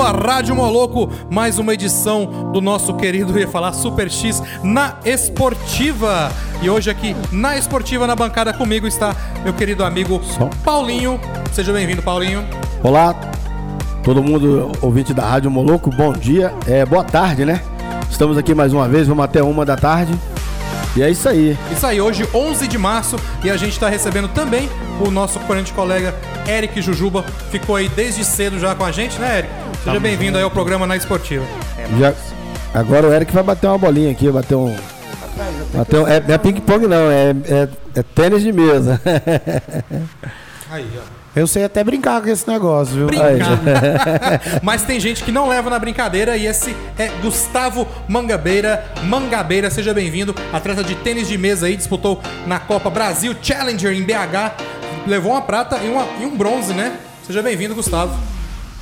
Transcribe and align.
sua 0.00 0.12
Rádio 0.12 0.56
Moloco, 0.56 1.10
mais 1.28 1.58
uma 1.58 1.74
edição 1.74 2.50
do 2.54 2.62
nosso 2.62 2.94
querido, 2.94 3.38
ia 3.38 3.46
falar, 3.46 3.74
Super 3.74 4.10
X 4.10 4.42
na 4.62 4.96
Esportiva. 5.04 6.32
E 6.62 6.70
hoje 6.70 6.88
aqui 6.88 7.14
na 7.30 7.58
Esportiva, 7.58 8.06
na 8.06 8.16
bancada 8.16 8.50
comigo, 8.50 8.86
está 8.86 9.14
meu 9.44 9.52
querido 9.52 9.84
amigo 9.84 10.18
Paulinho. 10.64 11.20
Seja 11.52 11.70
bem-vindo, 11.70 12.00
Paulinho. 12.00 12.42
Olá, 12.82 13.14
todo 14.02 14.22
mundo 14.22 14.72
ouvinte 14.80 15.12
da 15.12 15.22
Rádio 15.22 15.50
Moloco, 15.50 15.90
bom 15.90 16.14
dia, 16.14 16.54
é, 16.66 16.82
boa 16.86 17.04
tarde, 17.04 17.44
né? 17.44 17.60
Estamos 18.10 18.38
aqui 18.38 18.54
mais 18.54 18.72
uma 18.72 18.88
vez, 18.88 19.06
vamos 19.06 19.22
até 19.22 19.42
uma 19.42 19.66
da 19.66 19.76
tarde. 19.76 20.18
E 20.96 21.02
é 21.02 21.10
isso 21.10 21.28
aí. 21.28 21.58
Isso 21.70 21.86
aí, 21.86 22.00
hoje 22.00 22.26
11 22.32 22.66
de 22.66 22.78
março 22.78 23.16
e 23.44 23.50
a 23.50 23.56
gente 23.58 23.72
está 23.72 23.90
recebendo 23.90 24.28
também 24.28 24.66
o 25.06 25.10
nosso 25.10 25.38
corrente 25.40 25.74
colega 25.74 26.14
Eric 26.48 26.80
Jujuba. 26.80 27.22
Ficou 27.50 27.76
aí 27.76 27.90
desde 27.90 28.24
cedo 28.24 28.58
já 28.58 28.74
com 28.74 28.84
a 28.84 28.90
gente, 28.90 29.18
né, 29.18 29.40
Eric? 29.40 29.69
Seja 29.84 29.98
bem-vindo 29.98 30.36
aí 30.36 30.44
ao 30.44 30.50
programa 30.50 30.86
Na 30.86 30.94
Esportiva. 30.94 31.44
Já, 31.98 32.12
agora 32.74 33.08
o 33.08 33.12
Eric 33.12 33.32
vai 33.32 33.42
bater 33.42 33.66
uma 33.66 33.78
bolinha 33.78 34.10
aqui, 34.10 34.30
bater 34.30 34.54
um. 34.54 34.76
Bater 35.72 36.00
um 36.00 36.06
é, 36.06 36.20
não 36.20 36.34
é 36.34 36.38
ping-pong 36.38 36.86
não, 36.86 37.10
é, 37.10 37.30
é, 37.30 37.68
é 37.94 38.02
tênis 38.02 38.42
de 38.42 38.52
mesa. 38.52 39.00
Aí, 40.70 40.86
ó. 40.98 41.20
Eu 41.34 41.46
sei 41.46 41.64
até 41.64 41.82
brincar 41.82 42.20
com 42.20 42.28
esse 42.28 42.46
negócio, 42.46 42.94
viu? 42.94 43.06
Brincar. 43.06 43.58
Mas 44.62 44.82
tem 44.82 45.00
gente 45.00 45.24
que 45.24 45.32
não 45.32 45.48
leva 45.48 45.70
na 45.70 45.78
brincadeira 45.78 46.36
e 46.36 46.46
esse 46.46 46.76
é 46.98 47.08
Gustavo 47.22 47.88
Mangabeira. 48.06 48.84
Mangabeira, 49.04 49.70
seja 49.70 49.94
bem-vindo. 49.94 50.34
Atleta 50.52 50.84
de 50.84 50.94
tênis 50.96 51.26
de 51.26 51.38
mesa 51.38 51.66
aí, 51.66 51.76
disputou 51.76 52.20
na 52.46 52.58
Copa 52.58 52.90
Brasil 52.90 53.34
Challenger 53.40 53.92
em 53.92 54.02
BH. 54.02 55.06
Levou 55.06 55.32
uma 55.32 55.42
prata 55.42 55.78
e, 55.78 55.88
uma, 55.88 56.04
e 56.20 56.26
um 56.26 56.36
bronze, 56.36 56.74
né? 56.74 56.98
Seja 57.26 57.40
bem-vindo, 57.42 57.74
Gustavo. 57.74 58.14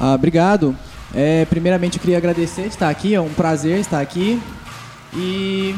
Ah, 0.00 0.14
obrigado. 0.14 0.74
É, 1.14 1.44
primeiramente, 1.46 1.96
eu 1.96 2.00
queria 2.00 2.18
agradecer 2.18 2.62
de 2.62 2.68
estar 2.68 2.88
aqui. 2.88 3.14
É 3.14 3.20
um 3.20 3.30
prazer 3.30 3.78
estar 3.78 4.00
aqui. 4.00 4.40
E. 5.14 5.74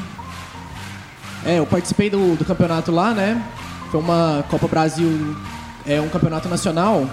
É, 1.44 1.58
eu 1.58 1.66
participei 1.66 2.10
do, 2.10 2.36
do 2.36 2.44
campeonato 2.44 2.90
lá, 2.92 3.12
né? 3.14 3.42
Foi 3.90 3.98
uma 3.98 4.44
Copa 4.50 4.68
Brasil, 4.68 5.36
é 5.86 6.00
um 6.00 6.08
campeonato 6.08 6.48
nacional. 6.48 7.08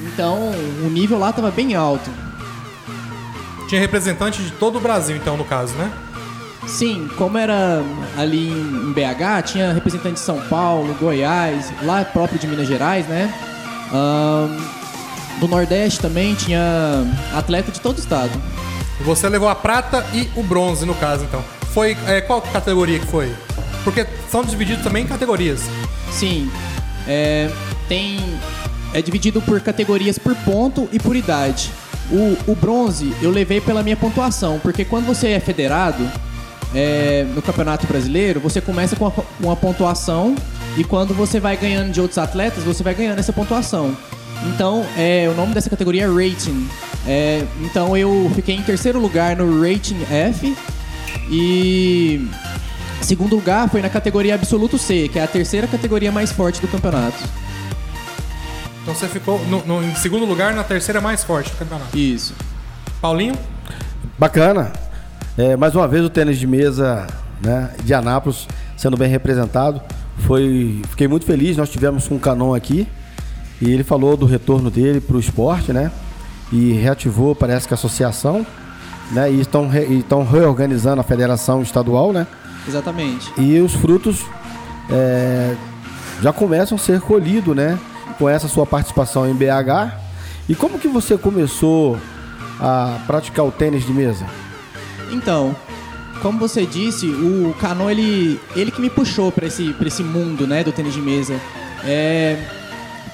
Então, 0.00 0.52
o 0.84 0.90
nível 0.90 1.18
lá 1.18 1.30
estava 1.30 1.50
bem 1.50 1.74
alto. 1.74 2.10
Tinha 3.68 3.80
representante 3.80 4.40
de 4.42 4.52
todo 4.52 4.78
o 4.78 4.80
Brasil, 4.80 5.16
então, 5.16 5.36
no 5.36 5.44
caso, 5.44 5.74
né? 5.74 5.90
Sim, 6.66 7.08
como 7.16 7.38
era 7.38 7.82
ali 8.16 8.48
em 8.48 8.92
BH, 8.92 9.42
tinha 9.46 9.72
representante 9.72 10.14
de 10.14 10.20
São 10.20 10.40
Paulo, 10.48 10.94
Goiás, 10.94 11.72
lá 11.82 12.04
próprio 12.04 12.38
de 12.38 12.46
Minas 12.46 12.66
Gerais, 12.66 13.06
né? 13.06 13.32
Ahn, 13.92 14.58
do 15.38 15.48
Nordeste 15.48 16.00
também 16.00 16.34
tinha 16.34 17.04
atleta 17.34 17.70
de 17.70 17.80
todo 17.80 17.96
o 17.96 18.00
estado. 18.00 18.30
Você 19.04 19.28
levou 19.28 19.48
a 19.48 19.54
prata 19.54 20.04
e 20.12 20.28
o 20.36 20.42
bronze, 20.42 20.86
no 20.86 20.94
caso, 20.94 21.24
então. 21.24 21.42
Foi. 21.72 21.96
é, 22.06 22.20
qual 22.22 22.40
categoria 22.40 22.98
que 22.98 23.06
foi? 23.06 23.32
Porque 23.84 24.06
são 24.30 24.42
divididos 24.42 24.82
também 24.82 25.04
em 25.04 25.06
categorias. 25.06 25.60
Sim, 26.10 26.50
é, 27.06 27.50
tem 27.88 28.18
é 28.94 29.02
dividido 29.02 29.42
por 29.42 29.60
categorias 29.60 30.18
por 30.18 30.34
ponto 30.36 30.88
e 30.90 30.98
por 30.98 31.14
idade. 31.14 31.70
O, 32.10 32.52
o 32.52 32.54
bronze 32.54 33.14
eu 33.20 33.30
levei 33.30 33.60
pela 33.60 33.82
minha 33.82 33.96
pontuação, 33.96 34.58
porque 34.60 34.84
quando 34.84 35.06
você 35.06 35.28
é 35.28 35.40
federado 35.40 36.08
é, 36.74 37.26
no 37.34 37.42
Campeonato 37.42 37.86
Brasileiro, 37.86 38.40
você 38.40 38.60
começa 38.60 38.96
com 38.96 39.12
uma 39.40 39.56
pontuação 39.56 40.34
e 40.76 40.84
quando 40.84 41.12
você 41.14 41.38
vai 41.38 41.56
ganhando 41.56 41.92
de 41.92 42.00
outros 42.00 42.18
atletas, 42.18 42.64
você 42.64 42.82
vai 42.82 42.94
ganhando 42.94 43.18
essa 43.18 43.32
pontuação. 43.32 43.94
Então, 44.44 44.84
é, 44.96 45.28
o 45.30 45.34
nome 45.34 45.54
dessa 45.54 45.68
categoria 45.70 46.04
é 46.04 46.06
Rating. 46.06 46.68
É, 47.06 47.44
então, 47.62 47.96
eu 47.96 48.30
fiquei 48.34 48.54
em 48.54 48.62
terceiro 48.62 48.98
lugar 49.00 49.36
no 49.36 49.60
Rating 49.60 49.98
F 50.10 50.56
e 51.30 52.28
segundo 53.00 53.34
lugar 53.36 53.68
foi 53.68 53.80
na 53.82 53.88
categoria 53.88 54.34
Absoluto 54.34 54.78
C, 54.78 55.08
que 55.08 55.18
é 55.18 55.24
a 55.24 55.26
terceira 55.26 55.66
categoria 55.66 56.12
mais 56.12 56.30
forte 56.32 56.60
do 56.60 56.68
campeonato. 56.68 57.16
Então 58.82 58.94
você 58.94 59.08
ficou 59.08 59.38
no, 59.46 59.64
no- 59.66 59.82
em 59.82 59.94
segundo 59.96 60.24
lugar 60.24 60.54
na 60.54 60.62
terceira 60.62 61.00
mais 61.00 61.24
forte 61.24 61.50
do 61.50 61.56
campeonato. 61.56 61.96
Isso. 61.96 62.34
Paulinho? 63.00 63.34
Bacana. 64.18 64.72
É, 65.36 65.56
mais 65.56 65.74
uma 65.74 65.88
vez 65.88 66.04
o 66.04 66.08
tênis 66.10 66.38
de 66.38 66.46
mesa 66.46 67.06
né, 67.42 67.70
de 67.82 67.92
Anápolis 67.92 68.46
sendo 68.76 68.96
bem 68.96 69.08
representado. 69.08 69.82
Foi, 70.18 70.80
fiquei 70.90 71.08
muito 71.08 71.26
feliz. 71.26 71.56
Nós 71.56 71.68
tivemos 71.68 72.06
com 72.06 72.14
o 72.14 72.20
Canon 72.20 72.54
aqui 72.54 72.86
e 73.60 73.70
ele 73.70 73.82
falou 73.84 74.16
do 74.16 74.26
retorno 74.26 74.70
dele 74.70 75.00
para 75.00 75.16
o 75.16 75.20
esporte, 75.20 75.72
né? 75.72 75.90
E 76.52 76.72
reativou, 76.72 77.34
parece 77.34 77.66
que 77.66 77.74
a 77.74 77.76
associação, 77.76 78.46
né? 79.10 79.30
E 79.30 79.40
estão, 79.40 79.68
re- 79.68 79.84
estão 79.98 80.24
reorganizando 80.24 81.00
a 81.00 81.04
federação 81.04 81.62
estadual, 81.62 82.12
né? 82.12 82.26
Exatamente. 82.68 83.32
E 83.38 83.58
os 83.60 83.72
frutos 83.74 84.24
é, 84.90 85.54
já 86.22 86.32
começam 86.32 86.76
a 86.76 86.78
ser 86.78 87.00
colhidos, 87.00 87.54
né? 87.56 87.78
Com 88.18 88.28
essa 88.28 88.48
sua 88.48 88.66
participação 88.66 89.28
em 89.28 89.34
BH. 89.34 89.92
E 90.48 90.54
como 90.54 90.78
que 90.78 90.88
você 90.88 91.16
começou 91.18 91.98
a 92.60 92.98
praticar 93.06 93.44
o 93.44 93.50
tênis 93.50 93.84
de 93.84 93.92
mesa? 93.92 94.24
Então, 95.10 95.54
como 96.22 96.38
você 96.38 96.64
disse, 96.64 97.06
o 97.06 97.54
Canon 97.60 97.90
ele, 97.90 98.40
ele 98.54 98.70
que 98.70 98.80
me 98.80 98.88
puxou 98.90 99.30
para 99.32 99.46
esse, 99.46 99.72
pra 99.74 99.88
esse 99.88 100.02
mundo, 100.02 100.46
né, 100.46 100.62
do 100.64 100.72
tênis 100.72 100.94
de 100.94 101.00
mesa. 101.00 101.34
É, 101.84 102.38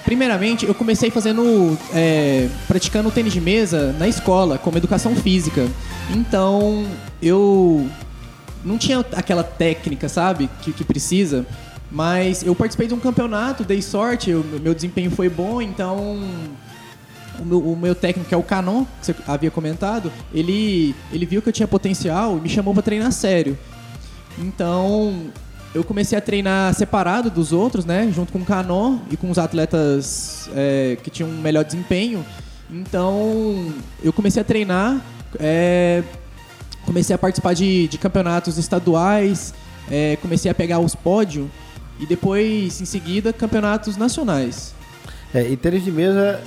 primeiramente, 0.04 0.66
eu 0.66 0.74
comecei 0.74 1.10
fazendo, 1.10 1.78
é, 1.94 2.48
praticando 2.66 3.10
tênis 3.10 3.32
de 3.32 3.40
mesa 3.40 3.94
na 3.98 4.08
escola, 4.08 4.58
como 4.58 4.76
educação 4.76 5.14
física. 5.14 5.66
Então, 6.10 6.86
eu 7.22 7.88
não 8.64 8.78
tinha 8.78 9.00
aquela 9.12 9.42
técnica, 9.42 10.08
sabe, 10.08 10.48
que, 10.62 10.72
que 10.72 10.84
precisa. 10.84 11.46
Mas 11.90 12.42
eu 12.42 12.54
participei 12.54 12.88
de 12.88 12.94
um 12.94 13.00
campeonato, 13.00 13.64
dei 13.64 13.82
sorte, 13.82 14.32
o 14.32 14.42
meu 14.62 14.74
desempenho 14.74 15.10
foi 15.10 15.28
bom, 15.28 15.60
então 15.60 16.18
o 17.38 17.44
meu, 17.44 17.58
o 17.58 17.76
meu 17.76 17.94
técnico, 17.94 18.28
que 18.28 18.34
é 18.34 18.38
o 18.38 18.42
Canon, 18.42 18.84
que 18.84 19.06
você 19.06 19.14
havia 19.26 19.50
comentado, 19.50 20.10
ele, 20.32 20.94
ele 21.12 21.26
viu 21.26 21.42
que 21.42 21.48
eu 21.48 21.52
tinha 21.52 21.68
potencial 21.68 22.38
e 22.38 22.40
me 22.40 22.48
chamou 22.48 22.72
para 22.72 22.82
treinar 22.82 23.12
sério. 23.12 23.58
Então, 24.38 25.30
eu 25.74 25.82
comecei 25.82 26.16
a 26.16 26.20
treinar 26.20 26.74
separado 26.74 27.30
dos 27.30 27.52
outros, 27.52 27.84
né? 27.84 28.10
Junto 28.14 28.32
com 28.32 28.40
o 28.40 28.44
Canon 28.44 28.98
e 29.10 29.16
com 29.16 29.30
os 29.30 29.38
atletas 29.38 30.50
é, 30.54 30.98
que 31.02 31.10
tinham 31.10 31.30
um 31.30 31.40
melhor 31.40 31.64
desempenho. 31.64 32.24
Então, 32.70 33.72
eu 34.02 34.12
comecei 34.12 34.40
a 34.40 34.44
treinar, 34.44 35.00
é, 35.38 36.02
comecei 36.84 37.14
a 37.14 37.18
participar 37.18 37.54
de, 37.54 37.88
de 37.88 37.98
campeonatos 37.98 38.58
estaduais, 38.58 39.54
é, 39.90 40.16
comecei 40.16 40.50
a 40.50 40.54
pegar 40.54 40.78
os 40.78 40.94
pódios 40.94 41.48
e 41.98 42.06
depois, 42.06 42.80
em 42.80 42.84
seguida, 42.84 43.32
campeonatos 43.32 43.96
nacionais. 43.96 44.74
É, 45.34 45.48
e 45.48 45.56
tênis 45.56 45.84
de 45.84 45.90
mesa 45.90 46.40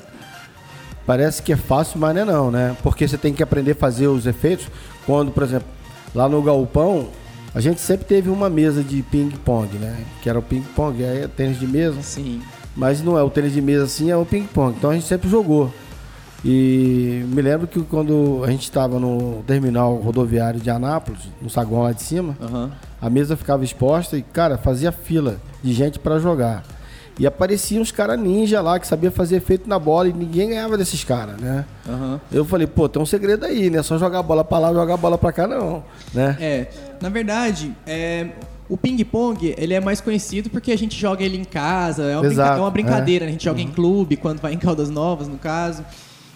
parece 1.05 1.41
que 1.41 1.53
é 1.53 1.57
fácil, 1.57 1.99
mas 1.99 2.13
não 2.15 2.21
é 2.21 2.25
não, 2.25 2.51
né? 2.51 2.77
Porque 2.83 3.07
você 3.07 3.17
tem 3.17 3.33
que 3.33 3.41
aprender 3.41 3.71
a 3.71 3.75
fazer 3.75 4.07
os 4.07 4.27
efeitos. 4.27 4.67
Quando, 5.05 5.31
por 5.31 5.43
exemplo, 5.43 5.67
lá 6.13 6.29
no 6.29 6.41
galpão, 6.41 7.09
a 7.55 7.61
gente 7.61 7.79
sempre 7.79 8.05
teve 8.05 8.29
uma 8.29 8.49
mesa 8.49 8.83
de 8.83 9.01
ping-pong, 9.01 9.77
né? 9.77 10.03
Que 10.21 10.29
era 10.29 10.37
o 10.37 10.41
ping-pong, 10.41 11.01
é 11.01 11.25
tênis 11.25 11.57
de 11.57 11.65
mesa. 11.65 12.01
Sim. 12.01 12.41
Mas 12.75 13.01
não 13.01 13.17
é 13.17 13.23
o 13.23 13.29
tênis 13.29 13.53
de 13.53 13.61
mesa 13.61 13.85
assim, 13.85 14.11
é 14.11 14.17
o 14.17 14.25
ping-pong. 14.25 14.75
Então 14.77 14.89
a 14.89 14.93
gente 14.93 15.05
sempre 15.05 15.29
jogou. 15.29 15.71
E 16.43 17.23
me 17.29 17.41
lembro 17.41 17.65
que 17.65 17.81
quando 17.81 18.43
a 18.43 18.51
gente 18.51 18.63
estava 18.63 18.99
no 18.99 19.41
terminal 19.47 19.95
rodoviário 19.95 20.59
de 20.59 20.69
Anápolis, 20.69 21.21
no 21.41 21.49
saguão 21.49 21.83
lá 21.83 21.93
de 21.93 22.03
cima, 22.03 22.37
Aham. 22.41 22.71
a 23.01 23.09
mesa 23.09 23.37
ficava 23.37 23.63
exposta 23.63 24.17
e, 24.17 24.21
cara, 24.21 24.57
fazia 24.57 24.91
fila 24.91 25.37
de 25.63 25.71
gente 25.73 25.97
para 25.97 26.19
jogar. 26.19 26.63
E 27.17 27.25
apareciam 27.25 27.81
uns 27.81 27.91
caras 27.91 28.19
ninja 28.19 28.61
lá 28.61 28.77
que 28.79 28.85
sabia 28.85 29.09
fazer 29.09 29.37
efeito 29.37 29.69
na 29.69 29.79
bola 29.79 30.09
e 30.09 30.13
ninguém 30.13 30.49
ganhava 30.49 30.77
desses 30.77 31.03
caras, 31.03 31.37
né? 31.39 31.63
Aham. 31.87 32.19
Eu 32.31 32.43
falei, 32.43 32.67
pô, 32.67 32.89
tem 32.89 33.01
um 33.01 33.05
segredo 33.05 33.45
aí, 33.45 33.69
né? 33.69 33.81
Só 33.83 33.97
jogar 33.97 34.19
a 34.19 34.23
bola 34.23 34.43
pra 34.43 34.59
lá, 34.59 34.73
jogar 34.73 34.95
a 34.95 34.97
bola 34.97 35.17
pra 35.17 35.31
cá, 35.31 35.47
não, 35.47 35.81
né? 36.13 36.35
É, 36.41 36.67
na 37.01 37.07
verdade, 37.07 37.73
é, 37.87 38.27
o 38.67 38.75
ping-pong, 38.75 39.55
ele 39.57 39.73
é 39.73 39.79
mais 39.79 40.01
conhecido 40.01 40.49
porque 40.49 40.73
a 40.73 40.77
gente 40.77 40.99
joga 40.99 41.23
ele 41.23 41.37
em 41.37 41.45
casa, 41.45 42.03
é 42.03 42.15
uma, 42.15 42.21
brinca- 42.21 42.33
Exato, 42.33 42.57
é 42.57 42.61
uma 42.61 42.71
brincadeira, 42.71 43.23
é. 43.23 43.27
né? 43.27 43.29
a 43.29 43.31
gente 43.31 43.45
joga 43.45 43.61
em 43.61 43.69
clube, 43.69 44.17
quando 44.17 44.41
vai 44.41 44.53
em 44.53 44.57
Caldas 44.57 44.89
Novas, 44.89 45.27
no 45.29 45.37
caso. 45.37 45.85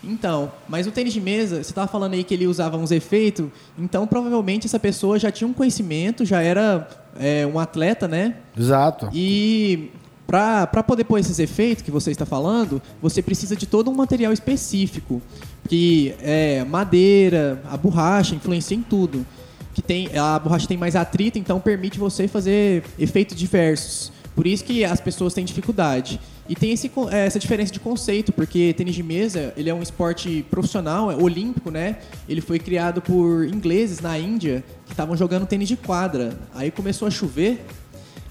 Então, 0.02 0.50
mas 0.68 0.88
o 0.88 0.92
tênis 0.92 1.12
de 1.12 1.20
mesa, 1.20 1.62
você 1.62 1.74
tava 1.74 1.88
falando 1.88 2.14
aí 2.14 2.24
que 2.24 2.34
ele 2.34 2.48
usava 2.48 2.78
uns 2.78 2.90
efeitos, 2.90 3.48
então 3.78 4.08
provavelmente 4.08 4.66
essa 4.66 4.80
pessoa 4.80 5.20
já 5.20 5.30
tinha 5.30 5.46
um 5.46 5.52
conhecimento, 5.52 6.24
já 6.24 6.42
era 6.42 6.88
é, 7.20 7.46
um 7.46 7.60
atleta, 7.60 8.08
né? 8.08 8.36
Exato. 8.58 9.10
E 9.14 9.92
para 10.30 10.84
poder 10.84 11.06
pôr 11.06 11.18
esses 11.18 11.40
efeitos 11.40 11.84
que 11.84 11.90
você 11.90 12.12
está 12.12 12.24
falando, 12.24 12.80
você 13.02 13.20
precisa 13.20 13.56
de 13.56 13.66
todo 13.66 13.90
um 13.90 13.96
material 13.96 14.32
específico. 14.32 15.20
Que 15.68 16.14
é 16.22 16.64
madeira, 16.64 17.60
a 17.68 17.76
borracha, 17.76 18.36
influencia 18.36 18.78
em 18.78 18.84
tudo. 18.84 19.26
Que 19.74 19.82
tem, 19.82 20.16
a 20.16 20.38
borracha 20.38 20.68
tem 20.68 20.78
mais 20.78 20.96
atrito, 20.96 21.40
então 21.40 21.60
permite 21.60 21.98
você 21.98 22.28
fazer 22.28 22.84
efeitos 23.00 23.36
diversos. 23.36 24.12
Por 24.36 24.46
isso 24.46 24.64
que 24.64 24.86
as 24.86 25.02
pessoas 25.02 25.34
têm 25.34 25.44
dificuldade. 25.44 26.20
E 26.48 26.56
tem 26.56 26.72
esse 26.72 26.92
essa 27.12 27.40
diferença 27.40 27.74
de 27.74 27.80
conceito, 27.80 28.32
porque 28.32 28.74
tênis 28.78 28.94
de 28.94 29.02
mesa, 29.02 29.52
ele 29.58 29.70
é 29.70 29.74
um 29.74 29.82
esporte 29.82 30.46
profissional, 30.50 31.12
é 31.12 31.16
olímpico, 31.16 31.72
né? 31.72 31.98
Ele 32.28 32.40
foi 32.40 32.60
criado 32.60 33.02
por 33.02 33.46
ingleses 33.46 34.00
na 34.00 34.18
Índia 34.18 34.64
que 34.86 34.94
estavam 34.94 35.18
jogando 35.18 35.48
tênis 35.48 35.68
de 35.68 35.76
quadra. 35.76 36.38
Aí 36.54 36.70
começou 36.70 37.08
a 37.08 37.12
chover, 37.12 37.66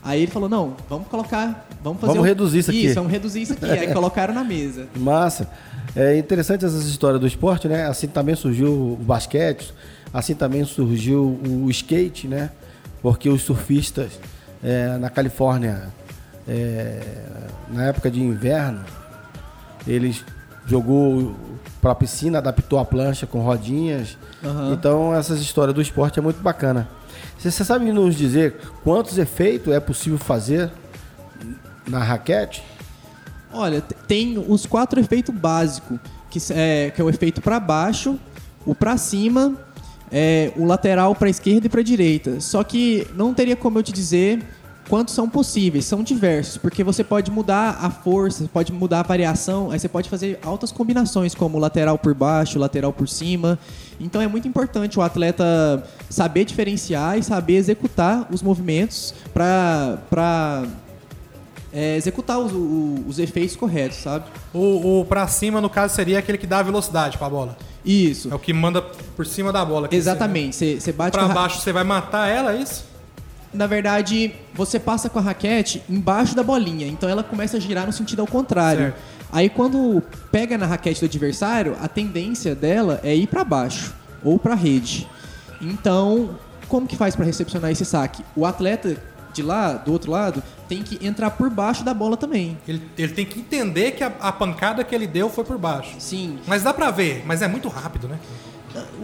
aí 0.08 0.22
ele 0.22 0.30
falou, 0.30 0.48
não, 0.48 0.74
vamos 0.88 1.06
colocar, 1.08 1.68
vamos 1.82 2.00
fazer... 2.00 2.12
Vamos 2.12 2.24
um- 2.24 2.26
reduzir 2.26 2.58
isso 2.58 2.70
aqui. 2.70 2.86
Isso, 2.86 2.94
vamos 2.94 3.12
reduzir 3.12 3.42
isso 3.42 3.52
aqui. 3.52 3.66
aí 3.70 3.92
colocaram 3.92 4.32
na 4.32 4.42
mesa. 4.42 4.86
Massa. 4.96 5.48
É 5.94 6.16
interessante 6.16 6.64
essas 6.64 6.86
histórias 6.86 7.20
do 7.20 7.26
esporte, 7.26 7.68
né? 7.68 7.86
Assim 7.86 8.06
também 8.06 8.34
surgiu 8.34 8.72
o 8.72 8.96
basquete, 8.96 9.72
assim 10.12 10.34
também 10.34 10.64
surgiu 10.64 11.38
o 11.46 11.70
skate, 11.70 12.26
né? 12.26 12.50
Porque 13.02 13.28
os 13.28 13.42
surfistas 13.42 14.18
é, 14.62 14.96
na 14.98 15.10
Califórnia, 15.10 15.88
é, 16.46 17.00
na 17.70 17.84
época 17.84 18.10
de 18.10 18.20
inverno, 18.20 18.80
eles 19.86 20.24
jogou 20.66 21.34
para 21.80 21.92
a 21.92 21.94
piscina, 21.94 22.38
adaptou 22.38 22.78
a 22.78 22.84
plancha 22.84 23.26
com 23.26 23.40
rodinhas. 23.40 24.16
Aham. 24.44 24.72
Então 24.72 25.14
essas 25.14 25.40
histórias 25.40 25.74
do 25.74 25.82
esporte 25.82 26.18
é 26.18 26.22
muito 26.22 26.40
bacana. 26.42 26.88
Você 27.38 27.64
sabe 27.64 27.92
nos 27.92 28.16
dizer 28.16 28.56
quantos 28.82 29.16
efeitos 29.16 29.72
é 29.72 29.78
possível 29.78 30.18
fazer 30.18 30.70
na 31.86 32.02
raquete? 32.02 32.62
Olha, 33.52 33.80
tem 33.80 34.36
os 34.38 34.66
quatro 34.66 35.00
efeitos 35.00 35.34
básicos, 35.34 35.98
que, 36.30 36.38
é, 36.52 36.90
que 36.90 37.00
é 37.00 37.04
o 37.04 37.08
efeito 37.08 37.40
para 37.40 37.58
baixo, 37.58 38.18
o 38.66 38.74
para 38.74 38.96
cima, 38.96 39.54
é, 40.10 40.52
o 40.56 40.64
lateral 40.64 41.14
para 41.14 41.30
esquerda 41.30 41.66
e 41.66 41.70
para 41.70 41.82
direita. 41.82 42.40
Só 42.40 42.62
que 42.64 43.06
não 43.14 43.32
teria 43.32 43.56
como 43.56 43.78
eu 43.78 43.82
te 43.82 43.92
dizer 43.92 44.44
quantos 44.88 45.14
são 45.14 45.28
possíveis, 45.28 45.84
são 45.84 46.02
diversos, 46.02 46.56
porque 46.56 46.82
você 46.82 47.04
pode 47.04 47.30
mudar 47.30 47.78
a 47.80 47.90
força, 47.90 48.48
pode 48.52 48.72
mudar 48.72 49.00
a 49.00 49.02
variação, 49.02 49.70
aí 49.70 49.78
você 49.78 49.88
pode 49.88 50.08
fazer 50.08 50.38
altas 50.42 50.72
combinações, 50.72 51.34
como 51.34 51.58
lateral 51.58 51.98
por 51.98 52.14
baixo, 52.14 52.58
lateral 52.58 52.92
por 52.92 53.08
cima. 53.08 53.58
Então 54.00 54.20
é 54.22 54.28
muito 54.28 54.46
importante 54.46 54.98
o 54.98 55.02
atleta 55.02 55.82
saber 56.08 56.44
diferenciar 56.44 57.18
e 57.18 57.22
saber 57.22 57.56
executar 57.56 58.26
os 58.30 58.42
movimentos 58.42 59.12
para 59.34 60.64
é, 61.72 61.96
executar 61.96 62.38
os, 62.38 62.52
o- 62.52 63.04
os 63.06 63.18
efeitos 63.18 63.54
corretos, 63.56 63.98
sabe? 63.98 64.24
O, 64.54 65.00
o 65.00 65.04
pra 65.04 65.26
cima, 65.26 65.60
no 65.60 65.68
caso, 65.68 65.94
seria 65.94 66.18
aquele 66.18 66.38
que 66.38 66.46
dá 66.46 66.62
velocidade 66.62 67.18
pra 67.18 67.28
bola. 67.28 67.56
Isso. 67.84 68.30
É 68.30 68.34
o 68.34 68.38
que 68.38 68.52
manda 68.52 68.80
por 68.82 69.26
cima 69.26 69.52
da 69.52 69.64
bola. 69.64 69.88
que 69.88 69.96
Exatamente. 69.96 70.56
Você 70.56 70.92
bate 70.92 71.12
pra 71.12 71.20
com 71.22 71.24
a 71.26 71.28
ra- 71.28 71.34
baixo 71.34 71.60
você 71.60 71.72
vai 71.72 71.84
matar 71.84 72.28
ela, 72.28 72.54
é 72.54 72.62
isso? 72.62 72.86
Na 73.52 73.66
verdade, 73.66 74.32
você 74.54 74.78
passa 74.78 75.08
com 75.08 75.18
a 75.18 75.22
raquete 75.22 75.82
embaixo 75.88 76.34
da 76.36 76.42
bolinha, 76.42 76.86
então 76.86 77.08
ela 77.08 77.22
começa 77.22 77.56
a 77.56 77.60
girar 77.60 77.86
no 77.86 77.92
sentido 77.92 78.20
ao 78.20 78.26
contrário. 78.26 78.80
Certo. 78.82 79.17
Aí 79.30 79.48
quando 79.48 80.02
pega 80.32 80.56
na 80.56 80.66
raquete 80.66 81.00
do 81.00 81.06
adversário, 81.06 81.76
a 81.80 81.88
tendência 81.88 82.54
dela 82.54 83.00
é 83.02 83.14
ir 83.14 83.26
para 83.26 83.44
baixo 83.44 83.94
ou 84.22 84.38
para 84.38 84.54
rede. 84.54 85.06
Então, 85.60 86.30
como 86.68 86.86
que 86.86 86.96
faz 86.96 87.14
para 87.14 87.24
recepcionar 87.24 87.70
esse 87.70 87.84
saque? 87.84 88.24
O 88.34 88.46
atleta 88.46 88.96
de 89.32 89.42
lá, 89.42 89.74
do 89.74 89.92
outro 89.92 90.10
lado, 90.10 90.42
tem 90.68 90.82
que 90.82 91.04
entrar 91.06 91.30
por 91.30 91.50
baixo 91.50 91.84
da 91.84 91.94
bola 91.94 92.16
também. 92.16 92.58
Ele, 92.66 92.82
ele 92.96 93.12
tem 93.12 93.24
que 93.24 93.38
entender 93.40 93.92
que 93.92 94.02
a, 94.02 94.12
a 94.20 94.32
pancada 94.32 94.82
que 94.82 94.94
ele 94.94 95.06
deu 95.06 95.28
foi 95.28 95.44
por 95.44 95.58
baixo. 95.58 95.94
Sim. 95.98 96.38
Mas 96.46 96.62
dá 96.62 96.72
pra 96.72 96.90
ver, 96.90 97.22
mas 97.26 97.42
é 97.42 97.48
muito 97.48 97.68
rápido, 97.68 98.08
né? 98.08 98.18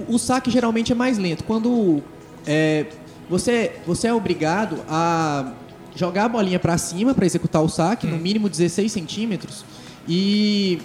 O 0.08 0.18
saque 0.18 0.50
geralmente 0.50 0.92
é 0.92 0.94
mais 0.94 1.18
lento. 1.18 1.44
Quando 1.44 2.02
é, 2.46 2.86
você, 3.28 3.76
você 3.86 4.08
é 4.08 4.14
obrigado 4.14 4.78
a 4.88 5.52
jogar 5.94 6.24
a 6.24 6.28
bolinha 6.28 6.58
para 6.58 6.76
cima 6.76 7.14
para 7.14 7.24
executar 7.24 7.62
o 7.62 7.68
saque, 7.68 8.06
no 8.06 8.18
mínimo 8.18 8.48
16 8.48 8.90
centímetros, 8.90 9.64
e 10.08 10.80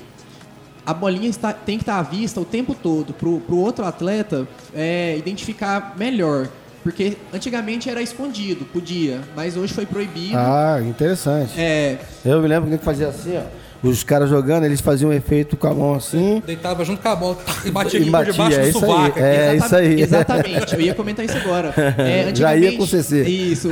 a 0.86 0.94
bolinha 0.94 1.30
está, 1.30 1.54
tem 1.54 1.77
que 1.77 1.83
estar 1.83 2.00
à 2.00 2.01
vista 2.01 2.39
o 2.39 2.45
tempo 2.45 2.74
todo 2.74 3.13
para 3.13 3.27
o 3.27 3.57
outro 3.60 3.86
atleta 3.86 4.48
é, 4.74 5.16
identificar 5.18 5.95
melhor. 5.98 6.48
Porque 6.81 7.18
antigamente 7.33 7.89
era 7.89 8.01
escondido, 8.01 8.63
podia, 8.66 9.19
mas 9.36 9.57
hoje 9.57 9.74
foi 9.74 9.86
proibido. 9.86 10.38
Ah, 10.38 10.80
interessante. 10.81 11.51
É, 11.60 12.00
Eu 12.24 12.42
me 12.42 12.48
lembro 12.48 12.69
que 12.69 12.83
fazia 12.83 13.10
assim, 13.10 13.38
ó. 13.38 13.42
Os 13.81 14.04
caras 14.04 14.30
jogando, 14.30 14.66
eles 14.66 14.81
faziam 14.81 15.10
um 15.10 15.14
efeito 15.14 15.56
com 15.56 15.66
a 15.68 15.74
mão 15.74 15.94
assim. 15.96 16.44
Deitava 16.46 16.84
junto 16.84 17.02
com 17.02 17.08
a 17.08 17.16
bola 17.16 17.38
e 17.64 17.72
batia 17.72 18.00
E 18.00 18.10
batia, 18.10 18.26
por 18.26 18.31
debaixo 18.34 18.60
é 18.60 18.64
do 18.64 18.68
isso 18.70 18.78
aí, 18.78 18.90
sovaco. 18.92 19.20
é. 19.20 19.56
Isso 19.56 19.76
aí. 19.76 20.02
Exatamente, 20.02 20.74
eu 20.74 20.81
ia 20.81 20.94
comentar 20.96 21.24
isso 21.26 21.38
agora. 21.38 21.74
É, 21.98 22.34
Já 22.36 22.56
ia 22.56 22.68
antigamente- 22.68 22.78
com 22.78 22.86
CC. 22.86 23.24
Isso. 23.24 23.70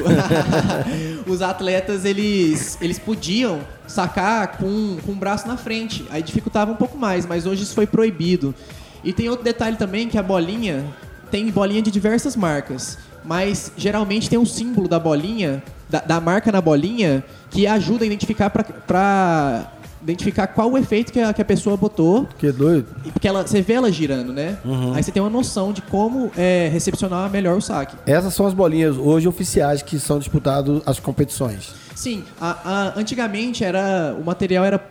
Os 1.27 1.41
atletas, 1.41 2.05
eles, 2.05 2.77
eles 2.81 2.97
podiam 2.97 3.59
sacar 3.85 4.57
com, 4.57 4.97
com 5.05 5.11
o 5.11 5.15
braço 5.15 5.47
na 5.47 5.57
frente, 5.57 6.05
aí 6.09 6.21
dificultava 6.23 6.71
um 6.71 6.75
pouco 6.75 6.97
mais, 6.97 7.25
mas 7.25 7.45
hoje 7.45 7.63
isso 7.63 7.75
foi 7.75 7.85
proibido. 7.85 8.55
E 9.03 9.11
tem 9.13 9.27
outro 9.29 9.43
detalhe 9.43 9.75
também, 9.75 10.07
que 10.07 10.17
a 10.17 10.23
bolinha, 10.23 10.85
tem 11.29 11.49
bolinha 11.51 11.81
de 11.81 11.91
diversas 11.91 12.35
marcas, 12.35 12.97
mas 13.25 13.71
geralmente 13.77 14.29
tem 14.29 14.39
um 14.39 14.45
símbolo 14.45 14.87
da 14.87 14.99
bolinha, 14.99 15.61
da, 15.89 15.99
da 15.99 16.21
marca 16.21 16.51
na 16.51 16.61
bolinha, 16.61 17.23
que 17.49 17.67
ajuda 17.67 18.03
a 18.03 18.07
identificar 18.07 18.49
para 18.49 19.67
identificar 20.01 20.47
qual 20.47 20.71
o 20.71 20.77
efeito 20.77 21.11
que 21.11 21.19
a, 21.19 21.33
que 21.33 21.41
a 21.41 21.45
pessoa 21.45 21.75
botou 21.75 22.27
Que 22.37 22.51
doido. 22.51 22.87
e 23.05 23.11
Porque 23.11 23.27
ela, 23.27 23.45
você 23.45 23.61
vê 23.61 23.73
ela 23.73 23.91
girando, 23.91 24.31
né? 24.31 24.57
Aí 24.93 25.03
você 25.03 25.11
tem 25.11 25.21
uma 25.21 25.29
noção 25.29 25.73
de 25.73 25.81
como 25.81 26.31
é, 26.37 26.69
recepcionar 26.71 27.29
melhor 27.29 27.57
o 27.57 27.61
saque. 27.61 27.95
Essas 28.05 28.33
são 28.33 28.45
as 28.45 28.53
bolinhas 28.53 28.95
hoje 28.97 29.27
oficiais 29.27 29.81
que 29.81 29.99
são 29.99 30.19
disputadas 30.19 30.81
as 30.85 30.99
competições. 30.99 31.73
Sim, 31.95 32.23
a- 32.39 32.57
a- 32.95 32.99
antigamente 32.99 33.63
era 33.63 34.15
o 34.19 34.23
material 34.23 34.63
era 34.63 34.85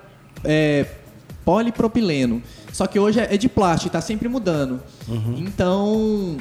é, 0.44 0.86
polipropileno. 1.44 2.42
Só 2.72 2.86
que 2.86 2.98
hoje 2.98 3.20
é 3.20 3.34
é 3.34 3.36
de 3.38 3.48
plástico, 3.48 3.92
tá 3.92 4.00
sempre 4.00 4.28
mudando. 4.28 4.80
Então, 5.38 6.36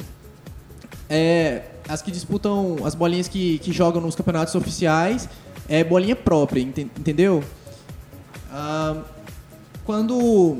é, 1.08 1.62
as 1.88 2.02
que 2.02 2.10
disputam, 2.10 2.76
as 2.84 2.94
bolinhas 2.94 3.28
que, 3.28 3.58
que 3.60 3.72
jogam 3.72 4.00
nos 4.02 4.14
campeonatos 4.14 4.54
oficiais, 4.54 5.28
é 5.68 5.82
bolinha 5.84 6.16
própria, 6.16 6.60
enten- 6.60 6.90
entendeu? 6.98 7.42
Quando, 9.84 10.58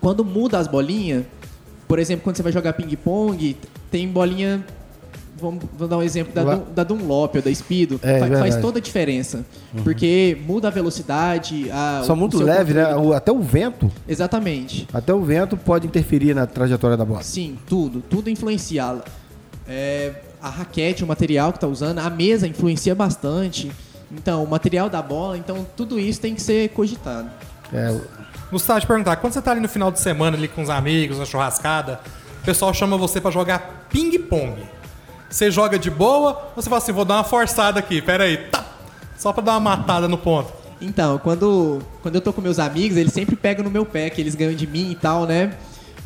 quando 0.00 0.24
muda 0.24 0.58
as 0.58 0.68
bolinhas, 0.68 1.24
por 1.88 1.98
exemplo, 1.98 2.22
quando 2.24 2.36
você 2.36 2.42
vai 2.42 2.52
jogar 2.52 2.72
ping-pong, 2.74 3.56
tem 3.90 4.08
bolinha. 4.08 4.64
Vamos, 5.40 5.64
vamos 5.72 5.88
dar 5.88 5.96
um 5.96 6.02
exemplo 6.02 6.34
da. 6.34 6.44
Dun- 6.54 6.64
da 6.74 6.84
Dunlop 6.84 7.34
ou 7.36 7.42
da 7.42 7.52
Speedo. 7.54 7.98
É, 8.02 8.18
Fa- 8.20 8.28
faz. 8.38 8.54
Uhum. 8.56 8.60
toda 8.60 8.78
a 8.78 8.82
diferença. 8.82 9.44
Porque 9.82 10.36
muda 10.46 10.68
a 10.68 10.70
velocidade. 10.70 11.70
A, 11.70 12.02
o- 12.06 12.16
muito 12.16 12.38
leves, 12.42 12.74
né? 12.74 12.94
O- 12.94 13.14
Até 13.14 13.32
o 13.32 13.40
vento, 13.40 13.90
Exatamente. 14.06 14.86
até 14.92 15.14
o 15.14 15.22
vento 15.22 15.56
pode 15.56 15.86
interferir 15.86 16.34
na 16.34 16.46
trajetória 16.46 16.96
da 16.96 17.04
bola. 17.06 17.22
Sim, 17.22 17.56
tudo. 17.66 18.02
Tudo 18.02 18.28
influencia. 18.28 19.02
É, 19.66 20.12
a 20.42 20.50
raquete, 20.50 21.02
o 21.02 21.06
material 21.06 21.52
que 21.52 21.56
está 21.56 21.66
usando, 21.66 21.98
a 22.00 22.10
mesa 22.10 22.46
influencia 22.46 22.94
bastante. 22.94 23.72
Então, 24.12 24.42
o 24.42 24.48
material 24.48 24.88
da 24.88 25.00
bola, 25.00 25.38
então 25.38 25.66
tudo 25.76 25.98
isso 25.98 26.20
tem 26.20 26.34
que 26.34 26.42
ser 26.42 26.68
cogitado. 26.70 27.30
É, 27.72 27.96
Gustavo, 28.50 28.80
te 28.80 28.86
perguntar, 28.86 29.16
quando 29.16 29.32
você 29.32 29.40
tá 29.40 29.52
ali 29.52 29.60
no 29.60 29.68
final 29.68 29.90
de 29.92 30.00
semana 30.00 30.36
ali 30.36 30.48
com 30.48 30.62
os 30.62 30.70
amigos, 30.70 31.18
na 31.18 31.24
churrascada, 31.24 32.00
o 32.42 32.44
pessoal 32.44 32.74
chama 32.74 32.96
você 32.96 33.20
pra 33.20 33.30
jogar 33.30 33.86
ping-pong. 33.90 34.56
Você 35.28 35.50
joga 35.50 35.78
de 35.78 35.88
boa 35.90 36.50
ou 36.56 36.62
você 36.62 36.68
fala 36.68 36.82
assim, 36.82 36.90
vou 36.90 37.04
dar 37.04 37.14
uma 37.14 37.24
forçada 37.24 37.78
aqui, 37.78 38.02
pera 38.02 38.24
aí, 38.24 38.36
tá, 38.36 38.64
só 39.16 39.32
pra 39.32 39.42
dar 39.44 39.52
uma 39.52 39.60
matada 39.60 40.08
no 40.08 40.18
ponto. 40.18 40.52
Então, 40.80 41.18
quando, 41.18 41.80
quando 42.02 42.14
eu 42.16 42.20
tô 42.20 42.32
com 42.32 42.40
meus 42.40 42.58
amigos, 42.58 42.96
eles 42.96 43.12
sempre 43.12 43.36
pegam 43.36 43.62
no 43.62 43.70
meu 43.70 43.84
pé, 43.86 44.10
que 44.10 44.20
eles 44.20 44.34
ganham 44.34 44.54
de 44.54 44.66
mim 44.66 44.90
e 44.90 44.94
tal, 44.96 45.26
né? 45.26 45.52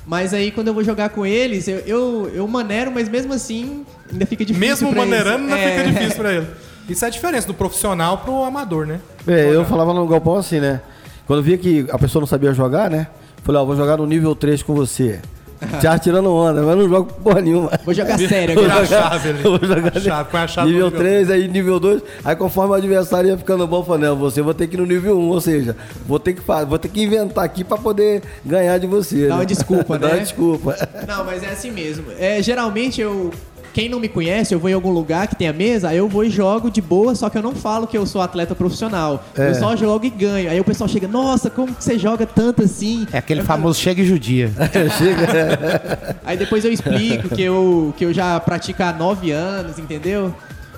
Mas 0.06 0.34
aí, 0.34 0.50
quando 0.50 0.68
eu 0.68 0.74
vou 0.74 0.84
jogar 0.84 1.08
com 1.10 1.24
eles, 1.24 1.66
eu, 1.66 1.78
eu, 1.86 2.30
eu 2.34 2.46
maneiro, 2.46 2.90
mas 2.92 3.08
mesmo 3.08 3.32
assim, 3.32 3.86
ainda 4.12 4.26
fica 4.26 4.44
difícil 4.44 4.68
Mesmo 4.68 4.90
pra 4.92 5.00
eles. 5.02 5.10
maneirando, 5.10 5.44
ainda 5.44 5.58
É. 5.58 5.78
fica 5.78 5.90
difícil 5.92 6.16
pra 6.20 6.32
ele. 6.34 6.46
Isso 6.88 7.04
é 7.04 7.08
a 7.08 7.10
diferença 7.10 7.46
do 7.46 7.54
profissional 7.54 8.18
pro 8.18 8.44
amador, 8.44 8.86
né? 8.86 9.00
É, 9.26 9.48
eu 9.48 9.54
Jogar. 9.54 9.64
falava 9.68 9.94
no 9.94 10.06
galpão 10.06 10.36
assim, 10.36 10.60
né? 10.60 10.80
Quando 11.26 11.38
eu 11.38 11.42
via 11.42 11.56
que 11.56 11.86
a 11.90 11.98
pessoa 11.98 12.20
não 12.20 12.26
sabia 12.26 12.52
jogar, 12.52 12.90
né? 12.90 13.06
Falei, 13.42 13.60
ó, 13.60 13.64
vou 13.64 13.76
jogar 13.76 13.96
no 13.96 14.06
nível 14.06 14.34
3 14.34 14.62
com 14.62 14.74
você. 14.74 15.20
Já 15.80 15.98
tirando 15.98 16.30
onda, 16.30 16.62
mas 16.62 16.76
não 16.76 16.86
jogo 16.88 17.10
porra 17.22 17.40
nenhuma. 17.40 17.70
Vou 17.84 17.94
jogar 17.94 18.18
sério 18.28 18.58
agora. 18.58 18.80
a 18.82 18.86
chave 18.86 19.28
ali. 19.30 19.42
Vou 19.42 19.58
jogar 19.58 19.96
A 19.96 20.00
chave, 20.00 20.30
põe 20.30 20.40
a 20.40 20.46
chave 20.48 20.68
nível 20.68 20.86
no 20.86 20.90
nível 20.90 21.00
3, 21.00 21.30
aí 21.30 21.48
nível 21.48 21.80
2. 21.80 22.02
Aí 22.24 22.36
conforme 22.36 22.72
o 22.72 22.74
adversário 22.74 23.30
ia 23.30 23.38
ficando 23.38 23.66
bom, 23.66 23.78
eu 23.78 23.84
falei, 23.84 24.08
não, 24.08 24.16
você 24.16 24.42
vou 24.42 24.52
ter 24.52 24.66
que 24.66 24.76
ir 24.76 24.80
no 24.80 24.84
nível 24.86 25.18
1, 25.18 25.28
ou 25.28 25.40
seja, 25.40 25.76
vou 26.06 26.18
ter 26.18 26.34
que, 26.34 26.42
vou 26.68 26.78
ter 26.78 26.88
que 26.88 27.02
inventar 27.02 27.44
aqui 27.44 27.64
pra 27.64 27.78
poder 27.78 28.22
ganhar 28.44 28.76
de 28.78 28.86
você. 28.86 29.28
Dá 29.28 29.36
né? 29.36 29.40
uma 29.40 29.46
desculpa, 29.46 29.98
Dá 29.98 30.08
né? 30.08 30.14
uma 30.14 30.20
desculpa. 30.20 30.88
Não, 31.08 31.24
mas 31.24 31.42
é 31.42 31.48
assim 31.48 31.70
mesmo. 31.70 32.06
É, 32.18 32.42
geralmente 32.42 33.00
eu. 33.00 33.30
Quem 33.74 33.88
não 33.88 33.98
me 33.98 34.08
conhece, 34.08 34.54
eu 34.54 34.60
vou 34.60 34.70
em 34.70 34.72
algum 34.72 34.90
lugar 34.92 35.26
que 35.26 35.34
tenha 35.34 35.52
mesa, 35.52 35.88
aí 35.88 35.96
eu 35.98 36.08
vou 36.08 36.24
e 36.24 36.30
jogo 36.30 36.70
de 36.70 36.80
boa, 36.80 37.12
só 37.16 37.28
que 37.28 37.36
eu 37.36 37.42
não 37.42 37.52
falo 37.56 37.88
que 37.88 37.98
eu 37.98 38.06
sou 38.06 38.22
atleta 38.22 38.54
profissional. 38.54 39.24
É. 39.36 39.50
Eu 39.50 39.54
só 39.56 39.74
jogo 39.74 40.06
e 40.06 40.10
ganho. 40.10 40.48
Aí 40.48 40.60
o 40.60 40.64
pessoal 40.64 40.86
chega, 40.88 41.08
nossa, 41.08 41.50
como 41.50 41.74
que 41.74 41.82
você 41.82 41.98
joga 41.98 42.24
tanto 42.24 42.62
assim? 42.62 43.04
É 43.12 43.18
aquele 43.18 43.42
famoso 43.42 43.80
chega 43.80 44.00
e 44.00 44.06
judia. 44.06 44.52
Chega. 44.96 46.16
Aí 46.24 46.36
depois 46.36 46.64
eu 46.64 46.72
explico 46.72 47.28
que 47.30 47.42
eu, 47.42 47.92
que 47.96 48.04
eu 48.04 48.12
já 48.12 48.38
pratico 48.38 48.80
há 48.82 48.92
nove 48.92 49.32
anos, 49.32 49.76
entendeu? 49.76 50.32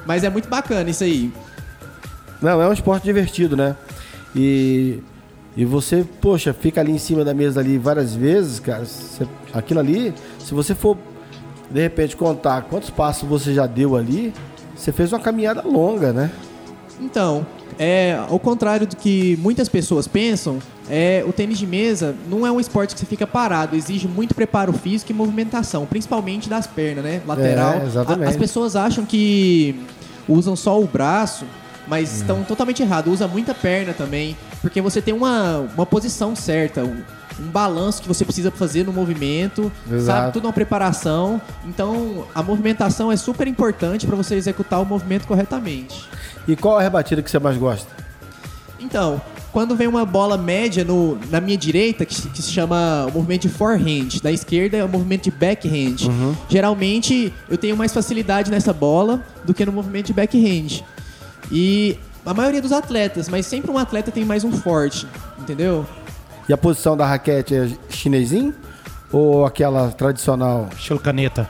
Mas 0.07 0.25
é 0.25 0.31
muito 0.31 0.49
bacana 0.49 0.89
isso 0.89 1.05
aí. 1.05 1.31
Não, 2.41 2.63
é 2.63 2.67
um 2.69 2.73
esporte 2.73 3.05
divertido, 3.05 3.57
né? 3.57 3.77
E, 4.35 5.01
e 5.55 5.65
você, 5.67 6.03
poxa, 6.21 6.55
fica 6.55 6.81
ali 6.81 6.93
em 6.93 6.99
cima 6.99 7.25
da 7.25 7.35
mesa 7.35 7.61
ali 7.61 7.77
várias 7.77 8.15
vezes, 8.15 8.59
cara. 8.59 8.85
você- 8.87 9.27
aquilo 9.53 9.81
ali, 9.81 10.15
se 10.39 10.55
você 10.55 10.75
for 10.75 10.97
de 11.71 11.81
repente 11.81 12.17
contar 12.17 12.63
quantos 12.63 12.91
passos 12.91 13.29
você 13.29 13.53
já 13.55 13.67
deu 13.67 13.97
ali, 13.97 14.33
você 14.75 14.93
fez 14.93 15.13
uma 15.13 15.21
caminhada 15.21 15.63
longa, 15.67 16.13
né? 16.13 16.31
Então, 17.01 17.47
é, 17.79 18.19
ao 18.29 18.39
contrário 18.39 18.87
do 18.87 18.97
que 18.97 19.37
muitas 19.43 19.69
pessoas 19.69 20.07
pensam, 20.09 20.59
é, 20.89 21.25
o 21.27 21.33
tênis 21.33 21.59
de 21.59 21.67
mesa 21.67 22.15
não 22.29 22.47
é 22.47 22.51
um 22.51 22.59
esporte 22.61 22.95
que 22.95 23.01
você 23.01 23.07
fica 23.07 23.27
parado, 23.27 23.77
exige 23.77 24.07
muito 24.09 24.35
preparo 24.35 24.73
físico 24.73 25.11
e 25.13 25.15
movimentação, 25.15 25.85
principalmente 25.85 26.49
das 26.49 26.67
pernas, 26.67 27.05
né? 27.05 27.21
Lateral. 27.27 27.75
É, 27.75 27.85
exatamente. 27.85 28.27
A- 28.29 28.31
as 28.31 28.37
pessoas 28.37 28.77
acham 28.77 29.05
que 29.05 29.79
usam 30.29 30.55
só 30.57 30.81
o 30.81 30.87
braço, 30.87 31.45
mas 31.89 32.11
Hum. 32.11 32.17
estão 32.21 32.43
totalmente 32.45 32.83
errado. 32.83 33.11
Usa 33.13 33.29
muita 33.29 33.53
perna 33.55 33.93
também, 33.93 34.37
porque 34.63 34.81
você 34.81 35.03
tem 35.03 35.13
uma, 35.13 35.69
uma 35.77 35.85
posição 35.87 36.35
certa, 36.35 36.83
um, 37.41 37.49
balanço 37.49 38.03
que 38.03 38.09
você 38.09 38.25
precisa 38.25 38.51
fazer 38.51 38.85
no 38.85 38.93
movimento, 38.93 39.71
Exato. 39.91 40.05
sabe? 40.05 40.33
Tudo 40.33 40.47
uma 40.47 40.53
preparação. 40.53 41.41
Então, 41.65 42.27
a 42.35 42.43
movimentação 42.43 43.11
é 43.11 43.17
super 43.17 43.47
importante 43.47 44.07
para 44.07 44.17
você 44.17 44.35
executar 44.35 44.81
o 44.81 44.85
movimento 44.85 45.27
corretamente. 45.27 46.09
E 46.47 46.57
qual 46.57 46.79
a 46.79 46.83
rebatida 46.83 47.23
que 47.23 47.31
você 47.31 47.39
mais 47.39 47.57
gosta? 47.57 47.91
Então, 48.79 49.21
quando 49.57 49.75
vem 49.75 49.87
uma 49.89 50.05
bola 50.05 50.37
média 50.37 50.85
no, 50.85 51.19
na 51.31 51.41
minha 51.41 51.57
direita, 51.57 52.05
que, 52.05 52.29
que 52.29 52.43
se 52.43 52.53
chama 52.53 53.07
o 53.09 53.13
movimento 53.13 53.43
de 53.43 53.49
forehand, 53.49 54.21
da 54.23 54.31
esquerda 54.31 54.77
é 54.77 54.85
o 54.85 54.89
movimento 54.89 55.25
de 55.25 55.31
backhand. 55.31 55.97
Geralmente 56.49 57.33
eu 57.49 57.57
tenho 57.57 57.75
mais 57.75 57.93
facilidade 57.93 58.51
nessa 58.51 58.73
bola 58.73 59.25
do 59.45 59.55
que 59.55 59.65
no 59.65 59.73
movimento 59.73 60.09
de 60.09 60.13
backhand. 60.13 60.85
E 61.51 61.99
a 62.27 62.35
maioria 62.35 62.61
dos 62.61 62.73
atletas, 62.73 63.29
mas 63.29 63.47
sempre 63.47 63.71
um 63.71 63.79
atleta 63.79 64.11
tem 64.11 64.25
mais 64.25 64.45
um 64.45 64.53
forte, 64.53 65.07
entendeu? 65.39 65.87
E 66.49 66.53
a 66.53 66.57
posição 66.57 66.97
da 66.97 67.07
raquete 67.07 67.55
é 67.55 67.69
chinesinho 67.89 68.55
ou 69.13 69.45
aquela 69.45 69.89
tradicional? 69.91 70.69
Estilo 70.77 71.01
caneta. 71.01 71.49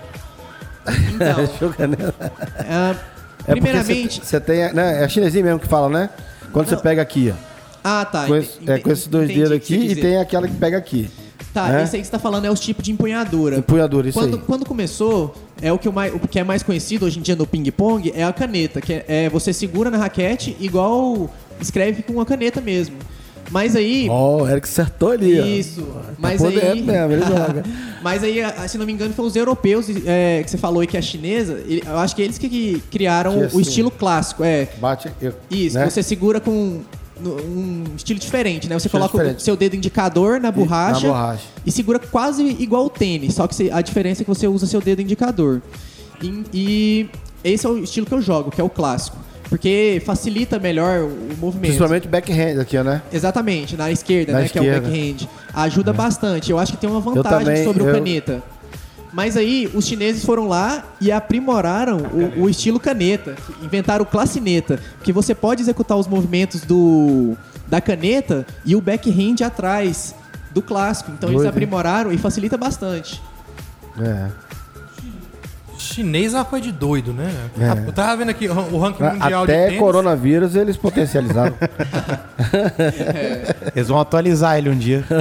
Então, 1.15 1.47
Show 1.59 1.71
caneta. 1.71 2.15
ah, 2.61 2.95
É 3.41 3.55
porque 3.55 3.61
primeiramente. 3.61 4.25
você 4.25 4.41
tem, 4.41 4.73
né? 4.73 5.03
É 5.05 5.09
chinesinho 5.09 5.45
mesmo 5.45 5.61
que 5.61 5.69
fala, 5.69 5.89
né? 5.89 6.11
Quando 6.53 6.69
você 6.69 6.77
pega 6.77 7.03
aqui, 7.03 7.33
ó. 7.35 7.57
Ah, 7.85 8.05
tá. 8.05 8.27
Com, 8.27 8.37
esse- 8.37 8.59
é, 8.67 8.79
com 8.79 8.91
esses 8.91 9.07
dois 9.07 9.29
dedos 9.29 9.53
aqui 9.53 9.75
e 9.77 9.95
tem 9.97 10.19
aquela 10.19 10.49
que 10.49 10.55
pega 10.57 10.77
aqui. 10.79 11.11
Tá, 11.53 11.69
né? 11.69 11.85
esse 11.85 11.97
aí 11.97 12.03
que 12.03 12.07
você 12.07 12.13
tá 12.13 12.19
falando 12.19 12.45
é 12.45 12.51
os 12.51 12.61
tipos 12.61 12.85
de 12.85 12.93
empunhadura. 12.93 13.57
Empunhadura, 13.57 14.09
isso 14.09 14.19
quando, 14.19 14.35
aí. 14.37 14.43
quando 14.47 14.67
começou, 14.67 15.35
é 15.63 15.73
o 15.73 15.79
que, 15.79 15.89
o, 15.89 15.93
mais, 15.93 16.15
o 16.15 16.19
que 16.19 16.39
é 16.39 16.45
mais 16.45 16.63
conhecido 16.63 17.07
hoje 17.07 17.19
em 17.19 17.23
dia 17.23 17.35
no 17.35 17.47
ping-pong 17.47 18.13
é 18.15 18.25
a 18.25 18.33
caneta, 18.33 18.79
que 18.81 18.93
é, 18.93 19.05
é 19.09 19.29
você 19.31 19.55
segura 19.55 19.91
na 19.91 19.97
raquete 19.97 20.55
igual 20.61 21.31
escreve 21.59 22.03
com 22.03 22.13
uma 22.15 22.27
caneta 22.27 22.61
mesmo. 22.61 22.97
Mas 23.51 23.77
aí. 23.77 24.09
Ó, 24.11 24.43
o 24.43 24.49
Eric 24.49 24.67
acertou 24.69 25.11
ali. 25.13 25.59
Isso. 25.59 25.87
Mas 26.19 26.41
tá 26.43 26.49
aí. 26.49 26.55
podendo 26.61 26.85
mesmo, 26.85 27.13
ele 27.13 27.23
joga. 27.23 27.63
Mas 28.03 28.23
aí, 28.23 28.43
a- 28.43 28.67
se 28.69 28.77
não 28.79 28.87
me 28.87 28.93
engano, 28.93 29.13
foram 29.15 29.29
os 29.29 29.37
europeus 29.37 29.87
é, 30.05 30.43
que 30.45 30.51
você 30.51 30.59
falou 30.59 30.81
aí 30.81 30.87
que 30.87 30.97
é 30.97 31.03
chinesa. 31.03 31.63
Eu 31.67 31.99
acho 31.99 32.15
que 32.17 32.23
eles 32.23 32.39
que, 32.39 32.83
criaram 32.91 33.33
Que 33.35 33.39
o 33.39 33.47
assim- 33.47 33.61
estilo 33.61 33.91
clássico. 33.91 34.45
É. 34.45 34.69
Bate 34.79 35.11
eu, 35.21 35.33
Isso, 35.51 35.77
né? 35.79 35.89
você 35.89 36.03
segura 36.03 36.41
com 36.41 36.81
um 37.21 37.85
estilo 37.97 38.19
diferente, 38.21 38.69
né? 38.69 38.79
Você 38.79 38.89
Estilo 38.89 39.01
coloca 39.01 39.17
diferente. 39.19 39.41
o 39.41 39.43
seu 39.43 39.57
dedo 39.57 39.75
indicador 39.75 40.39
na 40.39 40.53
borracha, 40.53 41.07
na 41.07 41.13
borracha. 41.15 41.45
e 41.65 41.73
segura 41.73 41.99
quase 41.99 42.43
igual 42.61 42.85
o 42.85 42.91
tênis, 42.91 43.35
só 43.35 43.47
que 43.47 43.71
a 43.71 43.81
diferença 43.81 44.23
é 44.23 44.25
que 44.25 44.29
você 44.29 44.47
usa 44.47 44.67
seu 44.67 44.81
dedo 44.83 45.01
indicador. 45.01 45.63
E, 46.23 46.45
e 46.53 47.09
esse 47.43 47.65
é 47.67 47.69
o 47.71 47.79
estilo 47.79 48.07
que 48.07 48.13
eu 48.13 48.21
jogo, 48.21 48.51
que 48.51 48.61
é 48.61 48.65
o 48.65 48.69
clássico. 48.69 49.17
Porque 49.49 50.03
facilita 50.05 50.59
melhor 50.59 51.03
o 51.03 51.37
movimento. 51.39 51.67
Principalmente 51.69 52.09
backhand 52.09 52.61
aqui, 52.61 52.77
né? 52.83 53.01
Exatamente, 53.13 53.77
na 53.77 53.91
esquerda, 53.93 54.33
Na 54.33 54.41
né? 54.41 54.49
Que 54.49 54.59
é 54.59 54.61
o 54.61 54.65
esquerda. 54.65 54.89
backhand. 54.89 55.29
Ajuda 55.55 55.93
bastante. 55.93 56.51
Eu 56.51 56.59
acho 56.59 56.73
que 56.73 56.79
tem 56.79 56.91
uma 56.91 57.01
vantagem 57.01 57.47
também, 57.47 57.65
sobre 57.65 57.83
o 57.83 57.89
eu- 57.89 57.95
caneta. 57.95 58.43
Mas 59.13 59.37
aí, 59.37 59.71
os 59.73 59.87
chineses 59.87 60.25
foram 60.25 60.47
lá 60.49 60.85
e 61.01 61.11
aprimoraram 61.11 61.99
o, 62.37 62.43
o 62.43 62.51
estilo 62.51 62.79
caneta. 62.79 63.35
Inventaram 63.63 64.03
o 64.03 64.07
classineta. 64.07 64.79
Que 65.03 65.13
você 65.13 65.35
pode 65.35 65.63
executar 65.63 65.97
os 65.97 66.07
movimentos 66.07 66.63
do, 66.63 67.35
da 67.67 67.81
caneta 67.81 68.45
e 68.65 68.77
o 68.77 68.81
backhand 68.81 69.37
atrás 69.43 70.15
do 70.53 70.61
clássico. 70.61 71.13
Então 71.13 71.31
eles 71.31 71.37
Doido, 71.39 71.47
hein? 71.47 71.51
aprimoraram 71.51 72.13
e 72.13 72.19
facilita 72.19 72.59
bastante. 72.59 73.23
É. 73.99 74.27
Chinês 75.79 76.35
é 76.35 76.39
uma 76.39 76.45
coisa 76.45 76.65
de 76.65 76.73
doido, 76.73 77.13
né? 77.13 77.31
É. 77.59 77.89
Eu 77.89 77.93
tava 77.93 78.17
vendo 78.17 78.31
aqui 78.31 78.49
o 78.49 78.79
ranking 78.79 79.03
mundial 79.03 79.47
de 79.47 79.53
Até 79.53 79.65
tênis. 79.67 79.79
coronavírus 79.81 80.55
eles 80.57 80.77
potencializaram. 80.77 81.55
Eles 83.75 83.89
vão 83.89 84.01
atualizar 84.01 84.57
ele 84.59 84.71
um 84.71 84.77
dia. 84.77 85.05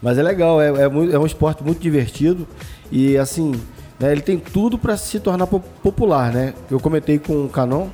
Mas 0.00 0.16
é 0.16 0.22
legal, 0.22 0.60
é, 0.60 0.68
é, 0.84 0.88
muito- 0.88 1.14
é 1.14 1.18
um 1.18 1.26
esporte 1.26 1.62
muito 1.62 1.80
divertido 1.80 2.46
e 2.90 3.18
assim, 3.18 3.52
né, 3.98 4.12
ele 4.12 4.20
tem 4.20 4.38
tudo 4.38 4.78
para 4.78 4.96
se 4.96 5.18
tornar 5.18 5.46
po- 5.48 5.60
popular, 5.82 6.32
né? 6.32 6.54
Eu 6.70 6.78
comentei 6.78 7.18
com 7.18 7.44
o 7.44 7.48
Canon 7.48 7.88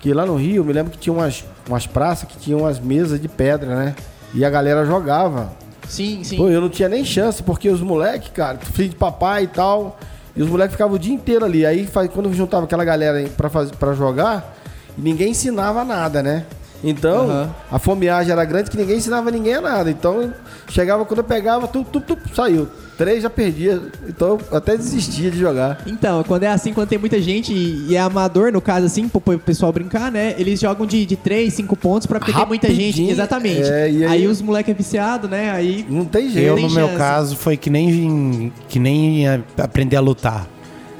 que 0.00 0.12
lá 0.12 0.26
no 0.26 0.34
Rio, 0.36 0.56
eu 0.56 0.64
me 0.64 0.72
lembro 0.72 0.90
que 0.92 0.98
tinha 0.98 1.12
umas, 1.12 1.44
umas 1.68 1.86
praças 1.86 2.28
que 2.28 2.36
tinham 2.36 2.60
umas 2.60 2.80
mesas 2.80 3.20
de 3.20 3.28
pedra, 3.28 3.74
né? 3.76 3.94
E 4.34 4.44
a 4.44 4.50
galera 4.50 4.84
jogava. 4.84 5.52
Sim, 5.88 6.24
sim. 6.24 6.36
Pô, 6.36 6.48
eu 6.48 6.60
não 6.60 6.68
tinha 6.68 6.88
nem 6.88 7.04
chance, 7.04 7.42
porque 7.42 7.68
os 7.68 7.80
moleques, 7.80 8.30
cara, 8.32 8.58
filho 8.58 8.90
de 8.90 8.96
papai 8.96 9.44
e 9.44 9.48
tal, 9.48 9.98
e 10.36 10.42
os 10.42 10.48
moleques 10.48 10.74
ficavam 10.74 10.96
o 10.96 10.98
dia 10.98 11.14
inteiro 11.14 11.44
ali. 11.44 11.64
Aí 11.64 11.88
quando 12.12 12.32
juntava 12.32 12.64
aquela 12.64 12.84
galera 12.84 13.28
pra, 13.36 13.48
fazer, 13.48 13.74
pra 13.76 13.92
jogar, 13.92 14.56
ninguém 14.96 15.30
ensinava 15.30 15.84
nada, 15.84 16.22
né? 16.22 16.44
Então, 16.82 17.30
Aham. 17.30 17.54
a 17.70 17.78
fomeagem 17.78 18.30
era 18.30 18.44
grande 18.44 18.70
que 18.70 18.76
ninguém 18.76 18.98
ensinava 18.98 19.30
ninguém 19.30 19.54
a 19.54 19.60
nada. 19.60 19.90
Então, 19.90 20.32
chegava 20.68 21.04
quando 21.04 21.18
eu 21.20 21.24
pegava, 21.24 21.66
tu, 21.66 21.82
tu, 21.84 22.00
tu, 22.00 22.18
saiu. 22.34 22.68
Três 22.96 23.22
já 23.22 23.30
perdia. 23.30 23.80
Então, 24.08 24.38
eu 24.50 24.56
até 24.56 24.76
desistia 24.76 25.30
de 25.30 25.38
jogar. 25.38 25.80
Então, 25.86 26.22
quando 26.22 26.44
é 26.44 26.48
assim, 26.48 26.72
quando 26.72 26.88
tem 26.88 26.98
muita 26.98 27.20
gente 27.20 27.52
e 27.52 27.86
e 27.88 27.96
é 27.96 28.00
amador, 28.00 28.52
no 28.52 28.60
caso 28.60 28.86
assim, 28.86 29.08
pro 29.08 29.20
pro 29.20 29.38
pessoal 29.38 29.72
brincar, 29.72 30.12
né? 30.12 30.34
Eles 30.38 30.60
jogam 30.60 30.86
de, 30.86 31.04
de 31.04 31.16
3, 31.16 31.52
5 31.52 31.76
pontos 31.76 32.06
pra 32.06 32.18
porque 32.18 32.32
tem 32.32 32.46
muita 32.46 32.72
gente. 32.72 33.02
Exatamente. 33.02 33.62
é, 33.68 33.90
e 33.90 34.04
aí, 34.04 34.06
aí- 34.06 34.26
os 34.26 34.40
moleques 34.40 34.70
é 34.70 34.74
viciado, 34.76 35.28
né? 35.28 35.50
Aí. 35.50 35.84
Não 35.88 36.04
tem 36.04 36.30
jeito. 36.30 36.46
Eu, 36.46 36.56
no 36.60 36.70
meu 36.70 36.88
caso, 36.90 37.36
foi 37.36 37.56
que 37.56 37.68
nem, 37.70 38.52
que 38.68 38.78
nem 38.78 39.24
aprender 39.58 39.96
a 39.96 40.00
lutar. 40.00 40.46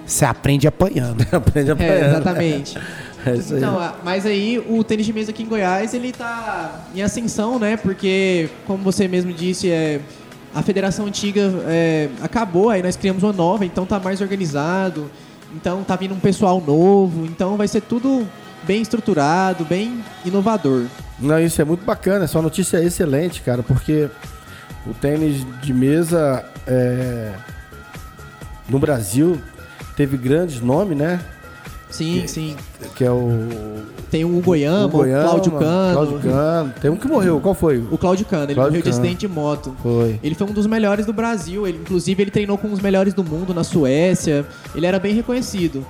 Você 0.06 0.24
aprende 0.24 0.66
apanhando. 0.68 1.24
Aprende 1.32 1.70
a 1.70 1.72
É, 1.72 1.74
apanhar. 1.74 2.08
exatamente. 2.10 2.78
É 3.26 3.36
isso 3.36 3.54
aí. 3.54 3.58
Então, 3.58 3.94
mas 4.04 4.26
aí 4.26 4.62
o 4.68 4.84
tênis 4.84 5.06
de 5.06 5.12
mesa 5.14 5.30
aqui 5.30 5.44
em 5.44 5.46
Goiás, 5.46 5.94
ele 5.94 6.12
tá 6.12 6.84
em 6.94 7.00
ascensão, 7.00 7.58
né? 7.58 7.74
Porque, 7.78 8.50
como 8.66 8.82
você 8.84 9.08
mesmo 9.08 9.32
disse, 9.32 9.70
é, 9.70 9.98
a 10.54 10.62
federação 10.62 11.06
antiga 11.06 11.52
é, 11.66 12.08
acabou, 12.22 12.70
aí 12.70 12.82
nós 12.82 12.96
criamos 12.96 13.22
uma 13.22 13.32
nova, 13.32 13.64
então 13.66 13.84
tá 13.84 13.98
mais 13.98 14.20
organizado, 14.20 15.10
então 15.52 15.82
tá 15.82 15.96
vindo 15.96 16.14
um 16.14 16.20
pessoal 16.20 16.62
novo, 16.64 17.26
então 17.26 17.56
vai 17.56 17.66
ser 17.66 17.80
tudo 17.82 18.26
bem 18.62 18.80
estruturado, 18.80 19.64
bem 19.64 20.02
inovador. 20.24 20.84
Não, 21.18 21.38
isso 21.40 21.60
é 21.60 21.64
muito 21.64 21.84
bacana, 21.84 22.24
essa 22.24 22.40
notícia 22.40 22.78
é 22.78 22.84
excelente, 22.84 23.40
cara, 23.40 23.62
porque 23.62 24.08
o 24.86 24.94
tênis 24.94 25.44
de 25.60 25.74
mesa 25.74 26.44
é, 26.66 27.32
no 28.68 28.78
Brasil 28.78 29.40
teve 29.96 30.16
grandes 30.16 30.60
nomes, 30.60 30.96
né? 30.96 31.20
Sim, 31.96 32.26
sim. 32.26 32.56
Que 32.96 33.04
é 33.04 33.10
o, 33.10 33.30
Tem 34.10 34.24
o 34.24 34.40
Goiama, 34.40 34.86
o, 34.86 34.90
Cláudio 35.04 35.52
Cano. 35.52 35.92
Cláudio 35.94 36.18
Cano. 36.20 36.72
Tem 36.80 36.90
um 36.90 36.96
que 36.96 37.06
morreu, 37.06 37.40
qual 37.40 37.54
foi? 37.54 37.78
O 37.90 37.96
Cláudio 37.96 38.26
Cano, 38.26 38.44
ele 38.44 38.54
Cláudio 38.54 38.72
morreu 38.72 38.82
de 38.82 38.90
Cano. 38.90 39.02
acidente 39.02 39.20
de 39.20 39.28
moto. 39.28 39.76
Foi. 39.82 40.18
Ele 40.22 40.34
foi 40.34 40.46
um 40.48 40.52
dos 40.52 40.66
melhores 40.66 41.06
do 41.06 41.12
Brasil. 41.12 41.66
Ele, 41.68 41.78
inclusive, 41.78 42.20
ele 42.22 42.30
treinou 42.32 42.58
com 42.58 42.72
os 42.72 42.80
melhores 42.80 43.14
do 43.14 43.22
mundo 43.22 43.54
na 43.54 43.62
Suécia. 43.62 44.44
Ele 44.74 44.86
era 44.86 44.98
bem 44.98 45.14
reconhecido. 45.14 45.86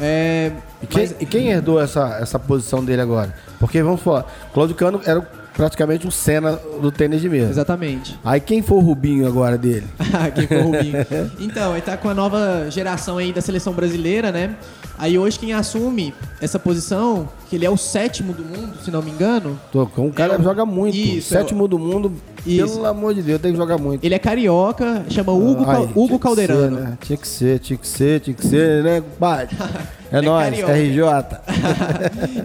É, 0.00 0.52
E 0.82 0.86
quem, 0.86 1.02
mas- 1.02 1.16
e 1.20 1.26
quem 1.26 1.48
herdou 1.50 1.80
essa, 1.80 2.18
essa 2.20 2.38
posição 2.38 2.84
dele 2.84 3.02
agora? 3.02 3.34
Porque, 3.58 3.82
vamos 3.82 4.00
falar, 4.00 4.24
Cláudio 4.54 4.74
Cano 4.74 5.00
era 5.04 5.20
praticamente 5.56 6.06
um 6.06 6.10
Senna 6.10 6.58
do 6.80 6.90
tênis 6.90 7.20
de 7.20 7.28
mesa. 7.28 7.50
Exatamente. 7.50 8.18
Aí 8.24 8.40
quem 8.40 8.62
foi 8.62 8.78
o 8.78 8.80
Rubinho 8.80 9.26
agora 9.26 9.56
dele? 9.58 9.86
Quem 10.34 10.46
foi 10.46 10.58
o 10.58 10.64
Rubinho. 10.64 10.96
Então, 11.40 11.72
ele 11.72 11.82
tá 11.82 11.96
com 11.96 12.08
a 12.08 12.14
nova 12.14 12.66
geração 12.70 13.18
aí 13.18 13.32
da 13.32 13.40
seleção 13.40 13.72
brasileira, 13.72 14.30
né? 14.32 14.54
Aí 14.98 15.18
hoje 15.18 15.38
quem 15.38 15.52
assume 15.52 16.14
essa 16.40 16.58
posição, 16.58 17.28
que 17.50 17.56
ele 17.56 17.66
é 17.66 17.70
o 17.70 17.76
sétimo 17.76 18.32
do 18.32 18.44
mundo, 18.44 18.74
se 18.84 18.90
não 18.90 19.02
me 19.02 19.10
engano, 19.10 19.58
Tô 19.72 19.88
um 19.98 20.10
cara 20.10 20.34
É 20.34 20.42
joga 20.42 20.64
muito. 20.64 20.96
Isso, 20.96 21.30
Sétimo 21.30 21.66
do 21.66 21.78
mundo, 21.78 22.12
Isso. 22.46 22.74
pelo 22.74 22.86
amor 22.86 23.14
de 23.14 23.22
Deus, 23.22 23.40
tem 23.40 23.50
que 23.52 23.56
jogar 23.56 23.78
muito. 23.78 24.04
ele 24.04 24.14
é 24.14 24.18
carioca, 24.18 25.04
chama 25.08 25.32
Hugo, 25.32 25.64
Ai, 25.66 25.76
Cal- 25.76 25.86
tinha 25.88 25.98
Hugo 26.04 26.18
que 26.18 26.22
Calderano. 26.22 26.76
ser, 26.76 26.82
né? 26.82 26.98
Tinha 27.00 27.16
que 27.16 27.26
ser, 27.26 27.58
tinha 27.58 27.76
que 27.78 27.86
ser, 27.88 28.20
tinha 28.20 28.34
que 28.34 28.46
ser, 28.46 28.82
né, 28.84 29.00
compadre? 29.00 29.56
É, 30.12 30.18
É 30.18 30.20
nóis, 30.20 30.60
carioca. 30.60 30.72
RJ. 30.74 31.40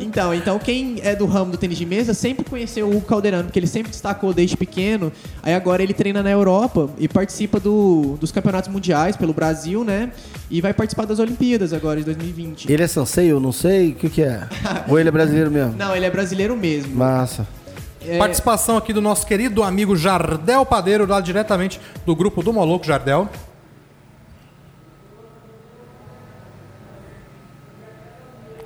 então, 0.02 0.34
então 0.34 0.58
quem 0.58 1.02
é 1.04 1.14
do 1.16 1.26
ramo 1.26 1.52
do 1.52 1.58
tênis 1.58 1.78
de 1.78 1.86
mesa 1.86 2.14
sempre 2.14 2.46
conheceu 2.46 2.90
o 2.90 2.97
Hugo 2.98 3.06
Calderano, 3.06 3.46
porque 3.46 3.60
ele 3.60 3.68
sempre 3.68 3.90
destacou 3.92 4.34
desde 4.34 4.58
pequeno. 4.58 5.12
Aí 5.44 5.54
agora 5.54 5.82
ele 5.82 5.94
treina 5.94 6.22
na 6.22 6.30
Europa 6.32 6.90
e 6.98 7.08
participa 7.08 7.60
do- 7.60 8.18
dos 8.20 8.32
campeonatos 8.32 8.70
mundiais 8.72 9.16
pelo 9.16 9.34
Brasil, 9.34 9.84
né? 9.84 10.12
E 10.50 10.62
vai 10.62 10.74
participar 10.74 11.06
das 11.06 11.20
Olimpíadas 11.20 11.74
agora 11.74 12.00
de 12.00 12.06
2020. 12.06 12.72
Ele 12.72 12.84
é 12.84 12.88
sensei, 12.88 13.32
eu 13.32 13.40
não 13.40 13.52
sei, 13.52 13.90
o 13.92 13.96
que 13.96 14.10
que 14.10 14.22
é? 14.22 14.42
Ou 14.88 14.94
Ou 14.98 15.00
ele 15.00 15.10
é 15.10 15.12
brasileiro 15.12 15.52
mesmo? 15.52 15.76
Não, 15.78 15.96
ele 15.96 16.06
é 16.06 16.10
brasileiro 16.10 16.56
mesmo. 16.58 16.96
Massa. 16.96 17.48
É, 18.06 18.18
Participação 18.18 18.78
aqui 18.78 18.94
do 18.94 19.02
nosso 19.02 19.26
querido 19.28 19.62
amigo 19.64 19.96
Jardel 19.96 20.66
Padeiro, 20.66 21.06
lá 21.06 21.20
diretamente 21.20 21.80
do 22.06 22.16
grupo 22.16 22.42
do 22.42 22.54
Moloco 22.54 22.86
Jardel. 22.86 23.28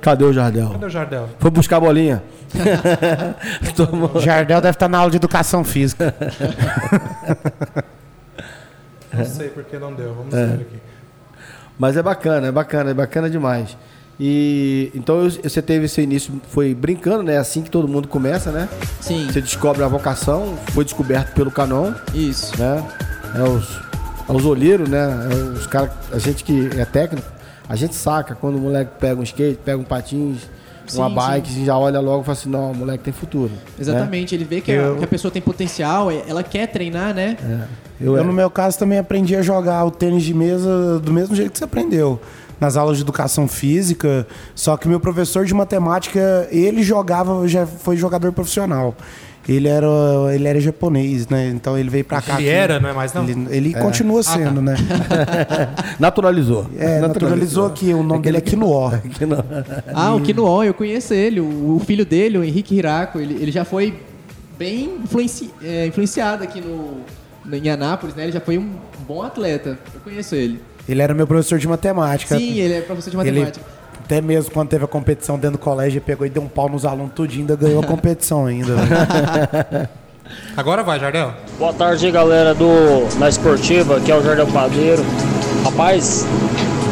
Cadê 0.02 0.24
o 0.24 0.32
Jardel? 0.32 0.68
Cadê 0.70 0.84
o 0.86 0.90
Jardel? 0.90 1.28
Foi 1.38 1.50
buscar 1.50 1.76
a 1.78 1.80
bolinha. 1.80 2.22
Tomou- 3.76 4.20
Jardel 4.20 4.60
deve 4.60 4.74
estar 4.74 4.88
na 4.88 4.98
aula 4.98 5.10
de 5.10 5.16
educação 5.16 5.62
física. 5.64 6.14
Não 9.12 9.24
sei 9.24 9.48
porque 9.48 9.78
não 9.78 9.92
deu. 9.94 10.14
Vamos 10.14 10.34
ver 10.34 10.54
aqui. 10.54 10.78
Mas 11.78 11.96
é 11.96 12.02
bacana, 12.02 12.46
é 12.48 12.52
bacana, 12.52 12.90
é 12.90 12.94
bacana 12.94 13.30
demais. 13.30 13.76
E 14.20 14.90
então 14.94 15.22
você 15.28 15.60
teve 15.62 15.86
esse 15.86 16.00
início, 16.02 16.40
foi 16.48 16.74
brincando, 16.74 17.22
né? 17.22 17.38
Assim 17.38 17.62
que 17.62 17.70
todo 17.70 17.88
mundo 17.88 18.06
começa, 18.08 18.50
né? 18.52 18.68
Sim, 19.00 19.26
Você 19.30 19.40
descobre 19.40 19.82
a 19.82 19.88
vocação, 19.88 20.56
foi 20.72 20.84
descoberto 20.84 21.32
pelo 21.32 21.50
Canon, 21.50 21.92
isso. 22.14 22.52
né? 22.60 22.84
É 23.34 23.42
os, 23.42 23.80
é 24.28 24.32
os 24.32 24.44
olheiros, 24.44 24.88
né? 24.88 25.28
É 25.30 25.34
os 25.58 25.66
caras, 25.66 25.90
a 26.12 26.18
gente 26.18 26.44
que 26.44 26.70
é 26.78 26.84
técnico, 26.84 27.26
a 27.72 27.76
gente 27.76 27.94
saca 27.94 28.34
quando 28.34 28.56
o 28.56 28.58
moleque 28.58 28.90
pega 29.00 29.18
um 29.18 29.22
skate, 29.22 29.58
pega 29.64 29.78
um 29.78 29.82
patins, 29.84 30.42
uma 30.94 31.08
Sim, 31.08 31.14
bike, 31.14 31.48
a 31.50 31.52
gente 31.54 31.64
já 31.64 31.78
olha 31.78 32.00
logo 32.00 32.20
e 32.20 32.24
fala 32.26 32.36
assim, 32.38 32.50
não, 32.50 32.70
o 32.72 32.74
moleque 32.76 33.02
tem 33.04 33.12
futuro. 33.14 33.50
né? 33.50 33.58
Exatamente, 33.78 34.34
ele 34.34 34.44
vê 34.44 34.60
que, 34.60 34.70
a, 34.70 34.74
Eu- 34.74 34.96
que 34.96 35.04
a 35.04 35.06
pessoa 35.06 35.30
tem 35.32 35.40
potencial, 35.40 36.10
é- 36.10 36.22
ela 36.28 36.42
quer 36.42 36.66
treinar, 36.66 37.14
né? 37.14 37.34
Eu, 37.98 38.16
Eu, 38.18 38.24
no 38.24 38.32
meu 38.32 38.50
caso, 38.50 38.78
também 38.78 38.98
aprendi 38.98 39.34
a 39.34 39.40
jogar 39.40 39.82
o 39.86 39.90
tênis 39.90 40.22
de 40.22 40.34
mesa 40.34 40.98
do 40.98 41.12
mesmo 41.12 41.34
jeito 41.34 41.52
que 41.52 41.58
você 41.58 41.64
aprendeu. 41.64 42.20
Nas 42.60 42.76
aulas 42.76 42.96
de 42.98 43.02
educação 43.02 43.48
física, 43.48 44.26
só 44.54 44.76
que 44.76 44.86
meu 44.86 45.00
professor 45.00 45.44
de 45.46 45.54
matemática, 45.54 46.46
ele 46.50 46.82
jogava, 46.82 47.48
já 47.48 47.66
foi 47.66 47.96
jogador 47.96 48.30
profissional. 48.32 48.94
Ele 49.48 49.66
era, 49.66 49.86
ele 50.32 50.46
era 50.46 50.60
japonês, 50.60 51.26
né? 51.28 51.48
Então 51.48 51.76
ele 51.76 51.90
veio 51.90 52.04
pra 52.04 52.22
cá. 52.22 52.34
Ele 52.38 52.48
aqui. 52.48 52.56
era, 52.56 52.78
não 52.78 52.88
é 52.88 52.92
mais 52.92 53.12
não? 53.12 53.24
Ele, 53.28 53.46
ele 53.50 53.74
continua 53.74 54.22
sendo, 54.22 54.62
né? 54.62 54.76
Naturalizou. 55.98 56.66
É, 56.78 57.00
naturalizou 57.00 57.66
aqui. 57.66 57.92
O 57.92 58.02
nome 58.02 58.22
dele 58.22 58.38
é 58.38 58.40
Kinoó. 58.40 58.90
Não. 59.26 59.44
Ah, 59.94 60.14
o 60.14 60.20
Kinoon, 60.20 60.64
eu 60.64 60.74
conheço 60.74 61.12
ele. 61.14 61.40
O, 61.40 61.76
o 61.76 61.80
filho 61.84 62.04
dele, 62.04 62.38
o 62.38 62.44
Henrique 62.44 62.74
Hirako, 62.76 63.18
ele, 63.20 63.34
ele 63.40 63.50
já 63.52 63.64
foi 63.64 63.94
bem 64.58 64.96
influenci- 65.02 65.50
é, 65.62 65.86
influenciado 65.86 66.44
aqui 66.44 66.60
no, 66.60 66.98
no- 67.44 67.56
em 67.56 67.68
Anápolis, 67.68 68.14
né? 68.14 68.24
Ele 68.24 68.32
já 68.32 68.40
foi 68.40 68.58
um 68.58 68.70
bom 69.06 69.22
atleta. 69.22 69.78
Eu 69.94 70.00
conheço 70.00 70.34
ele. 70.34 70.60
Ele 70.88 71.00
era 71.02 71.14
meu 71.14 71.26
professor 71.26 71.58
de 71.58 71.68
matemática. 71.68 72.36
Sim, 72.36 72.58
ele 72.58 72.74
é 72.74 72.80
professor 72.80 73.10
de 73.10 73.16
Ele, 73.16 73.30
matemática. 73.40 73.64
Até 74.12 74.20
mesmo 74.20 74.50
quando 74.50 74.68
teve 74.68 74.84
a 74.84 74.88
competição 74.88 75.36
dentro 75.38 75.52
do 75.52 75.58
colégio, 75.58 75.98
pegou 76.02 76.26
e 76.26 76.30
deu 76.30 76.42
um 76.42 76.48
pau 76.48 76.68
nos 76.68 76.84
alunos 76.84 77.12
tudinho, 77.14 77.40
ainda 77.42 77.56
ganhou 77.56 77.82
a 77.82 77.86
competição 77.86 78.44
ainda. 78.44 78.74
velho. 78.74 79.88
Agora 80.54 80.82
vai, 80.82 81.00
Jardel. 81.00 81.32
Boa 81.58 81.72
tarde, 81.72 82.10
galera 82.10 82.54
do 82.54 83.06
Na 83.18 83.28
Esportiva, 83.30 83.98
que 84.00 84.12
é 84.12 84.16
o 84.16 84.22
Jardel 84.22 84.46
Padeiro. 84.48 85.02
Rapaz, 85.64 86.26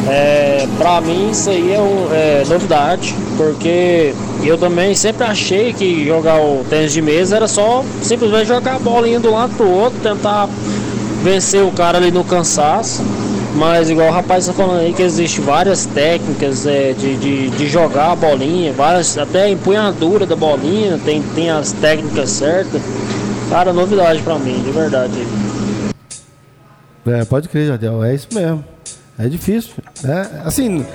é, 0.08 0.66
pra 0.78 1.00
mim 1.02 1.30
isso 1.30 1.50
aí 1.50 1.74
é, 1.74 1.78
um- 1.78 2.08
é 2.10 2.42
novidade, 2.48 3.14
porque 3.36 4.14
eu 4.42 4.56
também 4.56 4.94
sempre 4.94 5.24
achei 5.24 5.74
que 5.74 6.06
jogar 6.06 6.40
o 6.40 6.64
tênis 6.70 6.90
de 6.92 7.02
mesa 7.02 7.36
era 7.36 7.46
só 7.48 7.84
simplesmente 8.02 8.46
jogar 8.46 8.76
a 8.76 8.78
bolinha 8.78 9.20
do 9.20 9.30
lado 9.30 9.54
pro 9.56 9.68
outro, 9.68 9.98
tentar 10.00 10.48
vencer 11.22 11.62
o 11.62 11.70
cara 11.70 11.98
ali 11.98 12.10
no 12.10 12.24
cansaço. 12.24 13.02
Mas 13.54 13.90
igual 13.90 14.08
o 14.08 14.12
rapaz 14.12 14.44
está 14.46 14.52
falando 14.54 14.80
aí 14.80 14.92
que 14.92 15.02
existe 15.02 15.40
várias 15.40 15.84
técnicas 15.86 16.66
é, 16.66 16.92
de, 16.92 17.16
de, 17.16 17.50
de 17.50 17.66
jogar 17.68 18.12
a 18.12 18.16
bolinha, 18.16 18.72
várias, 18.72 19.18
até 19.18 19.42
a 19.44 19.50
empunhadura 19.50 20.24
da 20.24 20.36
bolinha, 20.36 20.98
tem, 21.04 21.20
tem 21.34 21.50
as 21.50 21.72
técnicas 21.72 22.30
certas. 22.30 22.80
Cara, 23.50 23.72
novidade 23.72 24.22
pra 24.22 24.38
mim, 24.38 24.62
de 24.62 24.70
verdade. 24.70 25.12
É, 27.06 27.24
pode 27.24 27.48
crer, 27.48 27.66
Jardel. 27.66 28.04
É 28.04 28.14
isso 28.14 28.28
mesmo. 28.32 28.64
É 29.18 29.28
difícil. 29.28 29.72
Né? 30.02 30.42
Assim, 30.44 30.86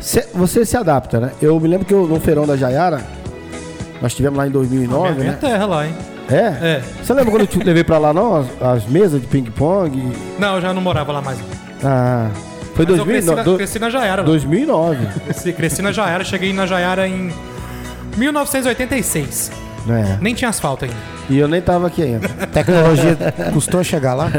cê- 0.00 0.26
você 0.34 0.64
se 0.64 0.76
adapta, 0.76 1.20
né? 1.20 1.30
Eu 1.40 1.58
me 1.60 1.68
lembro 1.68 1.86
que 1.86 1.94
eu, 1.94 2.06
no 2.06 2.18
feirão 2.18 2.46
da 2.46 2.56
Jaiara, 2.56 3.00
nós 4.02 4.12
tivemos 4.12 4.36
lá 4.36 4.46
em 4.46 4.50
2009, 4.50 5.20
Minha 5.20 5.32
né? 5.32 5.38
terra 5.40 5.66
lá, 5.66 5.86
hein? 5.86 5.94
É? 6.28 6.36
É. 6.36 6.82
Você 7.02 7.14
lembra 7.14 7.30
quando 7.30 7.42
eu 7.42 7.46
te 7.46 7.58
levei 7.60 7.84
pra 7.84 7.98
lá, 7.98 8.12
não? 8.12 8.34
As, 8.36 8.46
as 8.60 8.86
mesas 8.86 9.20
de 9.20 9.26
ping-pong? 9.28 10.12
Não, 10.38 10.56
eu 10.56 10.60
já 10.60 10.74
não 10.74 10.82
morava 10.82 11.12
lá 11.12 11.22
mais. 11.22 11.38
Ah, 11.86 12.30
foi 12.74 12.84
Mas 12.84 12.98
eu 12.98 13.04
cresci, 13.04 13.26
2009. 13.26 13.36
na, 13.36 13.42
do- 13.42 13.56
cresci 13.56 13.78
na 13.78 13.90
Jaiara. 13.90 14.22
lá. 14.22 14.26
2009. 14.28 15.06
Cresci, 15.24 15.52
cresci 15.52 15.82
na 15.82 15.92
Jaiara, 15.92 16.24
cheguei 16.24 16.52
na 16.52 16.66
Jaiara 16.66 17.06
em 17.06 17.32
1986. 18.16 19.50
né? 19.86 20.18
Nem 20.20 20.34
tinha 20.34 20.48
asfalto 20.50 20.84
ainda. 20.84 20.96
E 21.30 21.38
eu 21.38 21.48
nem 21.48 21.60
tava 21.60 21.86
aqui 21.86 22.02
ainda. 22.02 22.28
Tecnologia 22.52 23.16
custou 23.52 23.82
chegar 23.84 24.14
lá? 24.14 24.30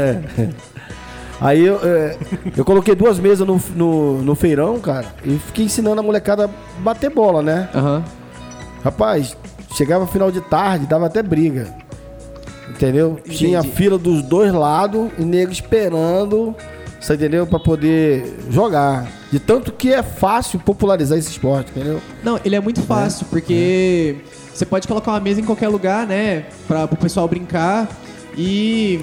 Aí 1.40 1.64
eu, 1.64 1.80
é, 1.82 2.16
eu 2.56 2.64
coloquei 2.64 2.94
duas 2.94 3.18
mesas 3.18 3.46
no, 3.46 3.60
no, 3.74 4.22
no 4.22 4.34
feirão, 4.34 4.80
cara, 4.80 5.06
e 5.24 5.38
fiquei 5.46 5.64
ensinando 5.66 6.00
a 6.00 6.02
molecada 6.02 6.46
a 6.46 6.48
bater 6.80 7.10
bola, 7.10 7.42
né? 7.42 7.68
Aham. 7.74 8.02
Rapaz, 8.84 9.36
chegava 9.74 10.06
final 10.06 10.30
de 10.32 10.40
tarde, 10.40 10.86
dava 10.86 11.06
até 11.06 11.22
briga. 11.22 11.68
Entendeu? 12.70 13.18
Tinha 13.28 13.58
Entendi. 13.60 13.74
fila 13.74 13.98
dos 13.98 14.22
dois 14.22 14.52
lados 14.52 15.08
e 15.18 15.22
nego 15.24 15.50
esperando, 15.52 16.54
você 17.08 17.14
entendeu? 17.14 17.46
Pra 17.46 17.58
poder 17.58 18.38
jogar. 18.50 19.06
De 19.30 19.38
tanto 19.38 19.72
que 19.72 19.92
é 19.92 20.02
fácil 20.02 20.58
popularizar 20.58 21.18
esse 21.18 21.30
esporte, 21.30 21.70
entendeu? 21.70 22.00
Não, 22.22 22.38
ele 22.44 22.56
é 22.56 22.60
muito 22.60 22.80
fácil, 22.82 23.26
porque 23.28 24.16
você 24.54 24.64
pode 24.64 24.88
colocar 24.88 25.10
uma 25.12 25.20
mesa 25.20 25.40
em 25.40 25.44
qualquer 25.44 25.68
lugar, 25.68 26.06
né? 26.06 26.44
Pra, 26.66 26.86
pro 26.88 26.96
pessoal 26.96 27.28
brincar. 27.28 27.88
E 28.36 29.00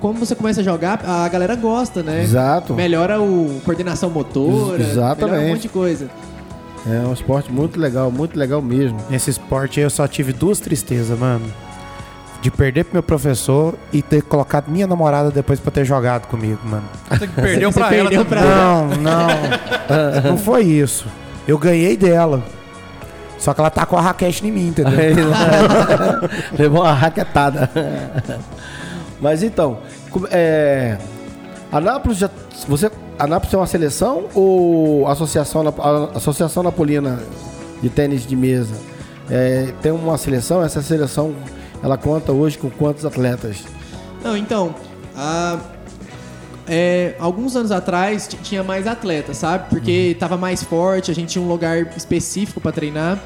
como 0.00 0.18
você 0.18 0.34
começa 0.34 0.60
a 0.62 0.64
jogar, 0.64 1.00
a 1.06 1.28
galera 1.28 1.54
gosta, 1.54 2.02
né? 2.02 2.22
Exato. 2.22 2.74
Melhora 2.74 3.20
o 3.20 3.60
coordenação 3.64 4.10
motora. 4.10 4.80
Ex- 4.82 4.90
exatamente. 4.92 5.30
Melhora 5.30 5.46
um 5.46 5.48
monte 5.50 5.62
de 5.62 5.68
coisa. 5.68 6.10
É 6.84 6.98
um 7.06 7.12
esporte 7.12 7.52
muito 7.52 7.78
legal, 7.78 8.10
muito 8.10 8.36
legal 8.36 8.60
mesmo. 8.60 8.98
Nesse 9.08 9.30
esporte 9.30 9.78
aí 9.78 9.84
eu 9.86 9.90
só 9.90 10.08
tive 10.08 10.32
duas 10.32 10.58
tristezas, 10.58 11.16
mano. 11.16 11.44
De 12.42 12.50
perder 12.50 12.84
pro 12.84 12.94
meu 12.94 13.02
professor 13.04 13.74
e 13.92 14.02
ter 14.02 14.20
colocado 14.22 14.68
minha 14.68 14.86
namorada 14.86 15.30
depois 15.30 15.60
pra 15.60 15.70
ter 15.70 15.84
jogado 15.84 16.26
comigo, 16.26 16.58
mano. 16.64 16.82
Você 17.08 17.26
que 17.28 17.34
perdeu 17.40 17.70
Você 17.72 17.78
pra 17.78 17.94
ela 17.94 18.10
perdeu 18.10 18.24
também. 18.24 18.44
pra- 18.44 18.56
Não, 18.56 18.88
não. 18.96 20.30
não 20.32 20.36
foi 20.38 20.62
isso. 20.64 21.06
Eu 21.46 21.56
ganhei 21.56 21.96
dela. 21.96 22.42
Só 23.38 23.54
que 23.54 23.60
ela 23.60 23.70
tá 23.70 23.86
com 23.86 23.96
a 23.96 24.00
raquete 24.00 24.44
em 24.46 24.50
mim, 24.50 24.68
entendeu? 24.68 24.92
Aí, 24.98 25.14
Levou 26.58 26.82
uma 26.82 26.92
raquetada. 26.92 27.70
Mas 29.20 29.42
então, 29.44 29.78
é, 30.30 30.98
Anápolis 31.70 32.18
já. 32.18 32.28
Você, 32.68 32.90
Anápolis 33.18 33.54
é 33.54 33.56
uma 33.56 33.66
seleção 33.66 34.24
ou 34.34 35.06
associação, 35.08 35.62
a 35.78 36.16
associação 36.18 36.62
napolina 36.64 37.20
de 37.80 37.88
tênis 37.88 38.26
de 38.26 38.34
mesa? 38.36 38.74
É, 39.30 39.72
tem 39.80 39.92
uma 39.92 40.18
seleção, 40.18 40.62
essa 40.62 40.82
seleção 40.82 41.32
ela 41.82 41.96
conta 41.96 42.32
hoje 42.32 42.56
com 42.58 42.70
quantos 42.70 43.04
atletas? 43.04 43.64
Não, 44.22 44.36
então, 44.36 44.74
a- 45.16 45.58
é, 46.66 47.14
alguns 47.18 47.56
anos 47.56 47.72
atrás 47.72 48.28
tinha 48.42 48.62
mais 48.62 48.86
atletas, 48.86 49.36
sabe? 49.38 49.68
Porque 49.68 50.16
tava 50.18 50.36
mais 50.36 50.62
forte, 50.62 51.10
a 51.10 51.14
gente 51.14 51.30
tinha 51.30 51.44
um 51.44 51.48
lugar 51.48 51.78
específico 51.96 52.60
pra 52.60 52.70
treinar. 52.72 53.18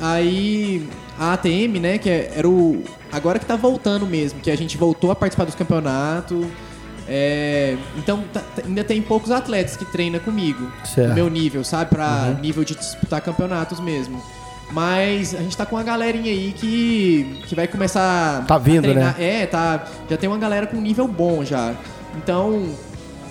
Aí 0.00 0.88
a 1.18 1.32
ATM, 1.32 1.78
né, 1.80 1.98
que 1.98 2.08
é- 2.08 2.32
era 2.36 2.48
o. 2.48 2.82
Agora 3.10 3.38
que 3.38 3.44
tá 3.46 3.56
voltando 3.56 4.06
mesmo, 4.06 4.40
que 4.40 4.50
a 4.50 4.56
gente 4.56 4.76
voltou 4.76 5.10
a 5.10 5.16
participar 5.16 5.44
dos 5.44 5.54
campeonatos. 5.54 6.46
É, 7.08 7.76
então 7.98 8.22
tá- 8.32 8.40
tá- 8.54 8.62
ainda 8.64 8.84
tem 8.84 9.02
poucos 9.02 9.30
atletas 9.32 9.76
que 9.76 9.84
treinam 9.86 10.20
comigo. 10.20 10.70
Certo. 10.84 11.08
No 11.08 11.14
meu 11.14 11.28
nível, 11.28 11.64
sabe? 11.64 11.90
Pra 11.90 12.36
nível 12.40 12.62
de 12.64 12.74
disputar 12.76 13.20
campeonatos 13.20 13.80
mesmo. 13.80 14.22
Mas 14.72 15.34
a 15.34 15.38
gente 15.38 15.56
tá 15.56 15.66
com 15.66 15.76
uma 15.76 15.82
galerinha 15.82 16.30
aí 16.30 16.54
que, 16.56 17.42
que 17.46 17.54
vai 17.54 17.68
começar 17.68 18.44
Tá 18.46 18.54
a 18.54 18.58
vindo, 18.58 18.92
né? 18.94 19.14
É, 19.18 19.46
tá. 19.46 19.84
Já 20.08 20.16
tem 20.16 20.28
uma 20.28 20.38
galera 20.38 20.66
com 20.66 20.78
nível 20.78 21.06
bom 21.06 21.44
já. 21.44 21.74
Então, 22.16 22.70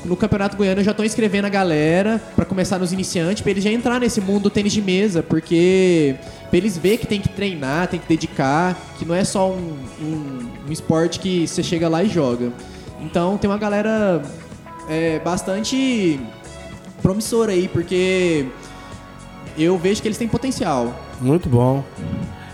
no 0.05 0.15
Campeonato 0.15 0.55
Goiano 0.55 0.81
eu 0.81 0.85
já 0.85 0.93
tô 0.93 1.03
inscrevendo 1.03 1.47
a 1.47 1.49
galera 1.49 2.21
pra 2.35 2.45
começar 2.45 2.77
nos 2.77 2.93
iniciantes, 2.93 3.41
pra 3.41 3.51
eles 3.51 3.63
já 3.63 3.71
entrar 3.71 3.99
nesse 3.99 4.21
mundo 4.21 4.43
do 4.43 4.49
tênis 4.49 4.71
de 4.71 4.81
mesa, 4.81 5.23
porque 5.23 6.15
pra 6.49 6.57
eles 6.57 6.77
ver 6.77 6.97
que 6.97 7.07
tem 7.07 7.19
que 7.19 7.29
treinar, 7.29 7.87
tem 7.87 7.99
que 7.99 8.07
dedicar, 8.07 8.77
que 8.97 9.05
não 9.05 9.15
é 9.15 9.23
só 9.23 9.49
um, 9.49 9.77
um, 9.99 10.49
um 10.67 10.71
esporte 10.71 11.19
que 11.19 11.47
você 11.47 11.63
chega 11.63 11.89
lá 11.89 12.03
e 12.03 12.09
joga. 12.09 12.51
Então 12.99 13.37
tem 13.37 13.49
uma 13.49 13.57
galera 13.57 14.21
é, 14.87 15.19
bastante 15.19 16.19
promissora 17.01 17.51
aí, 17.51 17.67
porque 17.67 18.45
eu 19.57 19.77
vejo 19.77 20.01
que 20.01 20.07
eles 20.07 20.17
têm 20.17 20.27
potencial. 20.27 20.93
Muito 21.19 21.49
bom. 21.49 21.83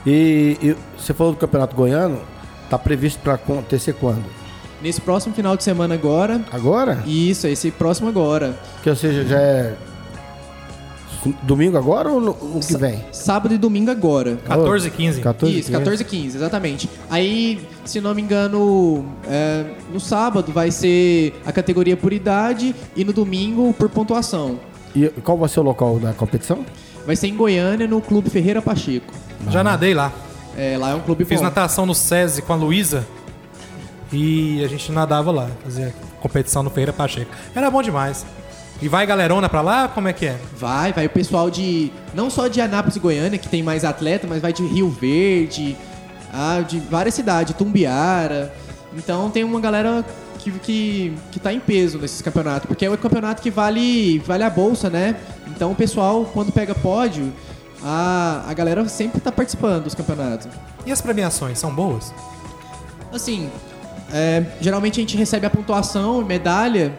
E, 0.05 0.57
e 0.61 0.75
você 0.97 1.13
falou 1.13 1.33
do 1.33 1.39
Campeonato 1.39 1.75
Goiano, 1.75 2.21
tá 2.69 2.77
previsto 2.77 3.19
para 3.19 3.33
acontecer 3.33 3.93
quando? 3.93 4.25
Nesse 4.81 5.01
próximo 5.01 5.33
final 5.33 5.57
de 5.57 5.63
semana 5.63 5.95
agora, 5.95 6.45
Agora? 6.51 7.03
isso, 7.05 7.47
esse 7.47 7.71
próximo 7.71 8.07
agora. 8.07 8.57
Que 8.83 8.89
ou 8.89 8.95
seja, 8.95 9.25
já 9.25 9.39
é 9.39 9.75
Domingo 11.43 11.77
agora 11.77 12.09
ou 12.09 12.21
no, 12.21 12.33
no 12.33 12.59
que 12.59 12.77
vem? 12.77 13.03
Sábado 13.11 13.53
e 13.53 13.57
domingo 13.57 13.91
agora. 13.91 14.37
14 14.45 14.87
e 14.87 14.91
15. 14.91 15.21
14, 15.21 15.59
Isso, 15.59 15.71
14 15.71 16.01
e 16.01 16.05
15, 16.05 16.37
exatamente. 16.37 16.89
Aí, 17.09 17.59
se 17.85 17.99
não 17.99 18.13
me 18.13 18.21
engano, 18.21 19.05
é, 19.27 19.65
no 19.91 19.99
sábado 19.99 20.51
vai 20.51 20.71
ser 20.71 21.33
a 21.45 21.51
categoria 21.51 21.97
por 21.97 22.13
idade 22.13 22.75
e 22.95 23.03
no 23.03 23.11
domingo 23.11 23.73
por 23.73 23.89
pontuação. 23.89 24.59
E 24.95 25.07
qual 25.23 25.37
vai 25.37 25.49
ser 25.49 25.59
o 25.59 25.63
local 25.63 25.99
da 25.99 26.13
competição? 26.13 26.65
Vai 27.07 27.15
ser 27.15 27.27
em 27.27 27.35
Goiânia, 27.37 27.87
no 27.87 28.01
Clube 28.01 28.29
Ferreira 28.29 28.61
Pacheco. 28.61 29.13
Já 29.49 29.63
nadei 29.63 29.93
lá. 29.93 30.11
É, 30.57 30.77
lá 30.77 30.89
é 30.89 30.93
um 30.93 30.99
clube 30.99 31.23
Fiz 31.23 31.37
bom. 31.39 31.45
natação 31.45 31.85
no 31.85 31.95
SESI 31.95 32.41
com 32.41 32.51
a 32.51 32.55
Luísa. 32.57 33.07
E 34.11 34.61
a 34.61 34.67
gente 34.67 34.91
nadava 34.91 35.31
lá, 35.31 35.49
fazia 35.63 35.95
competição 36.19 36.63
no 36.63 36.69
Ferreira 36.69 36.91
Pacheco. 36.91 37.31
Era 37.55 37.71
bom 37.71 37.81
demais. 37.81 38.25
E 38.81 38.89
vai 38.89 39.05
galerona 39.07 39.47
pra 39.47 39.61
lá? 39.61 39.87
Como 39.87 40.09
é 40.09 40.11
que 40.13 40.25
é? 40.25 40.35
Vai, 40.57 40.91
vai 40.91 41.05
o 41.05 41.09
pessoal 41.09 41.49
de. 41.49 41.93
Não 42.13 42.29
só 42.29 42.49
de 42.49 42.59
Anápolis 42.59 42.97
e 42.97 42.99
Goiânia, 42.99 43.39
que 43.39 43.47
tem 43.47 43.63
mais 43.63 43.85
atleta, 43.85 44.27
mas 44.27 44.41
vai 44.41 44.51
de 44.51 44.63
Rio 44.67 44.89
Verde, 44.89 45.77
ah, 46.33 46.59
de 46.59 46.77
várias 46.77 47.15
cidades, 47.15 47.55
Tumbiara. 47.55 48.53
Então 48.93 49.29
tem 49.29 49.45
uma 49.45 49.61
galera 49.61 50.03
que, 50.51 50.59
que, 50.59 51.13
que 51.31 51.39
tá 51.39 51.53
em 51.53 51.59
peso 51.59 51.97
nesses 51.97 52.21
campeonatos. 52.21 52.67
Porque 52.67 52.85
é 52.85 52.89
o 52.89 52.97
campeonato 52.97 53.41
que 53.41 53.49
vale, 53.49 54.19
vale 54.19 54.43
a 54.43 54.49
bolsa, 54.49 54.89
né? 54.89 55.15
Então 55.47 55.71
o 55.71 55.75
pessoal, 55.75 56.25
quando 56.33 56.51
pega 56.51 56.73
pódio, 56.75 57.33
a, 57.83 58.43
a 58.47 58.53
galera 58.53 58.87
sempre 58.87 59.21
tá 59.21 59.31
participando 59.31 59.85
dos 59.85 59.95
campeonatos. 59.95 60.47
E 60.85 60.91
as 60.91 61.01
premiações 61.01 61.59
são 61.59 61.73
boas? 61.73 62.13
Assim, 63.11 63.49
é, 64.11 64.43
geralmente 64.61 64.99
a 64.99 65.01
gente 65.01 65.17
recebe 65.17 65.45
a 65.45 65.49
pontuação 65.49 66.21
e 66.21 66.25
medalha. 66.25 66.93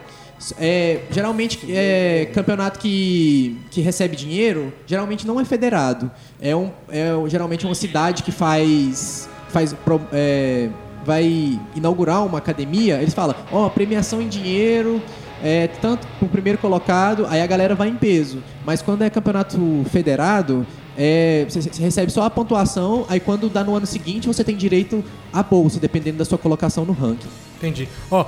É, 0.57 1.01
geralmente, 1.11 1.59
é, 1.69 2.29
campeonato 2.33 2.79
que, 2.79 3.59
que 3.71 3.81
recebe 3.81 4.15
dinheiro, 4.15 4.73
geralmente 4.85 5.27
não 5.27 5.39
é 5.39 5.45
federado. 5.45 6.09
É, 6.41 6.55
um, 6.55 6.71
é 6.89 7.11
geralmente 7.27 7.65
uma 7.65 7.75
cidade 7.75 8.23
que 8.23 8.31
faz. 8.31 9.27
faz 9.49 9.75
é, 10.13 10.69
vai 11.05 11.59
inaugurar 11.75 12.25
uma 12.25 12.37
academia. 12.37 13.01
Eles 13.01 13.13
falam: 13.13 13.35
Ó, 13.51 13.69
premiação 13.69 14.21
em 14.21 14.27
dinheiro. 14.27 15.01
É, 15.41 15.67
tanto 15.67 16.05
pro 16.19 16.27
primeiro 16.27 16.57
colocado, 16.57 17.25
aí 17.29 17.41
a 17.41 17.47
galera 17.47 17.73
vai 17.73 17.87
em 17.87 17.95
peso. 17.95 18.43
Mas 18.65 18.81
quando 18.81 19.03
é 19.03 19.09
campeonato 19.09 19.57
federado, 19.89 20.67
é, 20.97 21.45
você, 21.47 21.61
você 21.61 21.81
recebe 21.81 22.11
só 22.11 22.23
a 22.23 22.29
pontuação, 22.29 23.05
aí 23.07 23.21
quando 23.21 23.47
dá 23.47 23.63
no 23.63 23.73
ano 23.73 23.85
seguinte, 23.85 24.27
você 24.27 24.43
tem 24.43 24.57
direito 24.57 25.01
à 25.31 25.41
bolsa, 25.41 25.79
dependendo 25.79 26.17
da 26.17 26.25
sua 26.25 26.37
colocação 26.37 26.83
no 26.83 26.91
ranking. 26.91 27.29
Entendi. 27.57 27.87
Ó, 28.11 28.25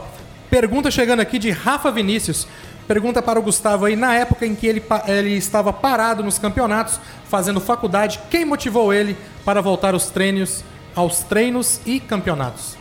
pergunta 0.49 0.89
chegando 0.89 1.19
aqui 1.19 1.37
de 1.37 1.49
Rafa 1.49 1.91
Vinícius. 1.91 2.47
Pergunta 2.87 3.21
para 3.21 3.39
o 3.39 3.43
Gustavo 3.43 3.85
aí, 3.85 3.95
na 3.97 4.15
época 4.15 4.45
em 4.45 4.55
que 4.55 4.67
ele, 4.67 4.81
ele 5.07 5.31
estava 5.31 5.71
parado 5.73 6.23
nos 6.23 6.39
campeonatos, 6.39 6.99
fazendo 7.25 7.59
faculdade, 7.59 8.19
quem 8.29 8.45
motivou 8.45 8.93
ele 8.93 9.17
para 9.45 9.61
voltar 9.61 9.93
aos 9.93 10.09
treinos, 10.09 10.63
aos 10.95 11.19
treinos 11.19 11.81
e 11.85 11.99
campeonatos? 11.99 12.77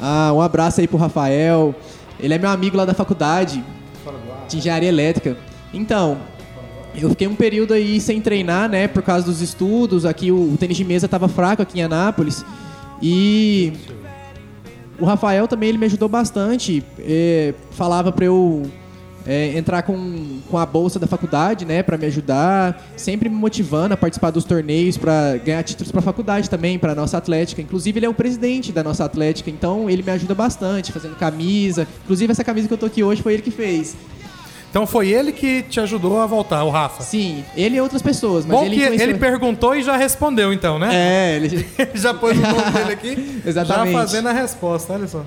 Ah, 0.00 0.32
um 0.34 0.40
abraço 0.40 0.80
aí 0.80 0.88
pro 0.88 0.96
Rafael. 0.96 1.74
Ele 2.18 2.34
é 2.34 2.38
meu 2.38 2.50
amigo 2.50 2.76
lá 2.76 2.84
da 2.84 2.94
faculdade 2.94 3.62
de 4.48 4.56
engenharia 4.56 4.88
elétrica. 4.88 5.36
Então, 5.72 6.18
eu 6.94 7.08
fiquei 7.10 7.26
um 7.26 7.34
período 7.34 7.72
aí 7.72 8.00
sem 8.00 8.20
treinar, 8.20 8.68
né, 8.68 8.86
por 8.86 9.02
causa 9.02 9.24
dos 9.24 9.40
estudos. 9.40 10.04
Aqui 10.04 10.30
o, 10.30 10.52
o 10.52 10.56
tênis 10.56 10.76
de 10.76 10.84
mesa 10.84 11.08
tava 11.08 11.28
fraco 11.28 11.62
aqui 11.62 11.80
em 11.80 11.82
Anápolis. 11.82 12.44
E 13.00 13.72
o 14.98 15.04
Rafael 15.04 15.48
também 15.48 15.70
ele 15.70 15.78
me 15.78 15.86
ajudou 15.86 16.08
bastante. 16.08 16.84
eh, 16.98 17.54
falava 17.72 18.12
pra 18.12 18.24
eu 18.26 18.62
eh, 19.26 19.52
entrar 19.56 19.82
com, 19.82 20.40
com 20.50 20.58
a 20.58 20.66
bolsa 20.66 20.98
da 20.98 21.06
faculdade, 21.06 21.64
né, 21.64 21.82
Pra 21.82 21.96
me 21.98 22.06
ajudar, 22.06 22.82
sempre 22.96 23.28
me 23.28 23.34
motivando 23.36 23.94
a 23.94 23.96
participar 23.96 24.30
dos 24.30 24.44
torneios 24.44 24.96
pra 24.96 25.36
ganhar 25.44 25.62
títulos 25.62 25.90
pra 25.92 26.00
faculdade 26.02 26.48
também, 26.50 26.78
pra 26.78 26.94
nossa 26.94 27.16
atlética. 27.18 27.60
Inclusive 27.62 27.98
ele 27.98 28.06
é 28.06 28.08
o 28.08 28.14
presidente 28.14 28.72
da 28.72 28.82
nossa 28.82 29.04
atlética, 29.04 29.50
então 29.50 29.88
ele 29.90 30.02
me 30.02 30.10
ajuda 30.10 30.34
bastante 30.34 30.92
fazendo 30.92 31.16
camisa. 31.16 31.86
Inclusive 32.04 32.30
essa 32.32 32.44
camisa 32.44 32.68
que 32.68 32.74
eu 32.74 32.78
tô 32.78 32.86
aqui 32.86 33.02
hoje 33.02 33.22
foi 33.22 33.34
ele 33.34 33.42
que 33.42 33.50
fez. 33.50 33.94
Então 34.70 34.86
foi 34.86 35.08
ele 35.10 35.32
que 35.32 35.60
te 35.64 35.78
ajudou 35.80 36.18
a 36.18 36.24
voltar, 36.26 36.64
o 36.64 36.70
Rafa. 36.70 37.02
Sim, 37.02 37.44
ele 37.54 37.76
e 37.76 37.80
outras 37.82 38.00
pessoas, 38.00 38.46
mas 38.46 38.56
Bom 38.56 38.64
ele 38.64 38.76
que 38.76 38.82
influenciou- 38.82 39.10
ele 39.10 39.18
perguntou 39.18 39.74
e 39.76 39.82
já 39.82 39.98
respondeu, 39.98 40.50
então, 40.50 40.78
né? 40.78 40.88
É, 40.94 41.36
ele 41.36 41.46
Ele 41.78 41.90
já 41.94 42.14
pôs 42.14 42.38
o 42.38 42.40
nome 42.40 42.70
dele 42.70 42.92
aqui, 42.92 43.42
Exatamente. 43.44 43.92
já 43.92 43.98
fazendo 43.98 44.28
a 44.28 44.32
resposta, 44.32 44.94
olha 44.94 45.06
só. 45.06 45.22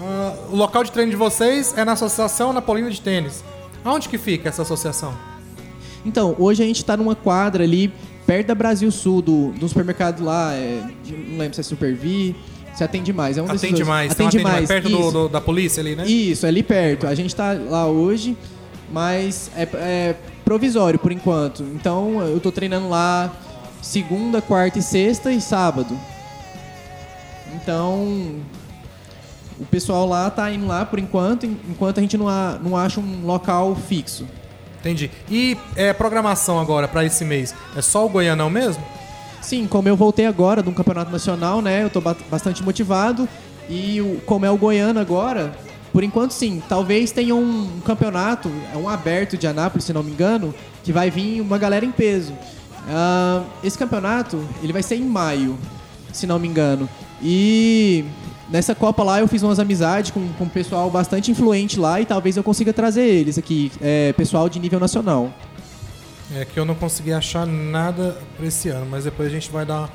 Ah, 0.00 0.34
o 0.50 0.56
local 0.56 0.82
de 0.84 0.90
treino 0.92 1.10
de 1.10 1.16
vocês 1.16 1.74
é 1.76 1.84
na 1.84 1.92
Associação 1.92 2.52
Napolina 2.52 2.90
de 2.90 3.00
Tênis. 3.00 3.44
Aonde 3.84 4.08
que 4.08 4.18
fica 4.18 4.48
essa 4.48 4.62
associação? 4.62 5.14
Então, 6.04 6.34
hoje 6.38 6.62
a 6.62 6.66
gente 6.66 6.84
tá 6.84 6.96
numa 6.96 7.14
quadra 7.14 7.64
ali, 7.64 7.92
perto 8.26 8.46
da 8.48 8.54
Brasil 8.54 8.90
Sul, 8.90 9.20
do, 9.20 9.50
do 9.52 9.68
supermercado 9.68 10.22
lá, 10.24 10.54
é, 10.54 10.82
não 11.28 11.38
lembro 11.38 11.54
se 11.54 11.60
é 11.60 11.64
Supervi, 11.64 12.34
se 12.74 12.82
atende 12.84 13.12
mais. 13.12 13.36
É 13.36 13.42
um 13.42 13.46
desses 13.46 13.62
Atende 13.64 13.76
dois. 13.76 13.88
mais, 13.88 14.12
então 14.12 14.26
Atende, 14.26 14.42
atende 14.44 14.56
mais, 14.58 14.68
perto 14.68 14.88
do, 14.88 15.10
do- 15.10 15.28
da 15.28 15.40
polícia 15.40 15.80
ali, 15.82 15.94
né? 15.96 16.06
Isso, 16.06 16.46
é 16.46 16.48
ali 16.48 16.62
perto. 16.62 17.06
A 17.06 17.14
gente 17.14 17.34
tá 17.36 17.52
lá 17.52 17.86
hoje, 17.86 18.36
mas 18.90 19.50
é, 19.56 19.62
é 19.74 20.16
provisório 20.44 20.98
por 20.98 21.12
enquanto. 21.12 21.62
Então, 21.74 22.20
eu 22.22 22.40
tô 22.40 22.50
treinando 22.50 22.88
lá 22.88 23.30
segunda, 23.82 24.40
quarta 24.40 24.78
e 24.78 24.82
sexta 24.82 25.30
e 25.32 25.40
sábado. 25.40 25.94
Então, 27.54 28.36
o 29.60 29.64
pessoal 29.66 30.06
lá 30.08 30.30
tá 30.30 30.50
indo 30.50 30.66
lá 30.66 30.84
por 30.86 30.98
enquanto, 30.98 31.44
en- 31.46 31.56
enquanto 31.68 31.98
a 31.98 32.00
gente 32.00 32.16
não, 32.16 32.28
a- 32.28 32.58
não 32.62 32.76
acha 32.76 32.98
um 32.98 33.24
local 33.24 33.76
fixo. 33.76 34.26
Entendi. 34.80 35.10
E 35.30 35.56
é, 35.76 35.92
programação 35.92 36.58
agora 36.58 36.88
pra 36.88 37.04
esse 37.04 37.24
mês? 37.24 37.54
É 37.76 37.82
só 37.82 38.06
o 38.06 38.08
Goianão 38.08 38.48
mesmo? 38.48 38.82
Sim, 39.42 39.66
como 39.66 39.88
eu 39.88 39.96
voltei 39.96 40.24
agora 40.26 40.62
de 40.62 40.68
um 40.68 40.72
campeonato 40.72 41.10
nacional, 41.12 41.60
né? 41.60 41.82
Eu 41.84 41.90
tô 41.90 42.00
ba- 42.00 42.16
bastante 42.30 42.62
motivado. 42.62 43.28
E 43.68 44.00
o- 44.00 44.20
como 44.26 44.44
é 44.46 44.50
o 44.50 44.56
Goiano 44.56 44.98
agora, 44.98 45.52
por 45.92 46.02
enquanto 46.02 46.32
sim. 46.32 46.62
Talvez 46.68 47.12
tenha 47.12 47.34
um, 47.34 47.64
um 47.76 47.80
campeonato, 47.80 48.50
é 48.72 48.76
um 48.76 48.88
aberto 48.88 49.36
de 49.36 49.46
Anápolis, 49.46 49.84
se 49.84 49.92
não 49.92 50.02
me 50.02 50.10
engano, 50.10 50.54
que 50.82 50.92
vai 50.92 51.10
vir 51.10 51.40
uma 51.42 51.58
galera 51.58 51.84
em 51.84 51.92
peso. 51.92 52.32
Ah, 52.88 53.42
esse 53.62 53.76
campeonato, 53.78 54.42
ele 54.62 54.72
vai 54.72 54.82
ser 54.82 54.96
em 54.96 55.04
maio, 55.04 55.58
se 56.12 56.26
não 56.26 56.38
me 56.38 56.48
engano. 56.48 56.88
E 57.22 58.04
nessa 58.50 58.74
Copa 58.74 59.02
lá 59.02 59.20
eu 59.20 59.28
fiz 59.28 59.42
umas 59.42 59.58
amizades 59.58 60.10
com, 60.10 60.28
com 60.34 60.44
um 60.44 60.48
pessoal 60.48 60.90
bastante 60.90 61.30
influente 61.30 61.78
lá 61.78 62.00
e 62.00 62.04
talvez 62.04 62.36
eu 62.36 62.42
consiga 62.42 62.72
trazer 62.72 63.02
eles 63.02 63.38
aqui, 63.38 63.70
é, 63.80 64.12
pessoal 64.12 64.48
de 64.48 64.58
nível 64.58 64.80
nacional. 64.80 65.32
É 66.34 66.44
que 66.44 66.58
eu 66.58 66.64
não 66.64 66.74
consegui 66.74 67.12
achar 67.12 67.46
nada 67.46 68.16
pra 68.36 68.46
esse 68.46 68.68
ano, 68.68 68.86
mas 68.88 69.04
depois 69.04 69.28
a 69.28 69.32
gente 69.32 69.50
vai 69.50 69.64
dar 69.66 69.80
uma 69.80 69.90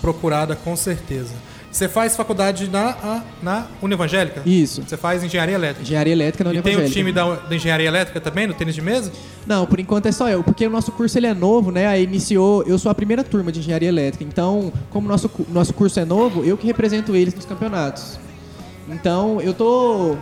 procurada 0.00 0.54
com 0.54 0.76
certeza. 0.76 1.34
Você 1.74 1.88
faz 1.88 2.14
faculdade 2.14 2.70
na, 2.70 2.90
a- 2.90 3.22
na 3.42 3.66
Univangélica? 3.82 4.42
Isso. 4.46 4.80
Você 4.86 4.96
faz 4.96 5.24
engenharia 5.24 5.56
elétrica. 5.56 5.82
Engenharia 5.82 6.12
elétrica 6.12 6.44
na 6.44 6.54
E 6.54 6.62
tem 6.62 6.76
o 6.76 6.88
time 6.88 7.10
da, 7.10 7.34
da 7.34 7.56
engenharia 7.56 7.88
elétrica 7.88 8.20
também, 8.20 8.46
no 8.46 8.54
tênis 8.54 8.76
de 8.76 8.80
mesa? 8.80 9.10
Não, 9.44 9.66
por 9.66 9.80
enquanto 9.80 10.06
é 10.06 10.12
só 10.12 10.28
eu, 10.30 10.44
porque 10.44 10.64
o 10.64 10.70
nosso 10.70 10.92
curso 10.92 11.18
ele 11.18 11.26
é 11.26 11.34
novo, 11.34 11.72
né? 11.72 11.88
Aí 11.88 12.04
iniciou, 12.04 12.62
eu 12.62 12.78
sou 12.78 12.92
a 12.92 12.94
primeira 12.94 13.24
turma 13.24 13.50
de 13.50 13.58
engenharia 13.58 13.88
elétrica, 13.88 14.22
então, 14.22 14.72
como 14.88 15.08
nosso 15.08 15.28
nosso 15.48 15.74
curso 15.74 15.98
é 15.98 16.04
novo, 16.04 16.44
eu 16.44 16.56
que 16.56 16.64
represento 16.64 17.16
eles 17.16 17.34
nos 17.34 17.44
campeonatos. 17.44 18.20
Então, 18.88 19.40
eu 19.40 19.52
tô 19.52 20.14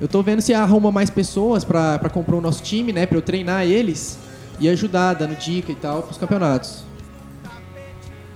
eu 0.00 0.08
tô 0.08 0.22
vendo 0.22 0.40
se 0.40 0.54
arruma 0.54 0.90
mais 0.90 1.10
pessoas 1.10 1.62
pra 1.62 1.98
comprar 2.10 2.36
o 2.36 2.40
nosso 2.40 2.62
time, 2.62 2.90
né, 2.90 3.04
Pra 3.04 3.18
eu 3.18 3.22
treinar 3.22 3.66
eles 3.66 4.18
e 4.58 4.66
ajudar 4.66 5.12
dando 5.12 5.36
dica 5.36 5.70
e 5.70 5.74
tal 5.74 6.02
pros 6.04 6.16
campeonatos. 6.16 6.84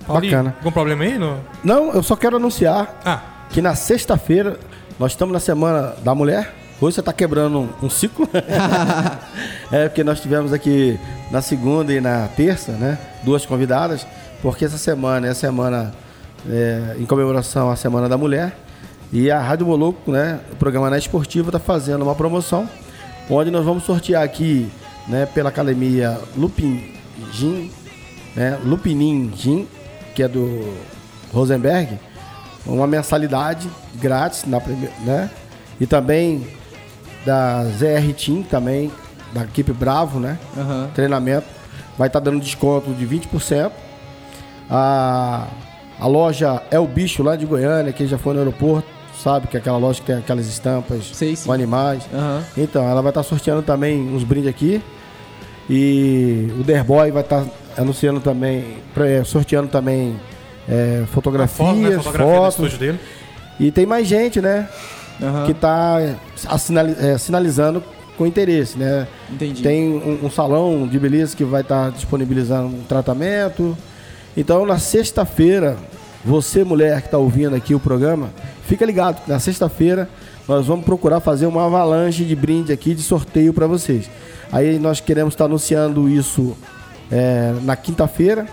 Paulinho, 0.07 0.33
Bacana. 0.33 0.55
Algum 0.59 0.71
problema 0.71 1.05
aí? 1.05 1.19
No... 1.19 1.39
Não, 1.63 1.93
eu 1.93 2.03
só 2.03 2.17
quero 2.17 2.37
anunciar 2.37 3.01
Ah, 3.05 3.21
que 3.51 3.63
na 3.63 3.75
sexta-feira 3.75 4.59
nós 4.99 5.13
estamos 5.13 5.33
na 5.33 5.41
Semana 5.41 5.95
da 6.05 6.15
Mulher. 6.15 6.55
Hoje 6.81 6.97
você 6.97 7.01
está 7.01 7.13
quebrando 7.13 7.69
um, 7.83 7.89
ciclo. 7.91 8.29
é 9.73 9.89
porque 9.89 10.05
nós 10.05 10.21
tivemos 10.21 10.53
aqui 10.53 10.99
na 11.31 11.41
segunda 11.41 11.93
e 11.93 12.01
na 12.01 12.29
terça, 12.29 12.73
né? 12.73 12.99
Duas 13.23 13.47
convidadas, 13.47 14.07
porque 14.43 14.65
essa 14.65 14.77
semana 14.77 15.27
é 15.29 15.31
a 15.31 15.35
semana 15.35 15.95
é, 16.49 16.97
em 16.99 17.07
comemoração 17.07 17.71
à 17.71 17.77
Semana 17.77 18.09
da 18.09 18.19
Mulher. 18.19 18.57
E 19.13 19.31
a 19.31 19.41
Rádio 19.41 19.67
Moloco, 19.67 20.11
né? 20.11 20.41
O 20.53 20.57
programa 20.57 20.91
Net 20.91 21.03
Esportivo 21.03 21.49
está 21.49 21.59
fazendo 21.59 22.03
uma 22.03 22.15
promoção 22.15 22.69
onde 23.31 23.51
nós 23.51 23.65
vamos 23.65 23.85
sortear 23.85 24.23
aqui, 24.23 24.69
né? 25.09 25.27
Pela 25.27 25.49
academia 25.49 26.21
Lupin 26.37 26.93
Gin, 27.33 27.71
né? 28.35 28.59
Lupinin 28.65 29.33
Gin, 29.35 29.67
que 30.15 30.23
é 30.23 30.29
do 30.29 30.75
Rosenberg, 31.33 31.99
uma 32.67 32.87
mensalidade 32.87 33.69
grátis 33.97 34.45
na 34.47 34.61
prime- 34.61 34.91
né? 35.05 35.31
E 35.81 35.87
também 35.87 36.47
da 37.27 37.65
ZR 37.65 38.13
Team 38.17 38.43
também, 38.43 38.91
da 39.33 39.43
equipe 39.43 39.73
Bravo, 39.73 40.21
né? 40.21 40.39
Aham. 40.57 40.91
Treinamento. 40.95 41.47
Vai 41.99 42.07
estar 42.09 42.21
dando 42.21 42.41
desconto 42.41 42.93
de 42.93 43.07
20%. 43.07 43.71
A, 44.71 45.47
a 46.01 46.07
loja 46.07 46.63
É 46.71 46.79
o 46.79 46.87
Bicho 46.87 47.23
lá 47.23 47.37
de 47.37 47.45
Goiânia, 47.47 47.93
que 47.93 48.07
já 48.07 48.17
foi 48.19 48.33
no 48.35 48.41
aeroporto, 48.41 48.89
sabe? 49.23 49.47
Que 49.47 49.57
é 49.57 49.61
aquela 49.61 49.79
loja 49.79 50.01
que 50.01 50.07
tem 50.07 50.17
aquelas 50.17 50.47
estampas 50.47 51.11
Sei 51.13 51.37
com 51.37 51.53
animais. 51.53 52.03
Aham. 52.13 52.43
Então, 52.57 52.89
ela 52.89 53.03
vai 53.03 53.11
estar 53.11 53.23
sorteando 53.23 53.63
também 53.63 54.01
uns 54.15 54.25
brindes 54.25 54.49
aqui. 54.49 54.83
E 55.69 56.49
o 56.59 56.63
Derboy 56.63 57.11
vai 57.11 57.23
estar 57.23 57.45
anunciando 57.77 58.21
também, 58.21 58.79
pré- 58.95 59.25
sorteando 59.25 59.69
também 59.69 60.17
é, 60.69 61.05
fotografias, 61.13 61.67
Foto, 61.69 61.77
né? 61.81 61.99
Fotografia 62.03 62.51
fotos. 62.51 62.79
dele. 62.79 62.99
E 63.61 63.71
tem 63.71 63.87
mais 63.87 64.07
gente, 64.07 64.41
né? 64.41 64.69
Aham. 65.23 65.45
Que 65.47 65.53
está 65.53 65.99
sinalizando 67.19 67.83
com 68.19 68.27
interesse, 68.27 68.79
né? 68.79 69.07
Entendi. 69.31 69.63
Tem 69.63 69.89
um, 69.93 70.27
um 70.27 70.31
salão 70.31 70.87
de 70.87 70.99
beleza 70.99 71.37
que 71.37 71.45
vai 71.45 71.61
estar 71.63 71.91
disponibilizando 71.91 72.69
um 72.69 72.83
tratamento. 72.85 73.77
Então, 74.37 74.67
na 74.67 74.79
sexta-feira, 74.79 75.77
você, 76.25 76.65
mulher 76.65 77.01
que 77.01 77.07
está 77.09 77.19
ouvindo 77.19 77.55
aqui 77.55 77.75
o 77.75 77.81
programa, 77.81 78.31
fica 78.67 78.85
ligado. 78.85 79.21
Na 79.29 79.39
sexta-feira, 79.39 80.09
nós 80.49 80.67
vamos 80.67 80.85
procurar 80.85 81.21
fazer 81.21 81.47
uma 81.47 81.65
avalanche 81.67 82.25
de 82.25 82.35
brinde 82.35 82.73
aqui, 82.73 82.95
de 82.95 83.03
sorteio 83.03 83.53
para 83.53 83.67
vocês. 83.67 84.11
Aí 84.53 84.79
nós 84.79 85.01
queremos 85.01 85.35
estar 85.35 85.45
anunciando 85.47 86.09
isso 86.09 86.57
é, 87.11 87.55
na 87.63 87.77
quinta-feira, 87.77 88.47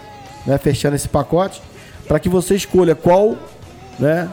né, 0.45 0.57
fechando 0.57 0.95
esse 0.95 1.07
pacote, 1.07 1.61
para 2.07 2.19
que 2.19 2.29
você 2.29 2.55
escolha 2.55 2.95
qual 2.95 3.35
né, 3.99 4.29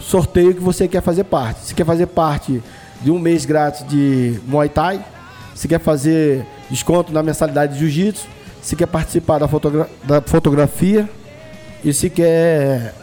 sorteio 0.00 0.54
que 0.54 0.60
você 0.60 0.86
quer 0.86 1.02
fazer 1.02 1.24
parte. 1.24 1.60
Se 1.66 1.74
quer 1.74 1.84
fazer 1.86 2.06
parte 2.06 2.62
de 3.00 3.10
um 3.10 3.18
mês 3.18 3.44
grátis 3.44 3.86
de 3.86 4.40
Muay 4.46 4.68
Thai, 4.68 5.04
se 5.54 5.66
quer 5.68 5.80
fazer 5.80 6.44
desconto 6.70 7.12
na 7.12 7.22
mensalidade 7.22 7.74
de 7.74 7.80
Jiu-Jitsu, 7.80 8.26
se 8.62 8.74
quer 8.76 8.86
participar 8.86 9.38
da, 9.38 9.48
fotogra- 9.48 9.88
da 10.04 10.20
fotografia 10.20 11.08
e 11.84 11.92
se 11.92 12.10
quer, 12.10 12.94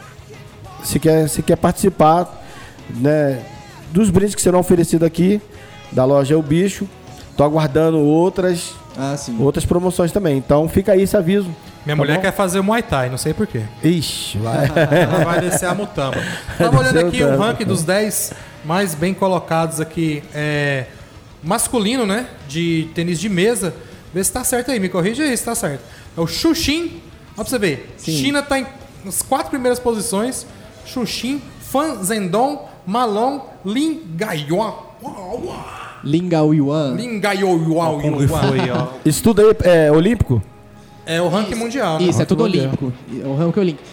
se 0.83 0.99
quer, 0.99 1.29
se 1.29 1.41
quer 1.41 1.55
participar 1.55 2.43
né, 2.89 3.41
dos 3.91 4.09
brindes 4.09 4.35
que 4.35 4.41
serão 4.41 4.59
oferecidos 4.59 5.07
aqui 5.07 5.41
da 5.91 6.03
loja 6.05 6.33
É 6.33 6.37
o 6.37 6.41
Bicho. 6.41 6.87
Estou 7.31 7.45
aguardando 7.45 7.97
outras, 7.99 8.73
Ah, 8.97 9.15
sim. 9.17 9.37
outras 9.39 9.65
promoções 9.65 10.11
também. 10.11 10.37
Então 10.37 10.67
fica 10.69 10.91
aí 10.91 11.01
esse 11.01 11.15
aviso. 11.15 11.49
Minha 11.85 11.95
tá 11.95 12.01
mulher 12.01 12.15
bom? 12.15 12.21
quer 12.21 12.31
fazer 12.31 12.61
Muay 12.61 12.81
Thai, 12.81 13.09
não 13.09 13.17
sei 13.17 13.33
porquê. 13.33 13.63
Ixi, 13.83 14.37
vai. 14.37 14.65
Ela 15.01 15.23
vai 15.23 15.41
descer 15.41 15.65
a 15.67 15.73
mutamba. 15.73 16.17
Tava 16.57 16.79
olhando 16.79 16.99
aqui 16.99 17.23
o 17.23 17.37
ranking 17.37 17.65
dos 17.65 17.83
10 17.83 18.33
mais 18.63 18.95
bem 18.95 19.13
colocados 19.13 19.79
aqui. 19.79 20.23
É, 20.33 20.85
masculino, 21.43 22.05
né? 22.05 22.27
De 22.47 22.89
tênis 22.95 23.19
de 23.19 23.27
mesa. 23.29 23.73
Vê 24.13 24.23
se 24.23 24.31
tá 24.31 24.43
certo 24.43 24.71
aí. 24.71 24.79
Me 24.79 24.89
corrija 24.89 25.23
aí 25.23 25.35
se 25.35 25.43
tá 25.43 25.55
certo. 25.55 25.81
É 26.15 26.21
o 26.21 26.27
Xuxin. 26.27 27.01
Ó 27.33 27.41
pra 27.41 27.45
você 27.45 27.59
ver. 27.59 27.93
Sim. 27.97 28.11
China 28.11 28.41
tá 28.41 28.59
em 28.59 28.65
nas 29.03 29.21
quatro 29.21 29.49
primeiras 29.49 29.79
posições. 29.79 30.45
Xuxin, 30.85 31.41
Fan 31.61 32.03
Zhendong, 32.03 32.59
Malong, 32.85 33.41
Lin 33.65 34.01
Gaiyuan. 34.15 34.73
Lingao 35.01 35.41
Yuan. 35.43 35.82
Lin 36.03 36.27
Gaiyuan. 36.27 36.97
Como 38.01 38.27
foi, 38.27 38.69
ó. 38.71 38.87
Isso 39.05 39.23
tudo 39.23 39.41
aí 39.41 39.55
é 39.63 39.91
olímpico? 39.91 40.41
É 41.05 41.21
o 41.21 41.27
ranking 41.27 41.55
mundial, 41.55 41.99
né? 41.99 42.05
Isso, 42.05 42.21
é 42.21 42.25
tudo 42.25 42.43
mundial. 42.43 42.65
olímpico. 42.65 42.93
O 43.25 43.35
ranking 43.35 43.59
olímpico. 43.59 43.87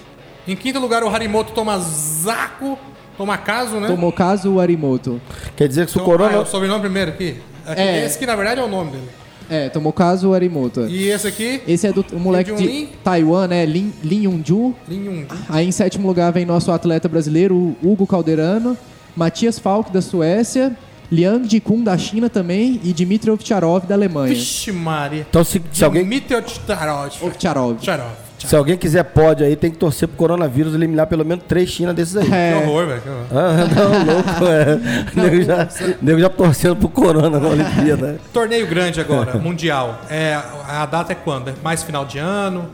Em 0.46 0.57
quinto 0.57 0.79
lugar, 0.79 1.03
o 1.03 1.09
Harimoto 1.09 1.53
Tomazako. 1.53 2.79
Tomakazu, 3.16 3.81
né? 3.81 3.87
Tomokazu 3.88 4.59
Arimoto. 4.59 5.20
Quer 5.55 5.68
dizer 5.68 5.85
que 5.85 5.92
se 5.92 5.99
o 5.99 6.01
Então, 6.01 6.12
ah, 6.12 6.14
é 6.14 6.18
Corona. 6.29 6.40
o 6.42 6.46
sobrenome 6.46 6.81
primeiro 6.81 7.11
aqui? 7.11 7.37
Aqui, 7.66 7.81
É. 7.81 8.07
Esse 8.07 8.18
que 8.18 8.25
na 8.25 8.35
verdade 8.35 8.61
é 8.61 8.64
o 8.64 8.68
nome 8.68 8.92
dele. 8.92 9.05
É, 9.51 9.68
Tomokazu 9.68 10.33
Arimoto. 10.33 10.87
E 10.88 11.09
esse 11.11 11.27
aqui, 11.27 11.61
Esse 11.68 11.87
é 11.87 11.92
do 11.92 12.03
o 12.14 12.18
moleque 12.20 12.53
de? 12.55 12.88
Taiwan, 13.05 13.46
né? 13.49 13.66
Lin, 13.66 13.92
Lin 14.03 14.23
Yunju. 14.23 14.75
Lin 14.88 15.05
Yun. 15.05 15.25
Aí 15.51 15.66
em 15.68 15.73
sétimo 15.73 16.07
lugar 16.09 16.33
vem 16.33 16.46
nosso 16.46 16.73
atleta 16.73 17.09
brasileiro, 17.09 17.55
o 17.55 17.77
Hugo 17.83 18.07
Calderano, 18.07 18.75
Matias 19.14 19.59
Falk 19.59 19.92
da 19.92 20.01
Suécia, 20.01 20.75
Liang 21.11 21.49
Jikun 21.49 21.83
da 21.83 21.99
China 21.99 22.29
também 22.31 22.81
e 22.85 22.92
Dmitry 22.92 23.31
Ovtcharov 23.31 23.85
da 23.87 23.94
Alemanha. 23.94 24.33
Vixe 24.33 24.70
Maria. 24.70 25.27
Então, 25.29 25.42
se, 25.42 25.61
se 25.73 25.85
alguém, 25.85 26.05
Meteortarot. 26.05 27.18
Ovtcharov. 27.25 27.79
Tcharov. 27.79 28.12
se 28.38 28.55
alguém 28.55 28.77
quiser 28.77 29.03
pódio 29.05 29.44
aí, 29.44 29.57
tem 29.57 29.70
que 29.73 29.77
torcer 29.77 30.07
pro 30.07 30.16
coronavírus 30.16 30.73
eliminar 30.75 31.07
pelo 31.09 31.25
menos 31.25 31.44
três 31.49 31.68
China 31.68 31.92
desses 31.92 32.16
aí. 32.16 32.27
Que 32.27 32.33
É, 32.35 32.57
horror, 32.64 32.87
velho. 32.87 33.01
que 33.03 33.09
horror. 33.09 33.27
Ah, 33.33 33.66
não, 33.75 34.14
louco, 34.14 34.46
é. 34.46 34.81
Nego 35.20 35.42
já, 35.42 35.68
nego 36.01 36.20
já 36.20 36.29
torcendo 36.29 36.77
pro 36.77 36.88
Corona 36.88 37.40
na 37.40 37.49
Olimpíada. 37.49 38.20
Torneio 38.33 38.66
grande 38.68 39.01
agora, 39.01 39.37
mundial. 39.37 40.01
É, 40.09 40.38
a 40.68 40.87
data 40.87 41.12
é 41.12 41.16
quando? 41.16 41.49
É 41.49 41.55
mais 41.62 41.83
final 41.83 42.05
de 42.05 42.18
ano? 42.18 42.68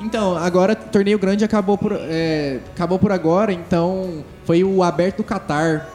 Então, 0.00 0.36
agora 0.36 0.72
o 0.72 0.90
torneio 0.90 1.18
grande 1.18 1.44
acabou 1.44 1.76
por, 1.78 1.92
é, 1.94 2.58
acabou 2.74 2.98
por 2.98 3.10
agora, 3.12 3.52
então 3.52 4.24
foi 4.44 4.62
o 4.64 4.82
aberto 4.82 5.18
do 5.18 5.24
Qatar. 5.24 5.88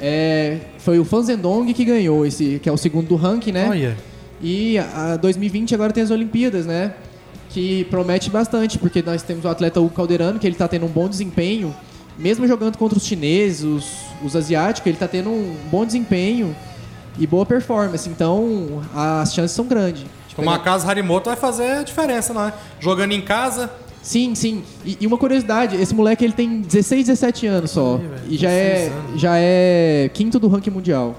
É, 0.00 0.58
foi 0.78 0.98
o 0.98 1.04
Fanzendong 1.04 1.72
que 1.74 1.84
ganhou 1.84 2.24
esse, 2.24 2.60
que 2.62 2.68
é 2.68 2.72
o 2.72 2.76
segundo 2.76 3.08
do 3.08 3.16
ranking, 3.16 3.52
né? 3.52 3.68
Olha. 3.68 3.96
E 4.40 4.78
a 4.78 5.16
2020 5.16 5.74
agora 5.74 5.92
tem 5.92 6.02
as 6.02 6.10
Olimpíadas, 6.10 6.66
né? 6.66 6.94
Que 7.50 7.84
promete 7.84 8.30
bastante, 8.30 8.78
porque 8.78 9.02
nós 9.02 9.22
temos 9.22 9.44
o 9.44 9.48
atleta 9.48 9.80
Hugo 9.80 9.90
Calderano, 9.94 10.38
que 10.38 10.46
ele 10.46 10.54
tá 10.54 10.68
tendo 10.68 10.86
um 10.86 10.88
bom 10.88 11.08
desempenho, 11.08 11.74
mesmo 12.16 12.46
jogando 12.46 12.76
contra 12.78 12.96
os 12.96 13.04
chineses, 13.04 13.64
os, 13.64 13.86
os 14.22 14.36
asiáticos, 14.36 14.86
ele 14.86 14.96
tá 14.98 15.08
tendo 15.08 15.30
um 15.30 15.56
bom 15.70 15.84
desempenho 15.84 16.54
e 17.18 17.26
boa 17.26 17.44
performance. 17.44 18.08
Então, 18.08 18.82
as 18.94 19.34
chances 19.34 19.52
são 19.56 19.64
grandes. 19.66 20.02
de 20.28 20.36
Tomar 20.36 20.58
pegar- 20.58 20.64
casa 20.64 20.88
Harimoto 20.88 21.28
vai 21.30 21.36
fazer 21.36 21.78
a 21.78 21.82
diferença, 21.82 22.32
não 22.32 22.44
é? 22.46 22.52
Jogando 22.78 23.12
em 23.12 23.20
casa, 23.22 23.68
Sim, 24.02 24.34
sim. 24.34 24.62
E, 24.84 24.96
e 25.00 25.06
uma 25.06 25.18
curiosidade, 25.18 25.76
esse 25.76 25.94
moleque 25.94 26.24
ele 26.24 26.32
tem 26.32 26.60
16, 26.62 27.06
17 27.06 27.46
anos 27.46 27.70
só. 27.72 28.00
E 28.28 28.36
já 28.36 28.48
16 28.48 28.50
é, 28.50 28.86
anos. 28.92 29.20
já 29.20 29.32
é 29.36 30.10
quinto 30.14 30.38
do 30.38 30.48
ranking 30.48 30.70
mundial. 30.70 31.14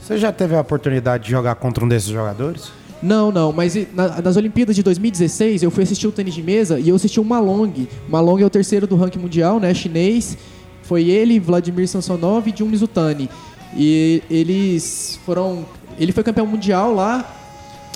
Você 0.00 0.16
já 0.18 0.30
teve 0.32 0.54
a 0.54 0.60
oportunidade 0.60 1.24
de 1.24 1.30
jogar 1.30 1.54
contra 1.56 1.84
um 1.84 1.88
desses 1.88 2.08
jogadores? 2.08 2.70
Não, 3.02 3.30
não, 3.30 3.52
mas 3.52 3.76
na- 3.94 4.20
nas 4.20 4.36
Olimpíadas 4.36 4.74
de 4.74 4.82
2016 4.82 5.62
eu 5.62 5.70
fui 5.70 5.84
assistir 5.84 6.06
o 6.06 6.12
tênis 6.12 6.34
de 6.34 6.42
mesa 6.42 6.80
e 6.80 6.88
eu 6.88 6.96
assisti 6.96 7.20
o 7.20 7.24
Malong. 7.24 7.86
Malong 8.08 8.42
é 8.42 8.46
o 8.46 8.50
terceiro 8.50 8.86
do 8.86 8.96
ranking 8.96 9.18
mundial, 9.20 9.60
né? 9.60 9.72
Chinês. 9.74 10.36
Foi 10.82 11.04
ele, 11.08 11.38
Vladimir 11.38 11.86
Samsonov 11.86 12.48
e 12.48 12.54
Jun 12.56 12.66
Mizutani. 12.66 13.28
E 13.76 14.22
eles 14.30 15.20
foram. 15.26 15.64
Ele 15.98 16.12
foi 16.12 16.24
campeão 16.24 16.46
mundial 16.46 16.94
lá. 16.94 17.34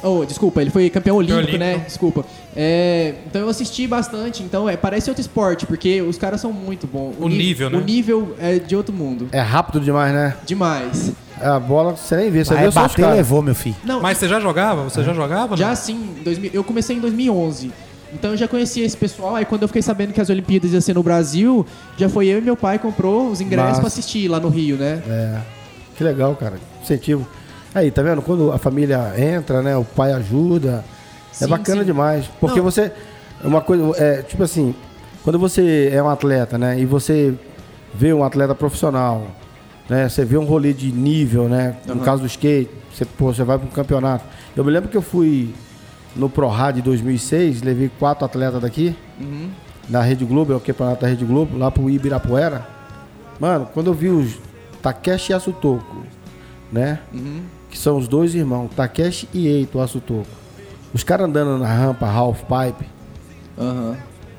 Oh, 0.03 0.25
desculpa, 0.25 0.61
ele 0.61 0.71
foi 0.71 0.91
campeão 0.91 1.17
olímpico, 1.17 1.39
olímpico. 1.39 1.59
né? 1.59 1.79
Desculpa. 1.87 2.25
É, 2.57 3.15
então 3.27 3.41
eu 3.43 3.49
assisti 3.49 3.87
bastante. 3.87 4.43
Então 4.43 4.69
é, 4.69 4.77
parece 4.77 5.09
outro 5.11 5.21
esporte, 5.21 5.65
porque 5.67 6.03
os 6.03 6.19
caras 6.19 6.41
são 6.41 6.53
muito 6.53 6.87
bons. 6.87 7.15
O 7.21 7.29
ni- 7.29 7.39
nível, 7.39 7.71
né? 7.71 7.79
O 7.79 7.81
nível 7.81 8.37
é 8.41 8.59
de 8.59 8.75
outro 8.75 8.93
mundo. 8.95 9.29
É 9.33 9.41
rápido 9.41 9.81
demais, 9.81 10.13
né? 10.13 10.37
Demais. 10.45 11.13
É 11.41 11.47
a 11.47 11.59
bola 11.59 11.97
você 11.97 12.17
nem 12.17 12.31
vê, 12.31 12.45
você 12.45 12.53
Aí 12.55 12.65
vê 12.67 12.71
só 12.73 12.81
os 12.83 12.89
bateu 12.89 12.99
e 12.99 13.03
caras. 13.03 13.17
levou, 13.17 13.43
meu 13.43 13.55
filho. 13.55 13.77
Não, 13.85 14.01
Mas 14.01 14.19
você 14.19 14.29
já 14.29 14.39
jogava? 14.39 14.85
Você 14.85 15.03
já 15.03 15.13
jogava? 15.15 15.57
Já 15.57 15.69
não? 15.69 15.77
sim, 15.77 16.15
em 16.21 16.23
2000 16.23 16.51
eu 16.55 16.63
comecei 16.65 16.97
em 16.97 17.01
2011. 17.01 17.73
Então 18.13 18.33
eu 18.33 18.37
já 18.37 18.47
conhecia 18.47 18.85
esse 18.85 18.97
pessoal. 18.97 19.37
Aí 19.37 19.45
quando 19.45 19.63
eu 19.63 19.69
fiquei 19.69 19.83
sabendo 19.83 20.13
que 20.13 20.21
as 20.21 20.29
Olimpíadas 20.29 20.73
iam 20.73 20.81
ser 20.81 20.95
no 20.95 21.03
Brasil, 21.03 21.65
já 21.97 22.09
foi 22.09 22.27
eu 22.27 22.39
e 22.39 22.41
meu 22.43 22.57
pai 22.57 22.79
comprou 22.79 23.31
os 23.31 23.41
ingressos 23.41 23.79
pra 23.79 23.87
assistir 23.87 24.29
lá 24.29 24.39
no 24.39 24.49
Rio, 24.51 24.77
né? 24.77 25.03
É. 25.09 25.39
Que 25.97 26.05
legal, 26.05 26.35
cara. 26.37 26.59
Incentivo. 26.83 27.27
Aí, 27.75 27.91
tá 27.91 28.03
vendo? 28.03 28.21
Quando 28.23 28.53
a 28.53 28.59
família 28.59 29.15
entra, 29.19 29.63
né? 29.63 29.77
O 29.77 29.85
pai 29.85 30.13
ajuda. 30.13 30.85
é 31.31 31.35
Sim, 31.45 31.49
bacana 31.49 31.81
sim. 31.81 31.87
demais. 31.87 32.27
Porque 32.41 32.59
Não. 32.59 32.65
você. 32.65 32.93
É 33.43 33.47
uma 33.47 33.61
coisa. 33.61 33.85
É, 33.97 34.23
tipo 34.23 34.43
assim, 34.43 34.75
quando 35.25 35.39
você 35.39 35.91
é 35.93 36.03
um 36.03 36.09
atleta, 36.09 36.59
né? 36.59 36.79
E 36.79 36.85
você 36.85 37.35
vê 37.95 38.13
um 38.13 38.23
atleta 38.23 38.55
profissional, 38.55 39.27
né? 39.89 40.09
Você 40.09 40.25
vê 40.25 40.37
um 40.37 40.45
rolê 40.45 40.73
de 40.73 40.93
nível, 40.93 41.49
né? 41.49 41.77
No 41.87 42.01
caso 42.01 42.21
do 42.23 42.27
skate, 42.27 42.71
você, 42.93 43.05
pô, 43.05 43.33
você 43.33 43.43
vai 43.43 43.59
para 43.59 43.67
um 43.67 43.71
campeonato. 43.71 44.25
Eu 44.55 44.65
me 44.65 44.71
lembro 44.71 44.89
que 44.91 44.97
eu 44.97 45.03
fui 45.03 45.55
no 46.15 46.29
ProRad 46.29 46.77
de 46.77 46.83
2006, 46.83 47.63
levei 47.63 47.91
quatro 47.99 48.25
atletas 48.27 48.61
daqui, 48.61 48.95
Uhum. 49.19 49.49
na 49.89 50.03
Rede 50.03 50.27
Globo, 50.27 50.53
é 50.53 50.57
o 50.57 50.61
campeonato 50.61 51.01
da 51.01 51.09
Rede 51.09 51.25
Globo, 51.25 51.57
lá 51.57 51.71
pro 51.71 51.89
Ibirapuera. 51.89 52.67
Mano, 53.41 53.67
quando 53.73 53.87
eu 53.89 53.95
vi 53.95 54.09
os 54.09 54.39
Takeshi 54.83 55.33
e 55.33 55.35
Asutoko, 55.35 56.05
né? 56.71 56.99
Uhum. 57.15 57.41
Que 57.73 57.79
são 57.79 57.97
os 57.97 58.07
dois 58.07 58.35
irmãos, 58.35 58.69
Takeshi 58.77 59.27
e 59.33 59.49
Eito 59.49 59.81
Asutoko. 59.81 60.27
Os 60.93 61.03
caras 61.03 61.27
andando 61.27 61.57
na 61.57 61.67
rampa, 61.67 62.07
half 62.07 62.43
pipe. 62.43 62.87
Aham. 63.59 63.97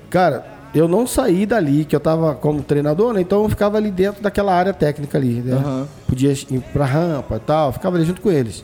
Cara, 0.07 0.45
eu 0.71 0.87
não 0.87 1.07
saí 1.07 1.43
dali, 1.43 1.83
que 1.83 1.95
eu 1.95 1.99
tava 1.99 2.35
como 2.35 2.61
treinador, 2.61 3.11
né? 3.11 3.21
Então 3.21 3.41
eu 3.41 3.49
ficava 3.49 3.77
ali 3.77 3.89
dentro 3.89 4.21
daquela 4.21 4.53
área 4.53 4.71
técnica 4.71 5.17
ali, 5.17 5.41
né? 5.41 5.53
Aham. 5.53 5.87
Podia 6.07 6.31
ir 6.31 6.61
pra 6.71 6.85
rampa 6.85 7.37
e 7.37 7.39
tal, 7.39 7.73
ficava 7.73 7.97
ali 7.97 8.05
junto 8.05 8.21
com 8.21 8.29
eles. 8.29 8.63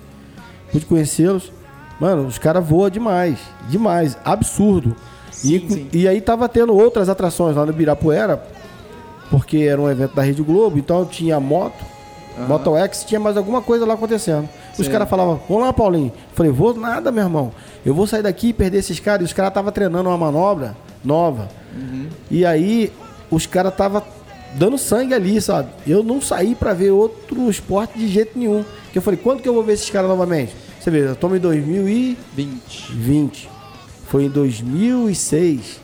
Pude 0.71 0.85
conhecê-los. 0.85 1.51
Mano, 1.99 2.27
os 2.27 2.37
caras 2.37 2.63
voam 2.63 2.91
demais. 2.91 3.39
Demais. 3.67 4.15
Absurdo. 4.23 4.95
Sim, 5.31 5.55
e, 5.55 5.71
sim. 5.71 5.87
e 5.91 6.07
aí 6.07 6.21
tava 6.21 6.47
tendo 6.47 6.75
outras 6.75 7.09
atrações 7.09 7.55
lá 7.55 7.65
no 7.65 7.71
Ibirapuera, 7.71 8.43
porque 9.31 9.57
era 9.57 9.81
um 9.81 9.89
evento 9.89 10.13
da 10.13 10.21
Rede 10.21 10.43
Globo, 10.43 10.77
então 10.77 11.03
tinha 11.05 11.39
moto, 11.39 11.83
Moto 12.47 12.75
X, 12.77 13.03
tinha 13.05 13.19
mais 13.19 13.35
alguma 13.37 13.61
coisa 13.61 13.85
lá 13.85 13.93
acontecendo. 13.95 14.47
Os 14.77 14.85
Sim. 14.85 14.91
caras 14.91 15.09
falavam, 15.09 15.39
vamos 15.47 15.63
lá, 15.63 15.73
Paulinho. 15.73 16.11
Falei, 16.33 16.51
vou 16.51 16.73
nada, 16.73 17.11
meu 17.11 17.23
irmão. 17.23 17.51
Eu 17.85 17.93
vou 17.93 18.07
sair 18.07 18.21
daqui 18.23 18.49
e 18.49 18.53
perder 18.53 18.77
esses 18.79 18.99
caras. 18.99 19.21
E 19.21 19.25
os 19.25 19.33
caras 19.33 19.49
estavam 19.51 19.71
treinando 19.71 20.09
uma 20.09 20.17
manobra 20.17 20.75
nova. 21.03 21.47
E 22.31 22.45
aí, 22.45 22.91
os 23.29 23.45
caras 23.45 23.71
estavam 23.71 24.01
dando 24.55 24.77
sangue 24.77 25.13
ali, 25.13 25.39
sabe? 25.41 25.69
Eu 25.85 26.03
não 26.03 26.19
saí 26.21 26.55
pra 26.55 26.73
ver 26.73 26.91
outro 26.91 27.49
esporte 27.49 27.97
de 27.99 28.07
jeito 28.07 28.37
nenhum. 28.37 28.63
Porque 28.85 28.97
eu 28.97 29.01
falei, 29.01 29.19
quando 29.21 29.41
que 29.41 29.47
eu 29.49 29.53
vou 29.53 29.63
ver 29.63 29.73
esses 29.73 29.89
caras 29.89 30.09
novamente? 30.09 30.55
Você 30.79 30.89
vê, 30.89 31.07
eu 31.07 31.15
tomo 31.15 31.35
em 31.35 31.39
2020. 31.39 32.91
20. 32.93 33.49
Foi 34.07 34.23
em 34.25 34.29
2006. 34.29 35.79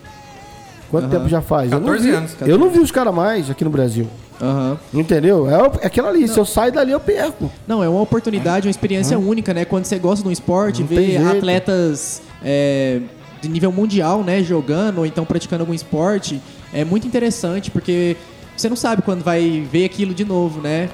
Quanto 0.90 1.04
Aham. 1.04 1.12
tempo 1.12 1.28
já 1.28 1.40
faz? 1.42 1.70
Eu 1.70 1.80
não 1.80 1.86
14 1.86 2.08
vi- 2.10 2.14
anos. 2.16 2.36
Eu 2.40 2.58
não 2.58 2.70
vi 2.70 2.78
os 2.78 2.90
caras 2.90 3.14
mais 3.14 3.50
aqui 3.50 3.64
no 3.64 3.70
Brasil. 3.70 4.08
Aham. 4.40 4.78
Entendeu? 4.92 5.48
É, 5.48 5.84
é 5.84 5.86
aquilo 5.86 6.06
ali. 6.06 6.28
Se 6.28 6.38
eu 6.38 6.44
sair 6.44 6.70
dali, 6.70 6.92
eu 6.92 7.00
perco. 7.00 7.50
Não, 7.66 7.82
é 7.82 7.88
uma 7.88 8.00
oportunidade, 8.00 8.66
uma 8.66 8.70
experiência 8.70 9.18
única, 9.18 9.54
né? 9.54 9.64
Quando 9.64 9.84
você 9.84 9.98
gosta 9.98 10.22
de 10.22 10.28
um 10.28 10.32
esporte, 10.32 10.82
Não 10.82 10.88
ver 10.88 11.16
atletas 11.16 12.22
é, 12.42 13.00
de 13.40 13.48
nível 13.48 13.72
mundial, 13.72 14.22
né, 14.22 14.42
jogando 14.42 14.98
ou 14.98 15.06
então 15.06 15.24
praticando 15.24 15.62
algum 15.62 15.74
esporte, 15.74 16.40
é 16.72 16.84
muito 16.84 17.06
interessante, 17.06 17.70
porque 17.70 18.16
você 18.56 18.68
não 18.68 18.76
sabe 18.76 19.02
quando 19.02 19.22
vai 19.22 19.66
ver 19.70 19.84
aquilo 19.84 20.14
de 20.14 20.24
novo, 20.24 20.60
né? 20.60 20.88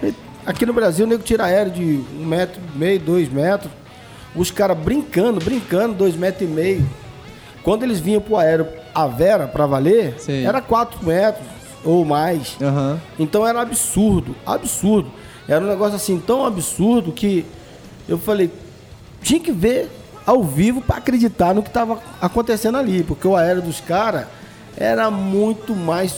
Aqui 0.45 0.67
no 0.67 0.73
Brasil, 0.73 1.07
o 1.07 1.09
nego 1.09 1.23
tira 1.23 1.45
aéreo 1.45 1.73
de 1.73 2.01
um 2.19 2.27
metro 2.27 2.61
e 2.75 2.79
meio, 2.79 2.99
dois 2.99 3.31
metros. 3.31 3.71
Os 4.35 4.51
caras 4.51 4.77
brincando, 4.77 5.45
brincando, 5.45 5.95
dois 5.95 6.17
metros 6.17 6.49
e 6.49 6.53
meio. 6.53 6.85
Quando 7.63 7.85
eles 7.85 8.01
vinham 8.01 8.21
pro 8.21 8.37
aéreo 8.37 8.67
a 8.95 9.07
Vera 9.07 9.47
pra 9.47 9.67
valer, 9.67 10.15
Sei. 10.19 10.45
era 10.45 10.61
quatro 10.61 11.05
metros 11.05 11.47
ou 11.85 12.05
mais. 12.05 12.57
Aham. 12.61 13.01
Então 13.19 13.47
era 13.47 13.61
absurdo, 13.61 14.35
absurdo. 14.47 15.11
Era 15.49 15.65
um 15.65 15.69
negócio 15.69 15.97
assim 15.97 16.19
tão 16.25 16.45
absurdo 16.45 17.13
que 17.13 17.45
eu 18.09 18.19
falei, 18.19 18.51
tinha 19.23 19.41
que 19.41 19.53
ver 19.53 19.91
ao 20.25 20.43
vivo 20.43 20.81
pra 20.81 20.97
acreditar 20.97 21.55
no 21.55 21.63
que 21.63 21.71
tava 21.71 22.01
acontecendo 22.21 22.79
ali, 22.79 23.03
porque 23.03 23.27
o 23.27 23.37
aéreo 23.37 23.63
dos 23.63 23.81
caras 23.81 24.27
era 24.77 25.11
muito 25.11 25.75
mais 25.75 26.15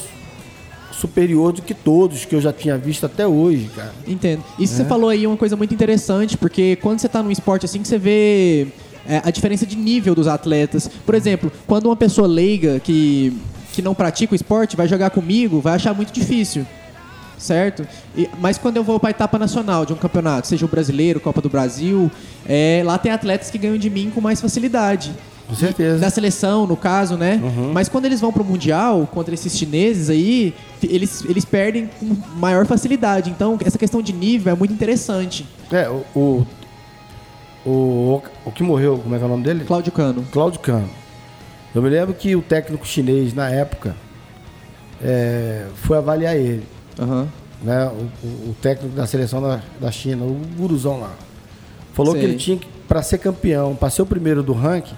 superior 0.92 1.52
do 1.52 1.62
que 1.62 1.74
todos 1.74 2.24
que 2.24 2.34
eu 2.34 2.40
já 2.40 2.52
tinha 2.52 2.78
visto 2.78 3.04
até 3.04 3.26
hoje, 3.26 3.70
cara. 3.74 3.92
Entendo. 4.06 4.44
Isso 4.58 4.74
que 4.74 4.82
você 4.82 4.84
falou 4.84 5.10
aí 5.10 5.24
é 5.24 5.28
uma 5.28 5.36
coisa 5.36 5.56
muito 5.56 5.74
interessante, 5.74 6.36
porque 6.36 6.76
quando 6.76 7.00
você 7.00 7.08
tá 7.08 7.22
num 7.22 7.30
esporte 7.30 7.66
assim 7.66 7.82
que 7.82 7.88
você 7.88 7.98
vê 7.98 8.68
é, 9.06 9.20
a 9.24 9.30
diferença 9.30 9.66
de 9.66 9.76
nível 9.76 10.14
dos 10.14 10.26
atletas. 10.26 10.88
Por 11.04 11.14
exemplo, 11.14 11.52
quando 11.66 11.86
uma 11.86 11.96
pessoa 11.96 12.26
leiga 12.26 12.80
que, 12.80 13.36
que 13.74 13.82
não 13.82 13.94
pratica 13.94 14.32
o 14.32 14.36
esporte 14.36 14.76
vai 14.76 14.86
jogar 14.88 15.10
comigo, 15.10 15.60
vai 15.60 15.74
achar 15.74 15.94
muito 15.94 16.12
difícil. 16.12 16.66
Certo? 17.36 17.86
E- 18.16 18.28
mas 18.40 18.56
quando 18.56 18.76
eu 18.76 18.84
vou 18.84 18.98
para 19.00 19.10
a 19.10 19.10
etapa 19.10 19.38
nacional 19.38 19.84
de 19.84 19.92
um 19.92 19.96
campeonato, 19.96 20.46
seja 20.46 20.64
o 20.64 20.68
brasileiro, 20.68 21.20
Copa 21.20 21.40
do 21.40 21.48
Brasil, 21.50 22.10
é, 22.46 22.82
lá 22.84 22.96
tem 22.96 23.10
atletas 23.12 23.50
que 23.50 23.58
ganham 23.58 23.76
de 23.76 23.90
mim 23.90 24.10
com 24.14 24.20
mais 24.20 24.40
facilidade. 24.40 25.12
Com 25.46 25.54
certeza. 25.54 25.98
Da 25.98 26.08
seleção, 26.08 26.66
no 26.66 26.74
caso, 26.76 27.18
né? 27.18 27.38
Mas 27.74 27.86
quando 27.86 28.06
eles 28.06 28.18
vão 28.18 28.32
pro 28.32 28.42
Mundial, 28.42 29.06
contra 29.12 29.34
esses 29.34 29.54
chineses 29.54 30.08
aí, 30.08 30.54
eles, 30.82 31.22
eles 31.28 31.44
perdem 31.44 31.90
com 32.00 32.16
maior 32.38 32.64
facilidade. 32.64 33.28
Então, 33.30 33.58
essa 33.62 33.76
questão 33.76 34.00
de 34.00 34.10
nível 34.14 34.50
é 34.54 34.56
muito 34.56 34.72
interessante. 34.72 35.46
É, 35.70 35.86
o, 35.90 36.02
o, 36.18 36.46
o, 37.66 38.22
o 38.46 38.50
que 38.52 38.62
morreu, 38.62 38.98
como 39.02 39.14
é 39.14 39.18
que 39.18 39.24
é 39.24 39.26
o 39.26 39.30
nome 39.30 39.42
dele? 39.44 39.64
Cláudio 39.64 39.92
Cano. 39.92 40.24
Cláudio 40.32 40.60
Cano. 40.60 40.88
Eu 41.74 41.82
me 41.82 41.88
lembro 41.88 42.14
que 42.14 42.36
o 42.36 42.42
técnico 42.42 42.86
chinês, 42.86 43.34
na 43.34 43.50
época, 43.50 43.94
é, 45.02 45.66
foi 45.74 45.98
avaliar 45.98 46.36
ele. 46.36 46.62
Aham. 46.98 47.28
né, 47.62 47.86
o, 47.88 48.26
o- 48.50 48.56
técnico 48.62 48.94
da 48.94 49.06
seleção 49.06 49.42
da, 49.42 49.60
da 49.80 49.90
China, 49.90 50.24
o 50.24 50.34
guruzão 50.56 51.00
lá. 51.00 51.10
Falou 51.92 52.12
Sei. 52.12 52.20
que 52.20 52.26
ele 52.26 52.36
tinha 52.36 52.56
que, 52.58 52.68
para 52.86 53.02
ser 53.02 53.18
campeão, 53.18 53.74
para 53.74 53.90
ser 53.90 54.02
o 54.02 54.06
primeiro 54.06 54.42
do 54.42 54.52
ranking, 54.52 54.94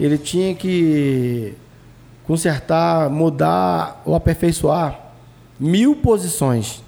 ele 0.00 0.16
tinha 0.16 0.54
que 0.54 1.52
consertar, 2.26 3.10
mudar 3.10 4.00
ou 4.06 4.14
aperfeiçoar 4.14 4.98
mil 5.60 5.96
posições. 5.96 6.82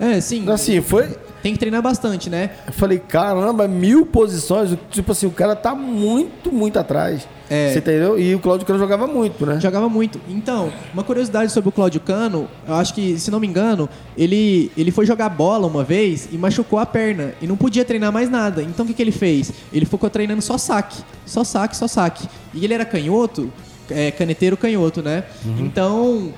É, 0.00 0.20
sim. 0.20 0.48
Assim, 0.50 0.80
foi. 0.80 1.14
Tem 1.46 1.52
que 1.52 1.60
treinar 1.60 1.80
bastante, 1.80 2.28
né? 2.28 2.50
Eu 2.66 2.72
falei, 2.72 2.98
caramba, 2.98 3.68
mil 3.68 4.04
posições. 4.04 4.76
Tipo 4.90 5.12
assim, 5.12 5.28
o 5.28 5.30
cara 5.30 5.54
tá 5.54 5.76
muito, 5.76 6.50
muito 6.50 6.76
atrás. 6.76 7.28
É. 7.48 7.72
Você 7.72 7.78
entendeu? 7.78 8.18
E 8.18 8.34
o 8.34 8.40
Claudio 8.40 8.66
Cano 8.66 8.80
jogava 8.80 9.06
muito, 9.06 9.46
né? 9.46 9.60
Jogava 9.60 9.88
muito. 9.88 10.20
Então, 10.28 10.72
uma 10.92 11.04
curiosidade 11.04 11.52
sobre 11.52 11.68
o 11.68 11.72
Cláudio 11.72 12.00
Cano, 12.00 12.48
eu 12.66 12.74
acho 12.74 12.92
que, 12.92 13.16
se 13.20 13.30
não 13.30 13.38
me 13.38 13.46
engano, 13.46 13.88
ele, 14.18 14.72
ele 14.76 14.90
foi 14.90 15.06
jogar 15.06 15.28
bola 15.28 15.68
uma 15.68 15.84
vez 15.84 16.28
e 16.32 16.36
machucou 16.36 16.80
a 16.80 16.84
perna 16.84 17.32
e 17.40 17.46
não 17.46 17.56
podia 17.56 17.84
treinar 17.84 18.10
mais 18.12 18.28
nada. 18.28 18.60
Então 18.60 18.84
o 18.84 18.88
que, 18.88 18.94
que 18.94 19.00
ele 19.00 19.12
fez? 19.12 19.52
Ele 19.72 19.86
ficou 19.86 20.10
treinando 20.10 20.42
só 20.42 20.58
saque. 20.58 21.00
Só 21.24 21.44
saque, 21.44 21.76
só 21.76 21.86
saque. 21.86 22.26
E 22.52 22.64
ele 22.64 22.74
era 22.74 22.84
canhoto, 22.84 23.52
é, 23.88 24.10
caneteiro 24.10 24.56
canhoto, 24.56 25.00
né? 25.00 25.22
Então, 25.60 26.34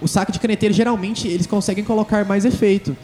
o 0.00 0.06
saque 0.06 0.30
de 0.32 0.38
caneteiro, 0.38 0.74
geralmente, 0.74 1.26
eles 1.26 1.46
conseguem 1.46 1.84
colocar 1.84 2.24
mais 2.26 2.44
efeito. 2.44 2.94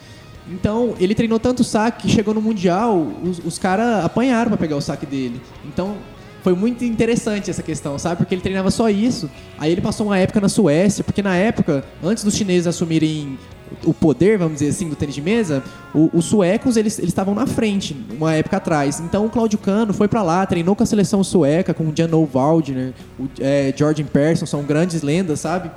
Então, 0.51 0.95
ele 0.99 1.13
treinou 1.13 1.39
tanto 1.39 1.63
saque 1.63 2.07
que 2.07 2.09
chegou 2.13 2.33
no 2.33 2.41
Mundial, 2.41 3.07
os, 3.23 3.39
os 3.45 3.57
caras 3.59 4.03
apanharam 4.03 4.49
pra 4.49 4.57
pegar 4.57 4.75
o 4.75 4.81
saque 4.81 5.05
dele. 5.05 5.39
Então, 5.65 5.95
foi 6.43 6.53
muito 6.55 6.83
interessante 6.85 7.49
essa 7.51 7.61
questão, 7.61 7.99
sabe? 7.99 8.15
Porque 8.17 8.33
ele 8.33 8.41
treinava 8.41 8.71
só 8.71 8.89
isso. 8.89 9.29
Aí 9.57 9.71
ele 9.71 9.81
passou 9.81 10.07
uma 10.07 10.17
época 10.17 10.39
na 10.41 10.49
Suécia, 10.49 11.03
porque 11.03 11.21
na 11.21 11.35
época, 11.35 11.83
antes 12.03 12.23
dos 12.23 12.33
chineses 12.35 12.65
assumirem 12.65 13.37
o 13.83 13.93
poder, 13.93 14.37
vamos 14.39 14.53
dizer 14.53 14.69
assim, 14.69 14.89
do 14.89 14.95
tênis 14.95 15.13
de 15.13 15.21
mesa, 15.21 15.61
o- 15.93 16.09
os 16.13 16.25
suecos 16.25 16.75
eles 16.77 16.97
estavam 16.97 17.35
na 17.35 17.45
frente, 17.45 17.95
uma 18.17 18.33
época 18.33 18.57
atrás. 18.57 18.99
Então 18.99 19.27
o 19.27 19.29
Claudio 19.29 19.59
Cano 19.59 19.93
foi 19.93 20.07
pra 20.07 20.23
lá, 20.23 20.43
treinou 20.47 20.75
com 20.75 20.81
a 20.81 20.85
seleção 20.87 21.23
sueca, 21.23 21.71
com 21.73 21.83
o 21.83 21.93
Jan 21.95 22.09
Waldner, 22.33 22.93
o 23.19 23.27
é, 23.39 23.71
Jordan 23.77 24.05
Persson, 24.05 24.47
são 24.47 24.63
grandes 24.63 25.03
lendas, 25.03 25.41
sabe? 25.41 25.69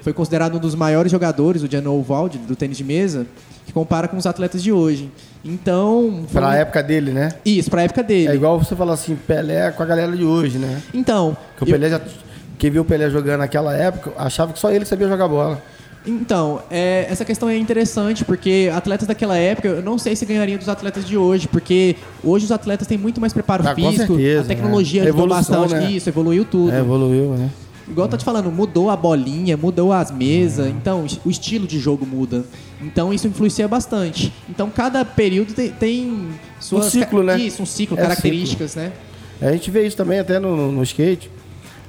Foi 0.00 0.12
considerado 0.12 0.56
um 0.56 0.58
dos 0.58 0.74
maiores 0.74 1.12
jogadores, 1.12 1.62
o 1.62 1.70
Jan 1.70 1.84
Waldner, 2.02 2.44
do 2.44 2.56
tênis 2.56 2.76
de 2.76 2.82
mesa, 2.82 3.24
que 3.66 3.72
compara 3.72 4.08
com 4.08 4.16
os 4.16 4.26
atletas 4.26 4.62
de 4.62 4.72
hoje. 4.72 5.10
Então, 5.44 6.24
Pra 6.32 6.48
um- 6.48 6.52
época 6.52 6.82
dele, 6.82 7.10
né? 7.10 7.30
isso, 7.44 7.68
pra 7.70 7.82
época 7.82 8.02
dele. 8.02 8.28
É 8.28 8.34
igual 8.34 8.58
você 8.58 8.76
falar 8.76 8.94
assim, 8.94 9.16
Pelé 9.16 9.70
com 9.72 9.82
a 9.82 9.86
galera 9.86 10.16
de 10.16 10.24
hoje, 10.24 10.58
né? 10.58 10.80
Então, 10.94 11.36
Que 11.56 11.64
o 11.64 11.66
eu- 11.68 11.72
Pelé 11.72 11.90
já. 11.90 12.00
Quem 12.58 12.70
viu 12.70 12.82
o 12.82 12.84
Pelé 12.84 13.10
jogando 13.10 13.40
naquela 13.40 13.74
época 13.76 14.12
achava 14.16 14.52
que 14.52 14.58
só 14.58 14.70
ele 14.70 14.84
sabia 14.84 15.08
jogar 15.08 15.26
bola. 15.26 15.60
Então, 16.04 16.60
é, 16.68 17.06
essa 17.08 17.24
questão 17.24 17.48
é 17.48 17.56
interessante, 17.56 18.24
porque 18.24 18.70
atletas 18.74 19.06
daquela 19.06 19.36
época, 19.36 19.68
eu 19.68 19.82
não 19.82 19.96
sei 19.98 20.16
se 20.16 20.26
ganhariam 20.26 20.58
dos 20.58 20.68
atletas 20.68 21.04
de 21.04 21.16
hoje, 21.16 21.46
porque 21.46 21.94
hoje 22.24 22.44
os 22.44 22.50
atletas 22.52 22.88
têm 22.88 22.98
muito 22.98 23.20
mais 23.20 23.32
preparo 23.32 23.62
Ah, 23.66 23.72
com 23.74 23.80
físico, 23.90 24.14
certeza, 24.16 24.40
a 24.40 24.44
tecnologia 24.44 25.02
né? 25.04 25.08
ajudou 25.10 25.26
Evolução, 25.26 25.68
né? 25.68 25.90
isso, 25.92 26.08
evoluiu 26.08 26.44
tudo. 26.44 26.72
É, 26.72 26.78
evoluiu, 26.80 27.34
né? 27.36 27.48
Igual 27.92 28.06
eu 28.06 28.10
tô 28.10 28.16
te 28.16 28.24
falando, 28.24 28.50
mudou 28.50 28.88
a 28.88 28.96
bolinha, 28.96 29.54
mudou 29.56 29.92
as 29.92 30.10
mesas, 30.10 30.64
Uhum. 30.66 30.72
então 30.72 31.06
o 31.24 31.30
estilo 31.30 31.66
de 31.66 31.78
jogo 31.78 32.06
muda. 32.06 32.44
Então 32.80 33.12
isso 33.12 33.26
influencia 33.28 33.68
bastante. 33.68 34.32
Então 34.48 34.70
cada 34.70 35.04
período 35.04 35.52
tem, 35.52 35.70
tem 35.70 36.28
suas... 36.58 36.86
Um 36.86 36.90
ciclo, 36.90 37.22
né? 37.22 37.38
Isso, 37.38 37.62
um 37.62 37.66
ciclo, 37.66 37.98
É 37.98 38.02
características, 38.02 38.74
né? 38.76 38.92
A 39.40 39.52
gente 39.52 39.70
vê 39.70 39.86
isso 39.86 39.96
também 39.96 40.18
até 40.18 40.38
no- 40.40 40.72
no 40.72 40.82
skate. 40.82 41.30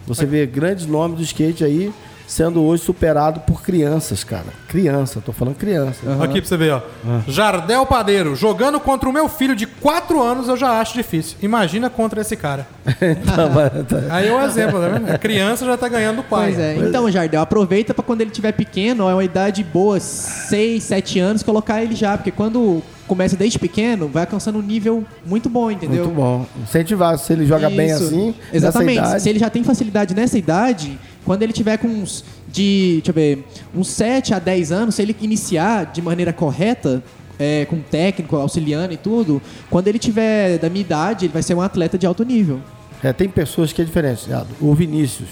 Você 0.05 0.25
vê 0.25 0.45
grandes 0.45 0.85
nomes 0.85 1.17
do 1.17 1.23
skate 1.23 1.63
aí 1.63 1.91
sendo 2.27 2.61
hoje 2.63 2.83
superado 2.83 3.41
por 3.41 3.61
crianças, 3.61 4.23
cara. 4.23 4.45
Criança, 4.67 5.21
tô 5.23 5.31
falando 5.31 5.55
criança. 5.55 5.99
Aqui 6.23 6.39
pra 6.41 6.47
você 6.47 6.57
ver, 6.57 6.73
ó. 6.73 6.81
Jardel 7.27 7.85
Padeiro, 7.85 8.35
jogando 8.35 8.79
contra 8.79 9.07
o 9.07 9.13
meu 9.13 9.27
filho 9.29 9.55
de 9.55 9.65
4 9.67 10.21
anos 10.21 10.47
eu 10.47 10.57
já 10.57 10.79
acho 10.79 10.93
difícil. 10.95 11.37
Imagina 11.41 11.89
contra 11.89 12.21
esse 12.21 12.35
cara. 12.35 12.65
Tá, 13.25 13.69
tá- 13.83 14.03
Aí 14.15 14.27
é 14.27 14.33
o 14.33 14.41
exemplo, 14.41 14.79
tá 14.79 14.87
vendo? 14.89 15.09
A 15.11 15.17
criança 15.17 15.65
já 15.65 15.77
tá 15.77 15.87
ganhando 15.87 16.17
do 16.17 16.23
pai. 16.23 16.47
Pois 16.53 16.59
é. 16.59 16.75
Então, 16.77 17.09
Jardel, 17.09 17.41
aproveita 17.41 17.93
pra 17.93 18.03
quando 18.03 18.21
ele 18.21 18.31
tiver 18.31 18.51
pequeno, 18.51 19.07
é 19.09 19.13
uma 19.13 19.23
idade 19.23 19.63
boa, 19.63 19.99
6, 19.99 20.83
7 20.83 21.19
anos, 21.19 21.43
colocar 21.43 21.81
ele 21.83 21.95
já, 21.95 22.17
porque 22.17 22.31
quando 22.31 22.81
começa 23.07 23.35
desde 23.35 23.59
pequeno, 23.59 24.07
vai 24.07 24.23
alcançando 24.23 24.59
um 24.59 24.61
nível 24.61 25.03
muito 25.25 25.49
bom, 25.49 25.69
entendeu? 25.69 26.05
Muito 26.05 26.15
bom. 26.15 26.45
Incentivar, 26.63 27.17
se 27.17 27.33
ele 27.33 27.45
joga 27.45 27.69
bem 27.69 27.87
Isso. 27.89 28.03
assim, 28.05 28.35
Exatamente. 28.51 28.95
nessa 28.95 29.07
idade, 29.09 29.23
Se 29.23 29.29
ele 29.29 29.39
já 29.39 29.49
tem 29.49 29.63
facilidade 29.63 30.15
nessa 30.15 30.37
idade, 30.37 30.97
quando 31.25 31.43
ele 31.43 31.53
tiver 31.53 31.77
com 31.77 31.87
uns 31.87 32.23
de, 32.47 33.01
deixa 33.03 33.09
eu 33.09 33.13
ver, 33.13 33.45
uns 33.73 33.87
7 33.87 34.33
a 34.33 34.39
10 34.39 34.71
anos, 34.71 34.95
se 34.95 35.01
ele 35.01 35.15
iniciar 35.21 35.91
de 35.91 36.01
maneira 36.01 36.31
correta, 36.31 37.03
é, 37.39 37.65
com 37.65 37.79
técnico, 37.79 38.35
auxiliando 38.35 38.93
e 38.93 38.97
tudo, 38.97 39.41
quando 39.69 39.87
ele 39.87 39.99
tiver 39.99 40.57
da 40.59 40.69
minha 40.69 40.81
idade, 40.81 41.25
ele 41.25 41.33
vai 41.33 41.41
ser 41.41 41.55
um 41.55 41.61
atleta 41.61 41.97
de 41.97 42.05
alto 42.05 42.23
nível. 42.23 42.59
É, 43.01 43.11
tem 43.11 43.27
pessoas 43.27 43.73
que 43.73 43.81
é 43.81 43.85
diferenciado. 43.85 44.47
O 44.61 44.73
Vinícius, 44.73 45.29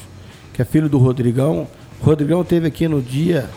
que 0.53 0.61
é 0.61 0.65
filho 0.65 0.89
do 0.89 0.97
Rodrigão. 0.97 1.67
O 2.01 2.05
Rodrigão 2.05 2.43
teve 2.43 2.67
aqui 2.67 2.87
no 2.87 3.01
dia, 3.01 3.49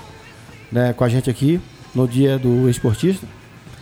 né, 0.70 0.92
com 0.92 1.04
a 1.04 1.09
gente 1.09 1.30
aqui, 1.30 1.61
no 1.94 2.06
dia 2.06 2.38
do 2.38 2.68
esportista. 2.68 3.26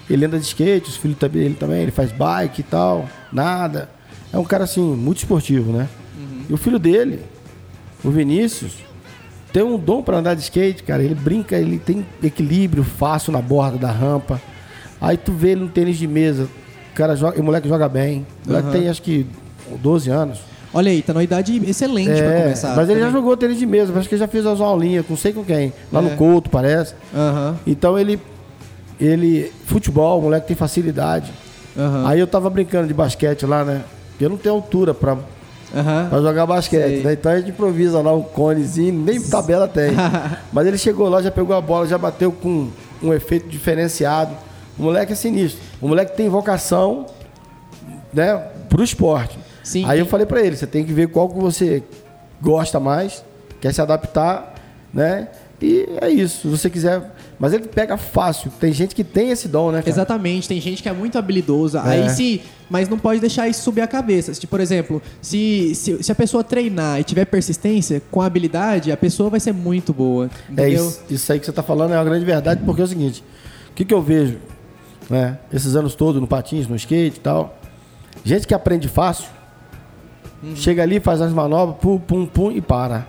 Ele 0.09 0.25
anda 0.25 0.39
de 0.39 0.45
skate, 0.45 0.89
os 0.89 0.97
filhos 0.97 1.19
também, 1.19 1.43
ele 1.43 1.55
também, 1.55 1.83
ele 1.83 1.91
faz 1.91 2.13
bike 2.13 2.61
e 2.61 2.65
tal, 2.65 3.09
nada. 3.33 3.91
É 4.33 4.39
um 4.39 4.45
cara 4.45 4.65
assim, 4.65 4.81
muito 4.81 5.19
esportivo, 5.19 5.73
né? 5.73 5.89
E 6.49 6.53
o 6.53 6.57
filho 6.57 6.79
dele, 6.79 7.21
o 8.05 8.11
Vinícius, 8.11 8.73
tem 9.53 9.63
um 9.63 9.79
dom 9.79 10.03
para 10.03 10.17
andar 10.19 10.35
de 10.35 10.41
skate, 10.43 10.83
cara. 10.83 11.03
Ele 11.03 11.15
brinca, 11.15 11.57
ele 11.57 11.79
tem 11.79 12.07
equilíbrio 12.23 12.83
fácil 12.85 13.33
na 13.33 13.41
borda 13.43 13.77
da 13.79 13.91
rampa. 13.91 14.41
Aí 15.01 15.17
tu 15.17 15.33
vê 15.33 15.51
ele 15.51 15.61
no 15.63 15.69
tênis 15.69 15.97
de 15.99 16.07
mesa, 16.07 16.45
o 16.45 16.95
cara 16.95 17.15
joga, 17.17 17.41
o 17.41 17.45
moleque 17.45 17.69
joga 17.69 17.89
bem. 17.89 18.27
O 18.47 18.49
moleque 18.49 18.69
Aham. 18.69 18.79
tem 18.79 18.89
acho 18.89 19.03
que 19.03 19.27
12 19.83 20.11
anos. 20.11 20.41
Olha 20.75 20.91
aí, 20.91 21.03
tá 21.03 21.13
numa 21.13 21.23
idade 21.23 21.61
excelente 21.69 22.07
pra 22.17 22.33
É, 22.33 22.43
começar. 22.45 22.75
mas 22.75 22.89
ele 22.89 22.99
já 23.01 23.07
também. 23.07 23.21
jogou 23.21 23.37
tênis 23.37 23.59
de 23.59 23.67
mesa, 23.67 23.93
acho 23.99 24.09
que 24.09 24.15
ele 24.15 24.21
já 24.21 24.29
fez 24.29 24.47
as 24.47 24.59
aulinhas, 24.59 25.05
com 25.05 25.15
sei 25.17 25.33
com 25.33 25.45
quem. 25.45 25.71
Lá 25.93 26.01
É. 26.01 26.03
no 26.03 26.11
Couto, 26.17 26.49
parece. 26.49 26.95
Aham. 27.15 27.57
Então 27.67 27.99
ele. 27.99 28.19
Ele. 29.01 29.53
Futebol, 29.67 30.19
o 30.19 30.23
moleque 30.23 30.47
tem 30.47 30.57
facilidade. 30.57 31.31
Aham. 31.77 32.07
Aí 32.07 32.21
eu 32.21 32.27
tava 32.27 32.49
brincando 32.49 32.87
de 32.89 32.95
basquete 32.95 33.45
lá, 33.45 33.65
né? 33.65 33.83
Porque 34.11 34.25
eu 34.25 34.31
não 34.31 34.37
tenho 34.37 34.55
altura 34.55 34.95
pra, 34.95 35.17
Aham. 35.75 36.09
pra 36.11 36.21
jogar 36.21 36.47
basquete, 36.47 37.03
né? 37.03 37.13
Então 37.15 37.33
a 37.33 37.39
gente 37.39 37.51
improvisa 37.51 38.01
lá 38.01 38.13
um 38.15 38.23
conezinho, 38.23 38.93
nem 38.93 39.21
tabela 39.21 39.67
tem. 39.67 39.93
Mas 40.53 40.67
ele 40.67 40.79
chegou 40.79 41.09
lá, 41.09 41.23
já 41.23 41.31
pegou 41.31 41.57
a 41.57 41.61
bola, 41.61 41.87
já 41.87 41.97
bateu 41.99 42.31
com 42.31 42.69
um 43.03 43.13
efeito 43.13 43.49
diferenciado. 43.49 44.35
O 44.79 44.83
moleque 44.83 45.13
é 45.13 45.17
sinistro. 45.17 45.61
O 45.81 45.89
moleque 45.89 46.17
tem 46.17 46.29
vocação, 46.29 47.07
né, 48.13 48.37
pro 48.69 48.83
esporte. 48.83 49.39
Sim, 49.63 49.85
Aí 49.87 49.99
eu 49.99 50.07
falei 50.07 50.27
pra 50.27 50.41
ele, 50.41 50.57
você 50.57 50.67
tem 50.67 50.85
que 50.85 50.93
ver 50.93 51.09
qual 51.09 51.29
que 51.29 51.39
você 51.39 51.83
gosta 52.41 52.81
mais, 52.81 53.25
quer 53.61 53.73
se 53.73 53.81
adaptar, 53.81 54.55
né? 54.93 55.29
E 55.63 55.87
é 56.01 56.11
isso, 56.11 56.41
se 56.41 56.49
você 56.49 56.69
quiser. 56.69 57.15
Mas 57.39 57.53
ele 57.53 57.69
pega 57.69 57.97
fácil. 57.97 58.51
Tem 58.59 58.73
gente 58.73 58.95
que 58.95 59.05
tem 59.05 59.31
esse 59.31 59.47
dom, 59.47 59.71
né? 59.71 59.79
cara? 59.79 59.89
Exatamente, 59.89 60.49
tem 60.49 60.61
gente 60.61 60.83
que 60.83 60.89
é 60.89 60.93
muito 60.93 61.17
habilidosa. 61.17 61.83
Aí 61.85 62.11
se. 62.11 62.43
Mas 62.69 62.89
não 62.89 62.99
pode 62.99 63.21
deixar 63.21 63.47
isso 63.49 63.63
subir 63.63 63.83
a 63.83 63.87
cabeça. 63.87 64.35
Se, 64.35 64.47
por 64.47 64.59
exemplo, 64.59 65.01
se, 65.21 65.75
se, 65.75 66.03
se 66.03 66.11
a 66.11 66.15
pessoa 66.15 66.43
treinar 66.43 66.99
e 66.99 67.05
tiver 67.05 67.27
persistência 67.27 68.03
com 68.11 68.21
habilidade, 68.23 68.91
a 68.91 68.97
pessoa 68.97 69.29
vai 69.31 69.39
ser 69.39 69.53
muito 69.53 69.93
boa. 69.93 70.31
É 70.49 70.53
Entendeu? 70.53 70.87
isso, 70.89 71.01
isso 71.11 71.33
aí 71.33 71.39
que 71.39 71.45
você 71.45 71.51
está 71.51 71.63
falando 71.63 71.93
é 71.93 71.97
uma 71.99 72.05
grande 72.05 72.25
verdade, 72.25 72.63
porque 72.65 72.81
é 72.81 72.85
o 72.85 72.89
seguinte: 72.89 73.23
o 73.71 73.75
que, 73.75 73.85
que 73.85 73.95
eu 73.95 74.03
vejo, 74.03 74.39
né, 75.09 75.39
esses 75.53 75.77
anos 75.77 75.95
todos 75.95 76.21
no 76.21 76.27
patins, 76.27 76.67
no 76.67 76.75
skate 76.75 77.19
e 77.19 77.21
tal, 77.21 77.57
gente 78.25 78.47
que 78.47 78.55
aprende 78.55 78.89
fácil, 78.89 79.27
Uhum. 80.43 80.57
chega 80.57 80.83
ali, 80.83 80.99
faz 80.99 81.21
as 81.21 81.33
manobras, 81.33 81.77
pum, 81.81 81.99
pum, 81.99 82.27
pum 82.27 82.51
e 82.51 82.61
para. 82.61 83.07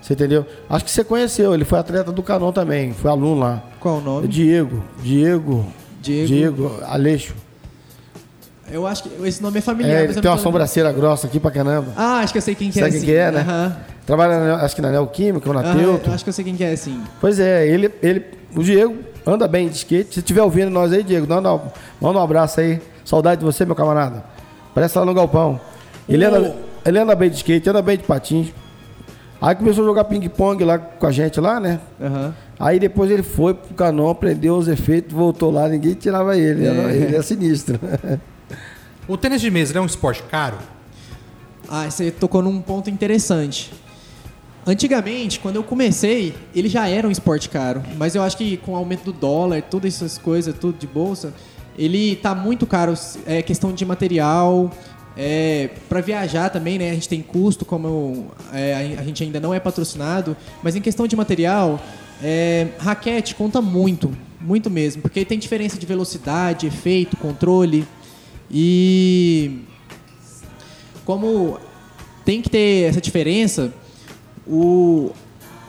Você 0.00 0.14
entendeu? 0.14 0.46
Acho 0.68 0.84
que 0.84 0.90
você 0.90 1.04
conheceu, 1.04 1.52
ele 1.54 1.64
foi 1.64 1.78
atleta 1.78 2.10
do 2.10 2.22
Canon 2.22 2.52
também, 2.52 2.92
foi 2.92 3.10
aluno 3.10 3.40
lá. 3.40 3.62
Qual 3.78 3.98
o 3.98 4.00
nome? 4.00 4.26
Diego, 4.28 4.82
Diego, 5.02 5.66
Diego. 6.00 6.26
Diego 6.26 6.72
Aleixo. 6.86 7.34
Eu 8.70 8.86
acho 8.86 9.02
que 9.02 9.10
esse 9.26 9.42
nome 9.42 9.58
é 9.58 9.60
familiar. 9.60 10.00
É, 10.00 10.04
ele 10.04 10.14
tem 10.14 10.30
uma 10.30 10.38
sobrancelha 10.38 10.92
grossa 10.92 11.26
aqui 11.26 11.40
pra 11.40 11.50
caramba. 11.50 11.88
Ah, 11.96 12.20
acho 12.20 12.32
que 12.32 12.38
eu 12.38 12.42
sei 12.42 12.54
quem 12.54 12.70
que 12.70 12.78
é. 12.80 12.84
Sabe 12.90 13.04
quem 13.04 13.14
é, 13.14 13.30
né? 13.32 13.40
Aham. 13.40 13.76
Trabalha, 14.06 14.38
na- 14.38 14.56
acho 14.64 14.74
que 14.76 14.82
na 14.82 14.90
Neoquímica 14.90 15.48
ou 15.48 15.54
na 15.54 15.60
Aham, 15.60 15.76
Teuto. 15.78 16.10
acho 16.12 16.24
que 16.24 16.30
eu 16.30 16.34
sei 16.34 16.44
quem 16.44 16.54
que 16.56 16.64
é, 16.64 16.74
sim. 16.76 17.00
Pois 17.20 17.38
é, 17.40 17.66
ele, 17.66 17.92
ele, 18.02 18.24
o 18.56 18.62
Diego 18.62 18.96
anda 19.26 19.46
bem 19.48 19.68
de 19.68 19.74
skate. 19.76 20.14
Se 20.14 20.20
estiver 20.20 20.42
ouvindo 20.42 20.70
nós 20.70 20.92
aí, 20.92 21.02
Diego, 21.02 21.26
manda, 21.28 21.52
um- 21.52 21.60
manda 22.00 22.18
um 22.18 22.22
abraço 22.22 22.60
aí. 22.60 22.80
Saudade 23.04 23.40
de 23.40 23.44
você, 23.44 23.64
meu 23.64 23.74
camarada. 23.74 24.22
Parece 24.72 24.96
lá 24.96 25.04
no 25.04 25.12
galpão. 25.14 25.60
Ele, 26.08 26.24
anda, 26.24 26.54
ele 26.86 26.98
anda 26.98 27.14
bem 27.16 27.28
de 27.28 27.36
skate, 27.36 27.68
anda 27.68 27.82
bem 27.82 27.96
de 27.98 28.04
patins. 28.04 28.48
Aí 29.40 29.54
começou 29.54 29.84
a 29.84 29.86
jogar 29.86 30.04
ping-pong 30.04 30.62
lá 30.64 30.78
com 30.78 31.06
a 31.06 31.10
gente 31.12 31.40
lá, 31.40 31.58
né? 31.58 31.80
Aham. 32.00 32.34
Aí 32.58 32.78
depois 32.78 33.10
ele 33.10 33.22
foi 33.22 33.54
pro 33.54 33.72
canon, 33.74 34.10
aprendeu 34.10 34.56
os 34.56 34.68
efeitos, 34.68 35.12
voltou 35.14 35.50
lá, 35.50 35.66
ninguém 35.68 35.94
tirava 35.94 36.36
ele. 36.36 36.66
Era- 36.66 36.92
Ele 36.94 37.16
é 37.16 37.22
sinistro. 37.22 37.80
O 39.08 39.16
tênis 39.16 39.40
de 39.40 39.50
mesa 39.50 39.78
é 39.78 39.80
um 39.80 39.86
esporte 39.86 40.22
caro? 40.24 40.58
Ah, 41.68 41.88
você 41.90 42.10
tocou 42.10 42.42
num 42.42 42.60
ponto 42.60 42.90
interessante. 42.90 43.72
Antigamente, 44.66 45.40
quando 45.40 45.56
eu 45.56 45.62
comecei, 45.62 46.34
ele 46.54 46.68
já 46.68 46.86
era 46.86 47.08
um 47.08 47.10
esporte 47.10 47.48
caro. 47.48 47.82
Mas 47.96 48.14
eu 48.14 48.22
acho 48.22 48.36
que 48.36 48.58
com 48.58 48.72
o 48.72 48.76
aumento 48.76 49.04
do 49.04 49.12
dólar, 49.12 49.62
todas 49.62 49.94
essas 49.94 50.18
coisas, 50.18 50.54
tudo 50.54 50.76
de 50.78 50.86
bolsa, 50.86 51.32
ele 51.78 52.14
tá 52.16 52.34
muito 52.34 52.66
caro. 52.66 52.92
É 53.26 53.40
questão 53.40 53.72
de 53.72 53.86
material. 53.86 54.70
É, 55.22 55.68
para 55.86 56.00
viajar 56.00 56.48
também, 56.48 56.78
né? 56.78 56.90
A 56.90 56.94
gente 56.94 57.06
tem 57.06 57.20
custo, 57.20 57.66
como 57.66 58.28
é, 58.54 58.96
a 58.98 59.02
gente 59.04 59.22
ainda 59.22 59.38
não 59.38 59.52
é 59.52 59.60
patrocinado. 59.60 60.34
Mas 60.62 60.74
em 60.76 60.80
questão 60.80 61.06
de 61.06 61.14
material, 61.14 61.78
é, 62.22 62.68
raquete 62.78 63.34
conta 63.34 63.60
muito, 63.60 64.10
muito 64.40 64.70
mesmo. 64.70 65.02
Porque 65.02 65.22
tem 65.26 65.38
diferença 65.38 65.76
de 65.78 65.84
velocidade, 65.84 66.66
efeito, 66.66 67.18
controle. 67.18 67.86
E 68.50 69.58
como 71.04 71.58
tem 72.24 72.40
que 72.40 72.48
ter 72.48 72.88
essa 72.88 73.00
diferença, 73.00 73.74
o- 74.46 75.10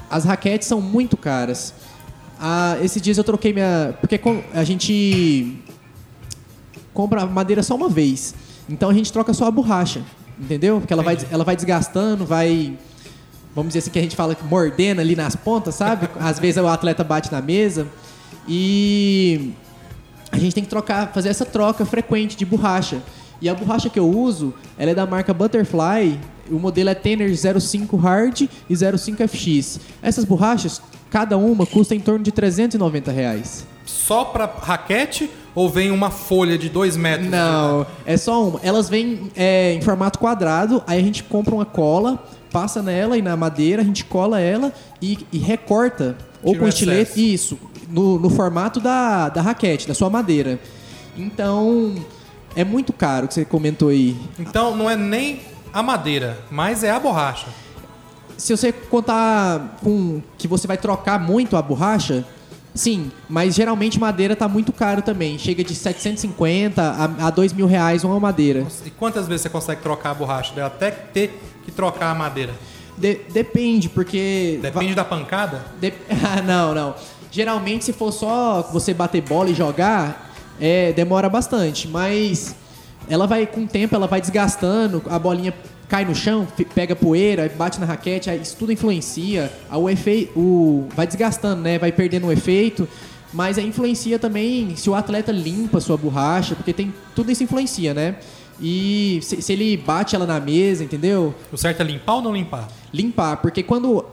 as 0.10 0.24
raquetes 0.24 0.66
são 0.66 0.80
muito 0.80 1.18
caras. 1.18 1.74
Ah, 2.40 2.78
esses 2.82 3.02
dias 3.02 3.18
eu 3.18 3.24
troquei 3.26 3.52
minha. 3.52 3.96
Porque 4.00 4.18
a 4.54 4.64
gente 4.64 5.58
compra 6.94 7.26
madeira 7.26 7.62
só 7.64 7.76
uma 7.76 7.90
vez. 7.90 8.34
Então 8.70 8.90
a 8.90 8.94
gente 8.94 9.12
troca 9.12 9.34
só 9.34 9.46
a 9.46 9.52
borracha. 9.52 10.02
Entendeu? 10.40 10.80
Porque 10.80 10.92
ela 10.92 11.04
vai, 11.04 11.18
ela 11.30 11.44
vai 11.44 11.56
desgastando, 11.56 12.26
vai. 12.26 12.78
Vamos 13.54 13.70
dizer 13.70 13.80
assim 13.80 13.92
que 13.92 14.00
a 14.00 14.02
gente 14.02 14.16
fala 14.16 14.34
que 14.34 14.44
mordendo 14.44 15.02
ali 15.02 15.16
nas 15.16 15.36
pontas, 15.36 15.76
sabe? 15.76 16.10
Às 16.20 16.40
vezes 16.40 16.62
o 16.62 16.68
atleta 16.68 17.04
bate 17.04 17.32
na 17.32 17.42
mesa. 17.42 17.88
E 18.48 19.54
a 20.32 20.38
gente 20.38 20.56
tem 20.56 20.64
que 20.64 20.70
trocar, 20.70 21.12
fazer 21.14 21.30
essa 21.30 21.46
troca 21.46 21.86
frequente 21.86 22.36
de 22.36 22.46
borracha. 22.46 23.02
E 23.42 23.50
a 23.50 23.54
borracha 23.54 23.90
que 23.90 24.00
eu 24.00 24.10
uso, 24.10 24.54
ela 24.78 24.92
é 24.92 24.96
da 24.96 25.06
marca 25.06 25.34
Butterfly. 25.34 26.20
O 26.50 26.60
modelo 26.60 26.90
é 26.90 26.96
Tenner 26.96 27.30
05 27.36 27.98
Hard 27.98 28.42
e 28.42 28.76
05 28.76 29.28
FX. 29.28 29.80
Essas 30.02 30.26
borrachas, 30.26 30.82
cada 31.10 31.38
uma 31.38 31.66
custa 31.66 31.94
em 31.94 32.00
torno 32.00 32.24
de 32.24 32.32
390 32.32 33.12
reais. 33.12 33.66
Só 33.86 34.26
pra 34.26 34.46
raquete 34.46 35.30
ou 35.54 35.70
vem 35.70 35.92
uma 35.92 36.10
folha 36.10 36.58
de 36.58 36.70
dois 36.70 36.96
metros? 36.96 37.30
Não, 37.30 37.86
é 38.06 38.18
só 38.18 38.48
uma. 38.48 38.60
Elas 38.64 38.90
vêm 38.90 39.32
é, 39.36 39.74
em 39.74 39.82
formato 39.82 40.20
quadrado, 40.20 40.84
aí 40.88 41.00
a 41.00 41.04
gente 41.04 41.24
compra 41.24 41.54
uma 41.54 41.66
cola, 41.66 42.24
passa 42.52 42.82
nela 42.82 43.18
e 43.18 43.22
na 43.22 43.36
madeira, 43.36 43.82
a 43.82 43.86
gente 43.86 44.06
cola 44.06 44.40
ela 44.40 44.74
e, 45.02 45.20
e 45.32 45.38
recorta. 45.38 46.18
Ou 46.44 46.54
Tira 46.54 46.64
com 46.64 46.68
estilete, 46.68 47.34
isso, 47.34 47.58
no, 47.90 48.18
no 48.18 48.30
formato 48.30 48.80
da, 48.80 49.30
da 49.30 49.42
raquete, 49.42 49.88
da 49.88 49.94
sua 49.94 50.10
madeira. 50.10 50.60
Então, 51.16 51.96
é 52.56 52.64
muito 52.64 52.92
caro 52.92 53.28
que 53.28 53.34
você 53.34 53.46
comentou 53.46 53.90
aí. 53.90 54.18
Então 54.40 54.76
não 54.76 54.90
é 54.90 54.96
nem 54.96 55.42
a 55.74 55.82
madeira, 55.82 56.40
mas 56.50 56.84
é 56.84 56.92
a 56.92 57.00
borracha. 57.00 57.48
Se 58.38 58.56
você 58.56 58.72
contar 58.72 59.78
com 59.84 60.22
que 60.38 60.48
você 60.48 60.68
vai 60.68 60.78
trocar 60.78 61.20
muito 61.20 61.56
a 61.56 61.62
borracha, 61.62 62.26
sim, 62.74 63.12
mas 63.30 63.54
geralmente 63.56 64.00
madeira 64.00 64.36
tá 64.36 64.48
muito 64.48 64.72
caro 64.72 65.02
também. 65.02 65.38
Chega 65.38 65.64
de 65.64 65.74
750 65.76 66.82
a, 66.82 67.28
a 67.28 67.30
2 67.30 67.54
mil 67.54 67.68
reais 67.68 68.04
uma 68.04 68.20
madeira. 68.20 68.66
E 68.86 68.90
quantas 68.90 69.28
vezes 69.28 69.42
você 69.44 69.50
consegue 69.50 69.82
trocar 69.82 70.12
a 70.12 70.14
borracha 70.14 70.54
dela 70.54 70.68
até 70.68 70.92
ter 70.92 71.40
que 71.66 71.72
trocar 71.72 72.12
a 72.12 72.16
madeira? 72.16 72.54
De- 72.98 73.22
depende, 73.32 73.90
porque. 73.90 74.60
Depende 74.62 74.94
da 74.96 75.04
pancada? 75.06 75.66
De- 75.80 75.94
Ah, 76.24 76.42
não, 76.42 76.74
não. 76.74 76.96
Geralmente, 77.32 77.86
se 77.86 77.94
for 77.94 78.12
só 78.12 78.62
você 78.74 78.94
bater 78.94 79.22
bola 79.22 79.50
e 79.50 79.54
jogar, 79.56 80.32
é, 80.60 80.92
demora 80.92 81.30
bastante. 81.30 81.88
Mas 81.88 82.54
ela 83.10 83.26
vai, 83.26 83.46
com 83.48 83.62
o 83.64 83.68
tempo, 83.68 83.96
ela 83.96 84.06
vai 84.08 84.20
desgastando, 84.22 85.02
a 85.10 85.18
bolinha 85.18 85.54
cai 85.92 86.06
no 86.06 86.16
chão, 86.16 86.48
pega 86.74 86.96
poeira, 86.96 87.52
bate 87.58 87.78
na 87.78 87.86
raquete, 87.86 88.30
isso 88.42 88.56
tudo 88.56 88.72
influencia. 88.72 89.52
O 89.70 89.90
efeito, 89.90 90.40
o, 90.40 90.88
vai 90.96 91.06
desgastando, 91.06 91.62
né? 91.62 91.78
Vai 91.78 91.92
perdendo 91.92 92.28
o 92.28 92.32
efeito. 92.32 92.88
Mas 93.34 93.58
influencia 93.58 94.18
também 94.18 94.74
se 94.78 94.90
o 94.90 94.96
atleta 94.96 95.34
limpa 95.34 95.82
sua 95.82 95.98
borracha, 95.98 96.56
porque 96.56 96.72
tem 96.72 96.94
tudo 97.14 97.30
isso 97.30 97.44
influencia, 97.44 97.94
né? 97.94 98.16
E 98.62 99.20
se, 99.22 99.42
se 99.42 99.52
ele 99.52 99.76
bate 99.76 100.16
ela 100.16 100.26
na 100.26 100.40
mesa, 100.40 100.82
entendeu? 100.82 101.36
O 101.52 101.58
certo 101.58 101.82
é 101.82 101.84
limpar 101.84 102.16
ou 102.16 102.22
não 102.22 102.34
limpar? 102.34 102.70
limpar, 102.94 103.38
porque 103.38 103.62
quando 103.62 104.06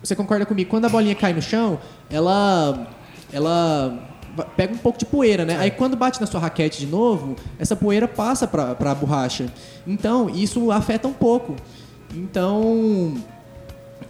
você 0.00 0.14
concorda 0.14 0.46
comigo, 0.46 0.70
quando 0.70 0.84
a 0.84 0.88
bolinha 0.88 1.16
cai 1.16 1.32
no 1.32 1.42
chão, 1.42 1.80
ela 2.08 2.86
ela 3.32 4.13
pega 4.56 4.74
um 4.74 4.78
pouco 4.78 4.98
de 4.98 5.04
poeira, 5.04 5.44
né? 5.44 5.56
Aí 5.58 5.70
quando 5.70 5.96
bate 5.96 6.20
na 6.20 6.26
sua 6.26 6.40
raquete 6.40 6.80
de 6.80 6.86
novo, 6.86 7.36
essa 7.58 7.74
poeira 7.76 8.08
passa 8.08 8.46
para 8.46 8.76
a 8.78 8.94
borracha. 8.94 9.46
Então, 9.86 10.28
isso 10.30 10.70
afeta 10.70 11.06
um 11.08 11.12
pouco. 11.12 11.54
Então, 12.14 13.14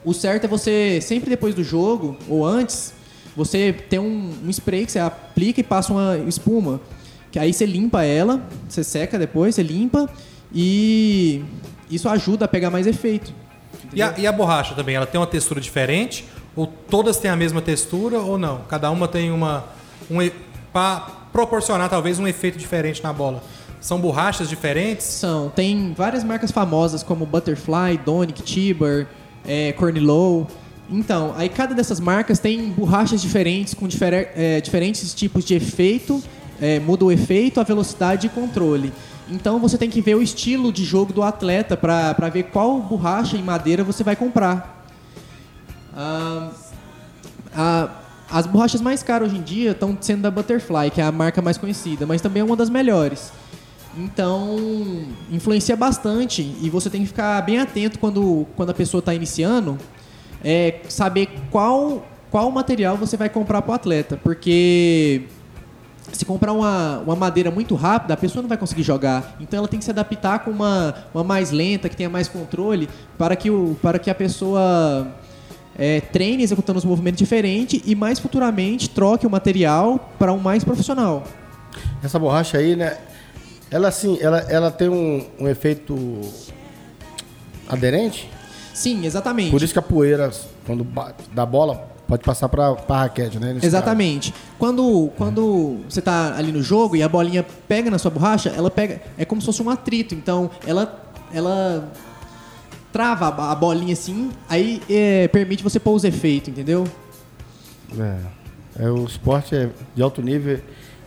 o 0.05 0.13
certo 0.13 0.45
é 0.45 0.49
você 0.49 1.01
sempre 1.01 1.31
depois 1.31 1.55
do 1.55 1.65
jogo 1.65 2.17
ou 2.29 2.45
antes, 2.45 2.93
você 3.37 3.73
ter 3.73 3.99
um, 3.99 4.33
um 4.45 4.51
spray 4.51 4.87
que 4.87 4.93
você 4.93 4.99
aplica 4.99 5.61
e 5.61 5.65
passa 5.65 5.93
uma 5.93 6.19
espuma, 6.19 6.81
que 7.33 7.39
aí 7.39 7.53
você 7.53 7.67
limpa 7.67 8.05
ela, 8.05 8.47
você 8.69 8.85
seca 8.85 9.19
depois, 9.19 9.55
você 9.55 9.63
limpa 9.63 10.09
e 10.55 11.43
isso 11.91 12.09
ajuda 12.09 12.45
a 12.45 12.49
pegar 12.49 12.71
mais 12.71 12.87
efeito. 12.87 13.33
E 13.93 14.03
a, 14.03 14.15
e 14.19 14.27
a 14.27 14.33
borracha 14.33 14.75
também, 14.75 14.95
ela 14.95 15.07
tem 15.07 15.21
uma 15.21 15.27
textura 15.27 15.61
diferente? 15.61 16.25
Ou 16.57 16.67
todas 16.67 17.17
têm 17.19 17.31
a 17.31 17.37
mesma 17.37 17.61
textura 17.61 18.21
ou 18.21 18.39
não? 18.39 18.63
Cada 18.69 18.91
uma 18.91 19.09
tem 19.09 19.31
uma. 19.31 19.65
Um, 20.11 20.17
para 20.73 21.01
proporcionar 21.33 21.89
talvez 21.89 22.19
um 22.19 22.27
efeito 22.27 22.59
diferente 22.59 23.03
na 23.03 23.13
bola. 23.13 23.43
São 23.81 24.01
borrachas 24.01 24.49
diferentes? 24.49 25.07
São. 25.07 25.51
Tem 25.51 25.93
várias 25.97 26.25
marcas 26.25 26.51
famosas 26.51 27.03
como 27.03 27.27
Butterfly, 27.27 27.99
Donic, 28.05 28.43
Tiber, 28.43 29.07
é, 29.47 29.73
Cornilow. 29.73 30.47
Então, 30.91 31.35
aí 31.37 31.49
cada 31.49 31.75
dessas 31.75 32.01
marcas 32.01 32.39
tem 32.39 32.71
borrachas 32.71 33.21
diferentes 33.23 33.75
com 33.75 33.87
difere- 33.87 34.29
é, 34.35 34.61
diferentes 34.61 35.13
tipos 35.15 35.45
de 35.45 35.55
efeito. 35.55 36.23
é, 36.61 36.79
muda 36.79 37.05
o 37.05 37.11
efeito, 37.11 37.59
a 37.61 37.65
velocidade 37.65 38.29
e 38.29 38.31
controle. 38.31 38.93
Então 39.29 39.59
você 39.59 39.77
tem 39.77 39.91
que 39.91 40.01
ver 40.01 40.15
o 40.15 40.23
estilo 40.23 40.73
de 40.73 40.85
jogo 40.85 41.13
do 41.13 41.21
atleta 41.23 41.77
para 41.77 42.29
ver 42.33 42.45
qual 42.45 42.79
borracha 42.81 43.37
em 43.37 43.43
madeira 43.43 43.83
você 43.83 44.05
vai 44.05 44.15
comprar. 44.15 44.87
Ah, 45.97 46.51
a- 47.57 47.89
as 48.31 48.47
borrachas 48.47 48.81
mais 48.81 49.03
caras 49.03 49.29
hoje 49.29 49.39
em 49.39 49.43
dia 49.43 49.71
estão 49.73 49.97
sendo 50.01 50.23
da 50.23 50.31
Butterfly, 50.31 50.91
que 50.91 51.01
é 51.01 51.05
a 51.05 51.13
marca 51.13 51.41
mais 51.43 51.59
conhecida, 51.59 52.07
mas 52.07 52.21
também 52.21 52.41
é 52.41 52.45
uma 52.45 52.57
das 52.57 52.71
melhores. 52.71 53.33
Então, 53.97 54.59
influencia 55.31 55.77
bastante 55.77 56.43
e 56.61 56.69
você 56.69 56.91
tem 56.91 57.03
que 57.03 57.07
ficar 57.07 57.41
bem 57.43 57.59
atento 57.59 57.99
quando, 57.99 58.47
quando 58.57 58.71
a 58.71 58.75
pessoa 58.75 58.99
está 58.99 59.15
iniciando, 59.15 59.79
é, 60.43 60.81
saber 60.89 61.29
qual, 61.51 62.05
qual 62.31 62.51
material 62.51 62.97
você 62.97 63.17
vai 63.17 63.29
comprar 63.29 63.63
para 63.63 63.71
o 63.71 63.75
atleta, 63.75 64.19
porque 64.23 65.23
se 66.13 66.25
comprar 66.25 66.53
uma, 66.53 66.99
uma 67.01 67.17
madeira 67.17 67.51
muito 67.51 67.75
rápida, 67.75 68.15
a 68.15 68.17
pessoa 68.17 68.43
não 68.43 68.49
vai 68.49 68.59
conseguir 68.59 68.83
jogar. 68.83 69.37
Então 69.41 69.59
ela 69.59 69.69
tem 69.69 69.79
que 69.79 69.85
se 69.85 69.91
adaptar 69.91 70.41
com 70.41 70.51
uma, 70.51 70.95
uma 71.15 71.25
mais 71.25 71.51
lenta, 71.51 71.89
que 71.89 71.97
tenha 71.97 72.11
mais 72.11 72.29
controle, 72.29 72.89
para 73.17 73.37
que, 73.37 73.51
o, 73.51 73.77
para 73.81 73.99
que 73.99 74.11
a 74.11 74.15
pessoa 74.15 75.07
é, 75.79 76.01
treine 76.01 76.43
executando 76.43 76.79
os 76.79 76.85
movimentos 76.85 77.19
diferentes 77.19 77.81
e 77.85 77.95
mais 77.95 78.19
futuramente 78.19 78.89
troque 78.91 79.27
o 79.27 79.31
material 79.31 80.13
para 80.19 80.33
um 80.33 80.39
mais 80.39 80.65
profissional. 80.65 81.25
Essa 82.03 82.19
borracha 82.19 82.59
aí, 82.59 82.77
né? 82.77 82.99
Ela 83.71 83.89
assim, 83.89 84.19
ela, 84.21 84.39
ela 84.49 84.71
tem 84.71 84.89
um, 84.89 85.27
um 85.41 85.49
efeito 85.49 86.21
aderente. 87.69 88.31
Sim, 88.73 89.05
exatamente. 89.05 89.51
Por 89.51 89.63
isso 89.63 89.73
que 89.73 89.79
a 89.79 89.83
poeira, 89.83 90.31
quando 90.67 90.87
da 91.33 91.47
bola, 91.47 91.89
pode 92.07 92.23
passar 92.23 92.49
para 92.49 92.77
a 92.89 92.99
raquete, 92.99 93.39
né? 93.39 93.57
Exatamente. 93.63 94.35
Quando, 94.59 95.11
quando 95.17 95.79
você 95.89 96.01
tá 96.01 96.35
ali 96.37 96.53
no 96.53 96.63
jogo 96.63 96.97
e 96.97 97.03
a 97.03 97.09
bolinha 97.09 97.45
pega 97.67 97.91
na 97.91 97.99
sua 97.99 98.11
borracha, 98.11 98.51
ela 98.51 98.71
pega. 98.71 99.01
É 99.17 99.25
como 99.25 99.41
se 99.41 99.47
fosse 99.47 99.63
um 99.63 99.71
atrito. 99.71 100.15
Então, 100.15 100.51
ela. 100.67 101.03
ela 101.33 101.91
trava 102.95 103.51
a 103.51 103.55
bolinha 103.57 103.93
assim, 103.93 104.31
aí 104.49 104.81
é, 104.89 105.27
permite 105.27 105.65
você 105.65 105.81
pôr 105.81 105.95
os 105.95 106.05
efeitos, 106.05 106.51
entendeu? 106.51 106.87
É, 107.99 108.85
é, 108.85 108.89
o 108.89 109.05
esporte 109.05 109.57
é 109.57 109.69
de 109.97 110.01
alto 110.01 110.23
nível, 110.23 110.61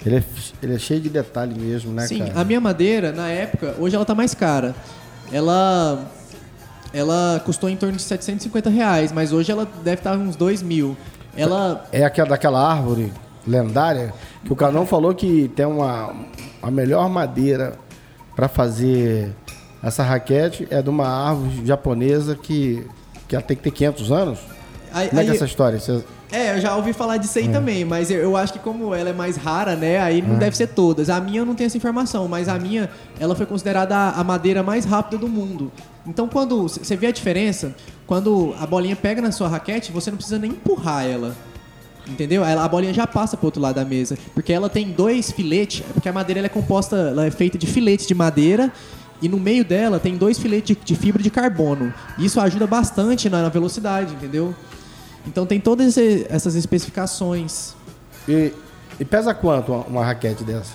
ele 0.05 0.17
é, 0.17 0.23
ele 0.61 0.75
é 0.75 0.79
cheio 0.79 0.99
de 0.99 1.07
detalhe 1.07 1.57
mesmo, 1.57 1.93
né, 1.93 2.05
Sim, 2.05 2.19
cara? 2.19 2.41
a 2.41 2.43
minha 2.43 2.59
madeira, 2.59 3.13
na 3.13 3.29
época, 3.29 3.73
hoje 3.79 3.95
ela 3.95 4.03
tá 4.03 4.13
mais 4.13 4.33
cara. 4.33 4.75
Ela. 5.31 6.11
Ela 6.93 7.41
custou 7.45 7.69
em 7.69 7.75
torno 7.75 7.95
de 7.95 8.01
750 8.01 8.69
reais, 8.69 9.11
mas 9.11 9.31
hoje 9.31 9.51
ela 9.51 9.67
deve 9.83 9.99
estar 9.99 10.17
uns 10.17 10.35
2 10.35 10.61
mil. 10.61 10.95
Ela. 11.37 11.85
É 11.91 12.03
aquela 12.03 12.29
daquela 12.29 12.69
árvore 12.69 13.13
lendária 13.45 14.13
que 14.43 14.51
o 14.51 14.55
Canão 14.55 14.85
falou 14.85 15.13
que 15.13 15.49
tem 15.55 15.65
uma 15.65 16.13
a 16.61 16.69
melhor 16.69 17.09
madeira 17.09 17.77
para 18.35 18.47
fazer 18.47 19.33
essa 19.83 20.03
raquete 20.03 20.67
é 20.69 20.81
de 20.81 20.89
uma 20.89 21.07
árvore 21.07 21.65
japonesa 21.65 22.35
que 22.35 22.85
que 23.27 23.35
ela 23.35 23.43
tem 23.43 23.57
que 23.57 23.63
ter 23.63 23.71
500 23.71 24.09
anos. 24.11 24.39
Aí- 24.93 25.09
Como 25.09 25.19
é 25.19 25.23
que 25.25 25.29
é 25.29 25.31
aí- 25.33 25.35
essa 25.35 25.45
história? 25.45 25.77
Você- 25.79 26.01
É, 26.31 26.55
eu 26.55 26.61
já 26.61 26.75
ouvi 26.77 26.93
falar 26.93 27.17
disso 27.17 27.37
aí 27.37 27.45
É. 27.45 27.51
também, 27.51 27.83
mas 27.83 28.09
eu, 28.09 28.19
eu 28.19 28.37
acho 28.37 28.53
que 28.53 28.59
como 28.59 28.95
ela 28.95 29.09
é 29.09 29.13
mais 29.13 29.35
rara, 29.35 29.75
né, 29.75 29.99
aí 29.99 30.21
não 30.21 30.37
deve 30.37 30.55
ser 30.55 30.67
todas. 30.67 31.09
A 31.09 31.19
minha 31.19 31.41
eu 31.41 31.45
não 31.45 31.53
tenho 31.53 31.67
essa 31.67 31.75
informação, 31.75 32.25
mas 32.29 32.47
a 32.47 32.57
minha, 32.57 32.89
ela 33.19 33.35
foi 33.35 33.45
considerada 33.45 33.95
a, 33.95 34.11
a 34.19 34.23
madeira 34.23 34.63
mais 34.63 34.85
rápida 34.85 35.17
do 35.17 35.27
mundo. 35.27 35.69
Então 36.05 36.27
quando 36.29 36.61
você 36.69 36.95
vê 36.95 37.07
a 37.07 37.11
diferença, 37.11 37.75
quando 38.05 38.55
a 38.61 38.65
bolinha 38.65 38.95
pega 38.95 39.21
na 39.21 39.31
sua 39.33 39.49
raquete, 39.49 39.91
você 39.91 40.09
não 40.09 40.15
precisa 40.17 40.39
nem 40.39 40.51
empurrar 40.51 41.05
ela. 41.05 41.35
Entendeu? 42.07 42.45
Ela- 42.45 42.63
a 42.63 42.67
bolinha 42.69 42.93
já 42.93 43.05
passa 43.05 43.35
pro 43.35 43.47
outro 43.47 43.61
lado 43.61 43.75
da 43.75 43.83
mesa, 43.83 44.17
porque 44.33 44.53
ela 44.53 44.69
tem 44.69 44.89
dois 44.91 45.31
filetes, 45.31 45.83
porque 45.93 46.07
a 46.07 46.13
madeira 46.13 46.45
é 46.45 46.49
composta, 46.49 46.95
ela 46.95 47.25
é 47.25 47.31
feita 47.31 47.57
de 47.57 47.67
filetes 47.67 48.07
de 48.07 48.15
madeira 48.15 48.71
e 49.21 49.27
no 49.29 49.37
meio 49.39 49.63
dela 49.65 49.99
tem 49.99 50.15
dois 50.17 50.37
filetes 50.37 50.75
de, 50.77 50.83
de 50.85 50.95
fibra 50.95 51.21
de 51.23 51.29
carbono. 51.29 51.93
Isso 52.17 52.39
ajuda 52.39 52.67
bastante 52.67 53.29
na, 53.29 53.41
na 53.41 53.49
velocidade, 53.49 54.13
entendeu? 54.13 54.53
Então 55.25 55.45
tem 55.45 55.59
todas 55.59 55.97
esse- 55.97 56.25
essas 56.29 56.55
especificações. 56.55 57.73
E, 58.27 58.53
e 58.99 59.05
pesa 59.05 59.33
quanto 59.33 59.71
uma, 59.73 59.83
uma 59.85 60.05
raquete 60.05 60.43
dessa? 60.43 60.71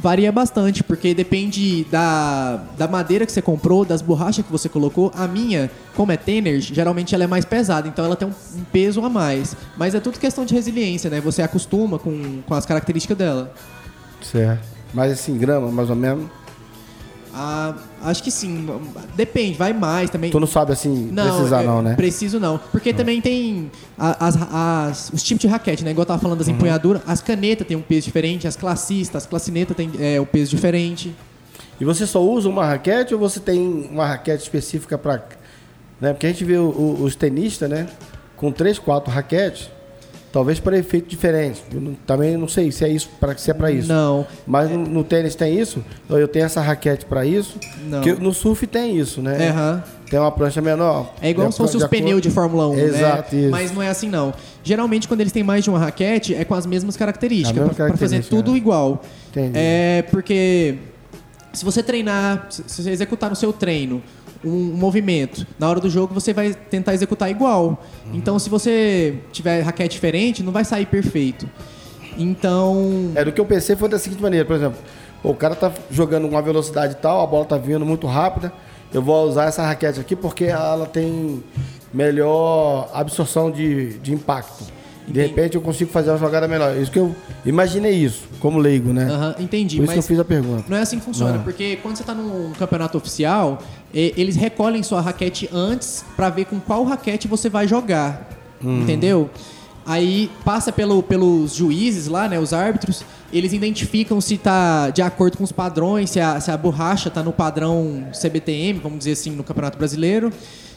Varia 0.00 0.30
bastante, 0.30 0.84
porque 0.84 1.12
depende 1.12 1.84
da, 1.90 2.62
da 2.78 2.86
madeira 2.86 3.26
que 3.26 3.32
você 3.32 3.42
comprou, 3.42 3.84
das 3.84 4.00
borrachas 4.00 4.44
que 4.46 4.52
você 4.52 4.68
colocou. 4.68 5.10
A 5.12 5.26
minha, 5.26 5.68
como 5.96 6.12
é 6.12 6.16
Tenner, 6.16 6.60
geralmente 6.60 7.16
ela 7.16 7.24
é 7.24 7.26
mais 7.26 7.44
pesada, 7.44 7.88
então 7.88 8.04
ela 8.04 8.14
tem 8.14 8.28
um, 8.28 8.30
um 8.60 8.62
peso 8.64 9.04
a 9.04 9.08
mais. 9.08 9.56
Mas 9.76 9.96
é 9.96 10.00
tudo 10.00 10.18
questão 10.20 10.44
de 10.44 10.54
resiliência, 10.54 11.10
né? 11.10 11.20
Você 11.20 11.42
acostuma 11.42 11.98
com, 11.98 12.42
com 12.46 12.54
as 12.54 12.64
características 12.64 13.18
dela. 13.18 13.52
Certo. 14.22 14.62
Mas 14.94 15.10
assim, 15.12 15.36
grama, 15.36 15.68
mais 15.72 15.90
ou 15.90 15.96
menos. 15.96 16.26
Ah, 17.40 17.74
acho 18.02 18.20
que 18.22 18.32
sim. 18.32 18.66
Depende, 19.14 19.56
vai 19.56 19.72
mais 19.72 20.10
também. 20.10 20.28
Tu 20.30 20.40
não 20.40 20.46
sabe 20.46 20.72
assim 20.72 21.08
Não, 21.12 21.36
precisar, 21.36 21.62
é, 21.62 21.66
não, 21.66 21.80
né? 21.80 21.94
Preciso 21.94 22.40
não. 22.40 22.58
Porque 22.72 22.92
também 22.92 23.20
tem 23.20 23.70
as, 23.96 24.36
as- 24.52 25.10
os 25.12 25.22
tipos 25.22 25.42
de 25.42 25.46
raquete, 25.46 25.84
né? 25.84 25.92
Igual 25.92 26.02
eu 26.02 26.06
tava 26.06 26.18
falando 26.20 26.32
Uhum. 26.40 26.44
das 26.46 26.48
empunhaduras. 26.48 27.00
As 27.06 27.22
canetas 27.22 27.64
têm 27.64 27.76
um 27.76 27.80
peso 27.82 28.06
diferente, 28.06 28.48
as 28.48 28.56
classistas, 28.56 29.22
as 29.22 29.28
classinetas 29.28 29.76
têm 29.76 29.88
é, 30.00 30.20
um 30.20 30.24
peso 30.24 30.50
diferente. 30.50 31.14
E 31.80 31.84
você 31.84 32.08
só 32.08 32.20
usa 32.20 32.48
uma 32.48 32.64
raquete 32.66 33.14
ou 33.14 33.20
você 33.20 33.38
tem 33.38 33.88
uma 33.92 34.04
raquete 34.04 34.42
específica 34.42 34.98
para. 34.98 35.22
Né? 36.00 36.12
Porque 36.12 36.26
a 36.26 36.30
gente 36.30 36.44
vê 36.44 36.56
o- 36.56 36.64
o- 36.70 37.04
os 37.04 37.14
tenistas, 37.14 37.70
né? 37.70 37.86
Com 38.36 38.50
três, 38.50 38.80
quatro 38.80 39.12
raquetes, 39.12 39.70
talvez 40.32 40.60
para 40.60 40.78
efeito 40.78 41.08
diferente. 41.08 41.62
Não- 41.72 41.94
também 42.06 42.36
não 42.36 42.48
sei 42.48 42.70
se 42.70 42.84
é 42.84 42.88
isso 42.88 43.08
para 43.20 43.36
se 43.36 43.50
é 43.50 43.54
para 43.54 43.70
isso. 43.70 43.88
Não. 43.88 44.26
Mas 44.46 44.70
no, 44.70 44.78
no 44.78 45.04
tênis 45.04 45.34
tem 45.34 45.58
isso? 45.58 45.84
Eu 46.08 46.28
tenho 46.28 46.44
essa 46.44 46.60
raquete 46.60 47.04
para 47.04 47.24
isso? 47.24 47.58
Não. 47.86 48.00
Porque 48.00 48.20
no 48.22 48.32
surf 48.32 48.66
tem 48.66 48.98
isso, 48.98 49.20
né? 49.20 49.46
É, 49.46 49.48
aham. 49.50 49.82
Tem 50.10 50.18
uma 50.18 50.32
prancha 50.32 50.62
menor. 50.62 51.12
É 51.20 51.28
igual 51.30 51.52
se 51.52 51.58
fosse 51.58 51.76
os 51.76 51.86
pneus 51.86 52.22
de 52.22 52.30
Fórmula 52.30 52.66
1, 52.68 52.78
Exato, 52.78 53.34
né? 53.34 53.42
isso. 53.42 53.50
Mas 53.50 53.72
não 53.72 53.82
é 53.82 53.88
assim, 53.88 54.08
não. 54.08 54.32
Geralmente, 54.64 55.06
quando 55.06 55.20
eles 55.20 55.32
têm 55.32 55.42
mais 55.42 55.64
de 55.64 55.70
uma 55.70 55.78
raquete, 55.78 56.34
é 56.34 56.44
com 56.44 56.54
as 56.54 56.64
mesmas 56.64 56.96
características. 56.96 57.62
Mesma 57.62 57.74
pra 57.74 57.96
fazer 57.96 58.24
tudo 58.24 58.52
né? 58.52 58.56
igual. 58.56 59.02
Entendi. 59.30 59.52
É 59.54 60.02
porque 60.10 60.76
se 61.52 61.64
você 61.64 61.82
treinar, 61.82 62.46
se 62.50 62.82
você 62.82 62.90
executar 62.90 63.28
no 63.30 63.36
seu 63.36 63.52
treino 63.52 64.02
um, 64.44 64.72
movimento, 64.74 65.46
na 65.58 65.68
hora 65.68 65.80
do 65.80 65.90
jogo 65.90 66.14
você 66.14 66.32
vai 66.32 66.54
tentar 66.54 66.94
executar 66.94 67.30
igual. 67.30 67.82
Uhum. 68.06 68.14
Então, 68.14 68.38
se 68.38 68.48
você 68.48 69.18
tiver 69.32 69.62
raquete 69.62 69.94
diferente, 69.94 70.42
não 70.42 70.52
vai 70.52 70.64
sair 70.64 70.86
perfeito. 70.86 71.48
Então, 72.16 73.12
É, 73.14 73.24
do 73.24 73.32
que 73.32 73.40
eu 73.40 73.46
pensei 73.46 73.76
foi 73.76 73.88
da 73.88 73.98
seguinte 73.98 74.22
maneira, 74.22 74.44
por 74.44 74.56
exemplo, 74.56 74.78
o 75.22 75.34
cara 75.34 75.54
tá 75.54 75.72
jogando 75.90 76.28
com 76.28 76.34
uma 76.34 76.42
velocidade 76.42 76.96
tal, 76.96 77.22
a 77.22 77.26
bola 77.26 77.44
tá 77.44 77.56
vindo 77.56 77.84
muito 77.84 78.06
rápida, 78.06 78.52
eu 78.92 79.02
vou 79.02 79.28
usar 79.28 79.46
essa 79.46 79.62
raquete 79.62 80.00
aqui 80.00 80.16
porque 80.16 80.44
ela 80.44 80.86
tem 80.86 81.42
melhor 81.92 82.88
absorção 82.92 83.50
de, 83.50 83.98
de 83.98 84.12
impacto. 84.12 84.64
De 85.08 85.20
repente 85.20 85.54
eu 85.54 85.60
consigo 85.60 85.90
fazer 85.90 86.10
uma 86.10 86.18
jogada 86.18 86.46
melhor. 86.46 86.76
Isso 86.76 86.90
que 86.90 86.98
eu 86.98 87.14
imaginei 87.44 87.92
isso, 87.94 88.24
como 88.40 88.58
leigo, 88.58 88.92
né? 88.92 89.04
aham, 89.04 89.34
entendi. 89.38 89.76
Por 89.76 89.84
isso 89.84 89.92
que 89.92 89.98
eu 89.98 90.02
fiz 90.02 90.18
a 90.18 90.24
pergunta. 90.24 90.64
Não 90.68 90.76
é 90.76 90.80
assim 90.82 90.98
que 90.98 91.04
funciona, 91.04 91.32
Não. 91.34 91.42
porque 91.42 91.76
quando 91.82 91.96
você 91.96 92.02
está 92.02 92.14
num 92.14 92.52
campeonato 92.58 92.98
oficial, 92.98 93.58
eles 93.92 94.36
recolhem 94.36 94.82
sua 94.82 95.00
raquete 95.00 95.48
antes 95.52 96.04
para 96.16 96.28
ver 96.30 96.44
com 96.44 96.60
qual 96.60 96.84
raquete 96.84 97.26
você 97.26 97.48
vai 97.48 97.66
jogar. 97.66 98.28
Entendeu? 98.62 99.30
Aí 99.86 100.30
passa 100.44 100.70
pelo, 100.70 101.02
pelos 101.02 101.54
juízes 101.54 102.08
lá, 102.08 102.28
né, 102.28 102.38
os 102.38 102.52
árbitros, 102.52 103.02
eles 103.32 103.54
identificam 103.54 104.20
se 104.20 104.36
tá 104.36 104.90
de 104.90 105.00
acordo 105.00 105.38
com 105.38 105.44
os 105.44 105.52
padrões, 105.52 106.10
se 106.10 106.20
a, 106.20 106.38
se 106.40 106.50
a 106.50 106.56
borracha 106.58 107.08
tá 107.08 107.22
no 107.22 107.32
padrão 107.32 108.04
CBTM, 108.12 108.80
vamos 108.80 108.98
dizer 108.98 109.12
assim, 109.12 109.30
no 109.30 109.42
Campeonato 109.42 109.78
Brasileiro, 109.78 110.30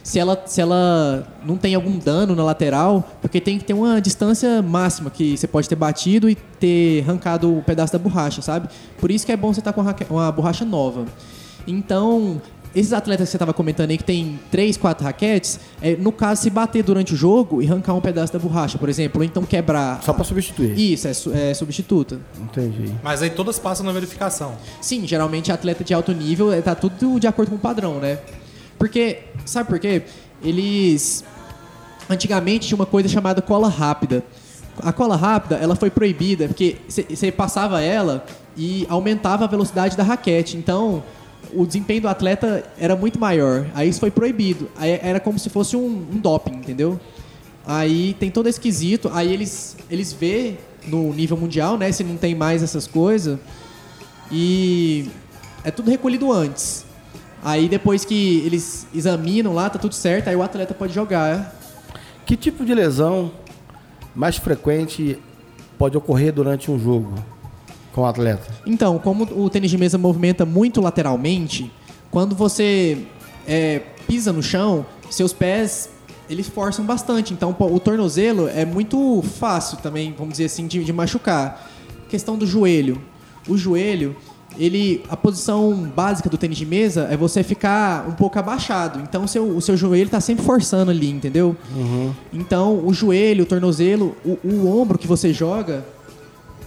se 0.03 0.19
ela, 0.19 0.41
se 0.45 0.59
ela 0.61 1.27
não 1.45 1.57
tem 1.57 1.75
algum 1.75 1.97
dano 1.97 2.35
na 2.35 2.43
lateral, 2.43 3.07
porque 3.21 3.39
tem 3.39 3.57
que 3.57 3.65
ter 3.65 3.73
uma 3.73 4.01
distância 4.01 4.61
máxima 4.61 5.09
que 5.09 5.37
você 5.37 5.47
pode 5.47 5.67
ter 5.69 5.75
batido 5.75 6.29
e 6.29 6.35
ter 6.35 7.03
arrancado 7.03 7.57
o 7.57 7.63
pedaço 7.63 7.93
da 7.93 7.99
borracha, 7.99 8.41
sabe? 8.41 8.67
Por 8.99 9.11
isso 9.11 9.25
que 9.25 9.31
é 9.31 9.37
bom 9.37 9.53
você 9.53 9.59
estar 9.59 9.73
com 9.73 9.81
uma 10.09 10.31
borracha 10.31 10.65
nova. 10.65 11.05
Então, 11.67 12.41
esses 12.73 12.93
atletas 12.93 13.27
que 13.27 13.31
você 13.31 13.37
estava 13.37 13.53
comentando 13.53 13.91
aí 13.91 13.97
que 13.97 14.03
tem 14.03 14.39
três, 14.49 14.77
quatro 14.77 15.03
raquetes, 15.03 15.59
é, 15.81 15.95
no 15.95 16.11
caso, 16.11 16.41
se 16.41 16.49
bater 16.49 16.83
durante 16.83 17.13
o 17.13 17.17
jogo 17.17 17.61
e 17.61 17.67
arrancar 17.67 17.93
um 17.93 18.01
pedaço 18.01 18.31
da 18.31 18.39
borracha, 18.39 18.77
por 18.77 18.89
exemplo, 18.89 19.19
ou 19.21 19.25
então 19.25 19.43
quebrar. 19.43 20.01
Só 20.03 20.13
para 20.13 20.23
substituir. 20.23 20.77
Isso, 20.79 21.07
é, 21.33 21.51
é 21.51 21.53
substituta. 21.53 22.19
Entendi. 22.39 22.93
Mas 23.03 23.21
aí 23.21 23.29
todas 23.29 23.59
passam 23.59 23.85
na 23.85 23.91
verificação. 23.91 24.55
Sim, 24.79 25.05
geralmente 25.05 25.51
atleta 25.51 25.83
de 25.83 25.93
alto 25.93 26.13
nível 26.13 26.51
é, 26.51 26.61
tá 26.61 26.73
tudo 26.73 27.19
de 27.19 27.27
acordo 27.27 27.49
com 27.49 27.55
o 27.55 27.59
padrão, 27.59 27.99
né? 27.99 28.19
Porque, 28.81 29.19
sabe 29.45 29.69
por 29.69 29.77
quê? 29.77 30.01
Eles. 30.43 31.23
Antigamente 32.09 32.67
tinha 32.67 32.75
uma 32.75 32.87
coisa 32.87 33.07
chamada 33.07 33.39
cola 33.39 33.69
rápida. 33.69 34.23
A 34.79 34.91
cola 34.91 35.15
rápida, 35.15 35.57
ela 35.57 35.75
foi 35.75 35.91
proibida 35.91 36.47
porque 36.47 36.77
você 36.87 37.31
passava 37.31 37.79
ela 37.79 38.25
e 38.57 38.87
aumentava 38.89 39.45
a 39.45 39.47
velocidade 39.47 39.95
da 39.95 40.01
raquete. 40.01 40.57
Então, 40.57 41.03
o 41.53 41.63
desempenho 41.63 42.01
do 42.01 42.07
atleta 42.07 42.63
era 42.75 42.95
muito 42.95 43.19
maior. 43.19 43.67
Aí 43.75 43.87
isso 43.87 43.99
foi 43.99 44.09
proibido. 44.09 44.67
Aí 44.75 44.99
era 45.03 45.19
como 45.19 45.37
se 45.37 45.47
fosse 45.47 45.77
um, 45.77 46.07
um 46.11 46.17
doping, 46.17 46.55
entendeu? 46.55 46.99
Aí 47.67 48.15
tem 48.19 48.31
todo 48.31 48.47
esse 48.47 48.59
quesito. 48.59 49.11
Aí 49.13 49.31
eles, 49.31 49.77
eles 49.91 50.11
vê 50.11 50.55
no 50.87 51.13
nível 51.13 51.37
mundial, 51.37 51.77
né? 51.77 51.91
Se 51.91 52.03
não 52.03 52.17
tem 52.17 52.33
mais 52.33 52.63
essas 52.63 52.87
coisas. 52.87 53.37
E 54.31 55.07
é 55.63 55.69
tudo 55.69 55.91
recolhido 55.91 56.31
antes. 56.31 56.89
Aí 57.43 57.67
depois 57.67 58.05
que 58.05 58.39
eles 58.45 58.87
examinam 58.93 59.53
lá, 59.53 59.69
tá 59.69 59.79
tudo 59.79 59.95
certo, 59.95 60.27
aí 60.27 60.35
o 60.35 60.43
atleta 60.43 60.73
pode 60.73 60.93
jogar. 60.93 61.55
Que 62.25 62.37
tipo 62.37 62.63
de 62.63 62.73
lesão 62.73 63.31
mais 64.15 64.37
frequente 64.37 65.17
pode 65.77 65.97
ocorrer 65.97 66.31
durante 66.31 66.69
um 66.69 66.79
jogo? 66.79 67.13
com 67.91 68.01
o 68.01 68.05
atleta? 68.05 68.47
Então, 68.65 68.97
como 68.99 69.23
o 69.23 69.49
tênis 69.49 69.69
de 69.69 69.77
mesa 69.77 69.97
movimenta 69.97 70.45
muito 70.45 70.81
lateralmente, 70.81 71.71
quando 72.09 72.35
você 72.35 73.05
é, 73.47 73.81
pisa 74.07 74.31
no 74.31 74.41
chão, 74.41 74.85
seus 75.09 75.33
pés 75.33 75.89
eles 76.29 76.47
forçam 76.47 76.85
bastante. 76.85 77.33
Então, 77.33 77.53
o 77.59 77.79
tornozelo 77.79 78.47
é 78.47 78.63
muito 78.63 79.21
fácil 79.37 79.77
também, 79.79 80.13
vamos 80.17 80.33
dizer 80.33 80.45
assim, 80.45 80.65
de, 80.65 80.81
de 80.81 80.93
machucar. 80.93 81.69
Questão 82.07 82.37
do 82.37 82.47
joelho. 82.47 83.01
O 83.49 83.57
joelho, 83.57 84.15
ele, 84.57 85.03
a 85.09 85.15
posição 85.15 85.73
básica 85.95 86.29
do 86.29 86.37
tênis 86.37 86.57
de 86.57 86.65
mesa 86.65 87.07
é 87.09 87.17
você 87.17 87.43
ficar 87.43 88.07
um 88.07 88.11
pouco 88.11 88.37
abaixado. 88.37 88.99
Então, 88.99 89.25
seu, 89.27 89.55
o 89.55 89.61
seu 89.61 89.77
joelho 89.77 90.05
está 90.05 90.19
sempre 90.19 90.43
forçando 90.43 90.91
ali, 90.91 91.09
entendeu? 91.09 91.55
Então, 92.33 92.85
o 92.85 92.93
joelho, 92.93 93.43
o 93.43 93.45
tornozelo, 93.45 94.15
o, 94.25 94.37
o 94.43 94.79
ombro 94.79 94.97
que 94.97 95.07
você 95.07 95.33
joga, 95.33 95.85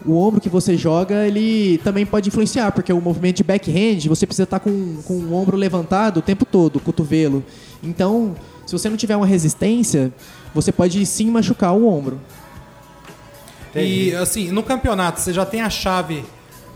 o 0.05 0.17
ombro 0.17 0.41
que 0.41 0.49
você 0.49 0.77
joga, 0.77 1.27
ele 1.27 1.79
também 1.79 2.05
pode 2.05 2.29
influenciar, 2.29 2.73
porque 2.73 2.93
o 2.93 3.01
movimento 3.01 3.37
de 3.37 3.45
backhand, 3.45 4.01
você 4.07 4.27
precisa 4.27 4.45
estar 4.45 4.61
com, 4.61 4.97
com 5.05 5.15
o 5.15 5.35
ombro 5.35 5.57
levantado 5.57 6.19
o 6.19 6.23
tempo 6.23 6.45
todo, 6.45 6.77
o 6.77 6.81
cotovelo. 6.81 7.45
Então, 7.83 8.35
se 8.67 8.73
você 8.73 8.89
não 8.89 8.97
tiver 8.97 9.17
uma 9.17 9.27
resistência, 9.27 10.13
você 10.55 10.73
pode 10.73 11.05
sim 11.07 11.31
machucar 11.31 11.75
o 11.75 11.87
ombro. 11.87 12.21
E 13.75 14.15
assim, 14.15 14.51
no 14.51 14.63
campeonato, 14.63 15.21
você 15.21 15.33
já 15.33 15.45
tem 15.45 15.61
a 15.61 15.69
chave 15.69 16.25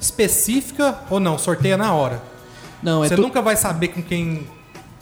específica 0.00 0.98
ou 1.10 1.20
não? 1.20 1.38
Sorteia 1.38 1.76
na 1.76 1.92
hora. 1.94 2.22
Não, 2.82 3.04
é 3.04 3.08
você 3.08 3.16
tu- 3.16 3.22
nunca 3.22 3.42
vai 3.42 3.56
saber 3.56 3.88
com 3.88 4.02
quem 4.02 4.46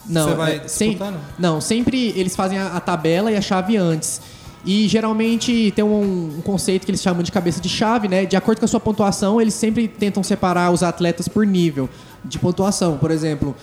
Não, 0.08 0.28
você 0.28 0.34
vai 0.34 0.56
é, 0.56 0.68
sem- 0.68 0.98
não, 1.38 1.60
sempre 1.60 2.12
eles 2.16 2.34
fazem 2.34 2.58
a, 2.58 2.68
a 2.68 2.80
tabela 2.80 3.30
e 3.30 3.36
a 3.36 3.40
chave 3.40 3.76
antes. 3.76 4.20
E 4.64 4.88
geralmente 4.88 5.72
tem 5.76 5.84
um, 5.84 6.38
um 6.38 6.40
conceito 6.42 6.84
que 6.84 6.90
eles 6.90 7.00
chamam 7.00 7.22
de 7.22 7.30
cabeça 7.30 7.60
de 7.60 7.68
chave, 7.68 8.08
né? 8.08 8.24
De 8.26 8.34
acordo 8.36 8.58
com 8.58 8.64
a 8.64 8.68
sua 8.68 8.80
pontuação, 8.80 9.40
eles 9.40 9.54
sempre 9.54 9.86
tentam 9.86 10.22
separar 10.24 10.72
os 10.72 10.82
atletas 10.82 11.28
por 11.28 11.46
nível 11.46 11.88
de 12.24 12.36
pontuação. 12.38 12.96
Por 12.98 13.12
exemplo, 13.12 13.54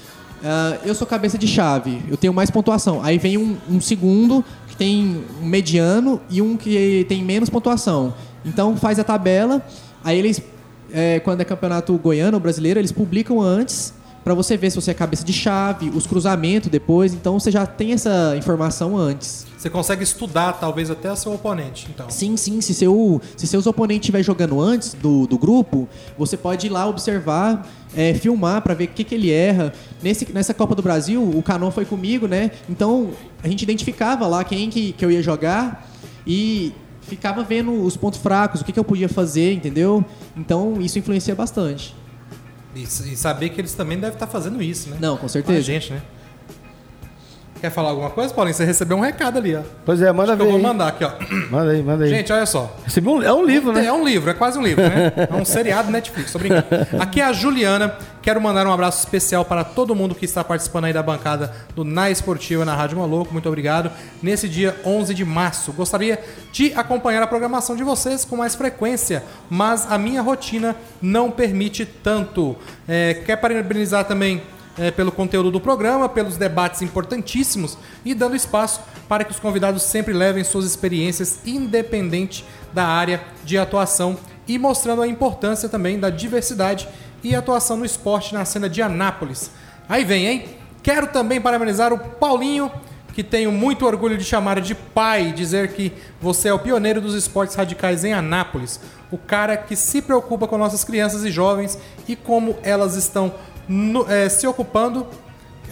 ah, 0.42 0.78
eu 0.86 0.96
sou 0.96 1.06
cabeça 1.06 1.38
de 1.38 1.46
chave, 1.48 2.02
eu 2.10 2.16
tenho 2.16 2.34
mais 2.34 2.50
pontuação. 2.50 3.02
Aí 3.04 3.18
vem 3.18 3.38
um, 3.38 3.58
um 3.70 3.82
segundo 3.82 4.46
que 4.70 4.78
tem 4.78 5.26
um 5.42 5.46
mediano 5.46 6.22
e 6.30 6.42
um 6.42 6.56
que 6.56 7.06
tem 7.10 7.22
menos 7.22 7.50
pontuação. 7.50 8.14
Então 8.46 8.78
faz 8.78 8.98
a 8.98 9.04
tabela, 9.04 9.62
aí 10.06 10.18
eles, 10.18 10.42
é, 10.94 11.20
quando 11.20 11.41
é 11.41 11.46
campeonato 11.46 11.98
goiano 11.98 12.38
ou 12.38 12.41
brasileiro, 12.41 12.80
eles 12.80 12.91
publicam 12.91 13.41
antes 13.41 13.94
Pra 14.24 14.34
você 14.34 14.56
ver 14.56 14.70
se 14.70 14.78
você 14.78 14.91
é 14.91 14.94
cabeça 14.94 15.24
de 15.26 15.34
chave, 15.34 15.89
os 15.89 16.08
cruzamentos 16.08 16.70
depois. 16.70 17.14
Então 17.14 17.38
você 17.38 17.52
já 17.52 17.66
tem 17.66 17.91
essa 17.91 18.34
informação 18.38 18.96
antes. 18.96 19.46
Você 19.58 19.70
consegue 19.70 20.02
estudar, 20.04 20.54
talvez, 20.54 20.89
até 20.89 21.12
o 21.12 21.16
seu 21.16 21.34
oponente. 21.34 21.88
Então, 21.94 22.10
Sim, 22.10 22.38
sim. 22.38 22.62
Se, 22.62 22.74
seu, 22.74 23.22
se 23.36 23.46
seus 23.46 23.68
oponentes 23.68 24.06
estiver 24.06 24.24
jogando 24.24 24.62
antes 24.62 24.94
do, 24.94 25.28
do 25.28 25.38
grupo, 25.38 25.89
você 26.18 26.38
pode 26.38 26.68
ir 26.68 26.70
lá 26.70 26.88
observar, 26.88 27.68
é, 27.94 28.14
filmar 28.14 28.62
pra 28.62 28.74
ver 28.74 28.86
o 28.86 28.88
que, 28.89 29.04
que 29.04 29.14
ele 29.14 29.30
erra. 29.30 29.74
Nesse, 30.02 30.32
nessa 30.32 30.54
Copa 30.54 30.74
do 30.74 30.82
Brasil, 30.82 31.22
o 31.22 31.44
Canon 31.44 31.70
foi 31.70 31.84
comigo, 31.84 32.26
né? 32.26 32.52
Então 32.70 33.12
a 33.44 33.48
gente 33.50 33.62
identificava 33.64 34.26
lá 34.26 34.44
quem 34.46 34.70
que, 34.70 34.94
que 34.94 35.04
eu 35.04 35.12
ia 35.12 35.22
jogar 35.22 35.86
e 36.26 36.72
ficava 37.08 37.43
vendo 37.43 37.72
os 37.84 37.95
pontos 37.97 38.20
fracos, 38.20 38.62
o 38.62 38.66
que, 38.66 38.72
que 38.72 38.80
eu 38.80 38.84
podia 38.84 39.10
fazer, 39.10 39.54
entendeu? 39.54 40.04
Então 40.36 40.82
isso 40.82 40.97
influencia 40.99 41.36
bastante. 41.36 41.95
e, 42.76 42.84
e 42.84 43.16
saber 43.16 43.49
que 43.49 43.62
eles 43.62 43.74
também 43.74 43.97
devem 43.99 44.16
estar 44.16 44.28
fazendo 44.28 44.62
isso, 44.62 44.89
né? 44.89 44.97
Não, 44.99 45.16
com 45.16 45.22
Com 45.22 45.26
a 45.26 45.30
certeza. 45.30 45.62
gente, 45.62 45.93
né? 45.93 46.01
Quer 47.64 47.70
falar 47.72 47.91
alguma 47.91 48.09
coisa, 48.09 48.34
Paulinho? 48.34 48.53
Você 48.53 48.66
recebeu 48.66 48.97
um 48.97 48.99
recado 48.99 49.38
ali, 49.38 49.55
ó. 49.55 49.61
Pois 49.86 50.01
é, 50.01 50.11
manda 50.11 50.34
Acho 50.34 50.38
ver. 50.39 50.43
eu 50.43 50.47
vou 50.49 50.57
aí. 50.57 50.61
mandar 50.64 50.88
aqui, 50.89 51.05
ó. 51.05 51.11
Manda 51.49 51.72
aí, 51.72 51.82
manda 51.82 52.03
aí. 52.03 52.09
Gente, 52.09 52.34
olha 52.34 52.45
só. 52.45 52.76
Recebi 52.84 53.07
um- 53.07 53.24
é 53.24 53.32
um 53.32 53.45
livro, 53.45 53.72
né? 53.72 53.86
É 53.86 53.93
um 53.93 54.03
livro, 54.03 54.30
é 54.30 54.34
quase 54.34 54.59
um 54.59 54.61
livro, 54.61 54.84
né? 54.84 55.14
É 55.32 55.34
um 55.34 55.45
seriado 55.45 55.89
Netflix, 55.89 56.34
tô 56.34 56.39
brincando. 56.39 56.66
Aqui 56.99 57.22
é 57.22 57.24
a 57.24 57.32
Juliana. 57.32 57.95
Quero 58.22 58.41
mandar 58.41 58.68
um 58.68 58.72
abraço 58.74 58.99
especial 58.99 59.45
para 59.45 59.64
todo 59.64 59.95
mundo 59.95 60.14
que 60.14 60.26
está 60.26 60.43
participando 60.43 60.86
aí 60.86 60.93
da 60.93 61.01
bancada 61.01 61.53
do 61.74 61.86
Na 61.86 62.09
Esportiva 62.11 62.66
na 62.66 62.76
Rádio 62.76 62.97
Maluco. 62.97 63.32
Muito 63.32 63.47
obrigado. 63.47 63.89
Nesse 64.22 64.49
dia 64.49 64.76
11 64.86 65.14
de 65.14 65.24
março, 65.24 65.72
gostaria 65.72 66.20
de 66.51 66.74
acompanhar 66.76 67.24
a 67.24 67.28
programação 67.28 67.78
de 67.78 67.84
vocês 67.84 68.26
com 68.26 68.36
mais 68.36 68.55
frequência, 68.55 69.24
mas 69.49 69.89
a 69.89 69.97
minha 69.97 70.22
rotina 70.22 70.76
não 71.01 71.32
permite 71.32 71.86
tanto. 71.86 72.57
É, 72.88 73.14
quer 73.26 73.38
parabenizar 73.38 74.03
também 74.05 74.41
é, 74.78 74.92
pelo 74.92 75.12
conteúdo 75.12 75.52
do 75.52 75.60
programa, 75.60 76.10
pelos 76.10 76.38
debates 76.38 76.82
importantíssimos 76.82 77.78
e 78.04 78.14
dando 78.14 78.36
espaço 78.36 78.82
para 79.08 79.24
que 79.24 79.32
os 79.32 79.40
convidados 79.40 79.84
sempre 79.84 80.14
levem 80.14 80.44
suas 80.44 80.66
experiências 80.66 81.40
independente 81.46 82.46
da 82.74 82.86
área 82.86 83.24
de 83.44 83.58
atuação 83.58 84.18
e 84.48 84.58
mostrando 84.58 85.02
a 85.02 85.08
importância 85.08 85.70
também 85.70 86.00
da 86.00 86.10
diversidade 86.10 86.88
e 87.24 87.36
atuação 87.36 87.78
no 87.78 87.86
esporte 87.86 88.34
na 88.34 88.44
cena 88.46 88.70
de 88.70 88.82
Anápolis. 88.82 89.52
Aí 89.88 90.04
vem, 90.04 90.26
hein? 90.26 90.46
Quero 90.82 91.08
também 91.08 91.40
parabenizar 91.40 91.94
o 91.94 91.98
Paulinho, 91.98 92.72
que 93.14 93.24
tenho 93.24 93.52
muito 93.52 93.86
orgulho 93.86 94.18
de 94.18 94.24
chamar 94.24 94.60
de 94.60 94.74
pai, 94.74 95.32
dizer 95.32 95.74
que 95.74 95.94
você 96.20 96.50
é 96.50 96.54
o 96.54 96.60
pioneiro 96.60 97.00
dos 97.00 97.14
esportes 97.14 97.56
radicais 97.56 98.04
em 98.04 98.12
Anápolis, 98.12 98.80
o 99.12 99.18
cara 99.18 99.56
que 99.56 99.76
se 99.76 100.02
preocupa 100.02 100.48
com 100.48 100.58
nossas 100.58 100.84
crianças 100.84 101.24
e 101.24 101.32
jovens 101.32 101.78
e 102.08 102.16
como 102.16 102.58
elas 102.64 102.96
estão 102.96 103.34
no- 103.68 104.05
eh, 104.09 104.30
se 104.30 104.45
ocupando, 104.47 105.07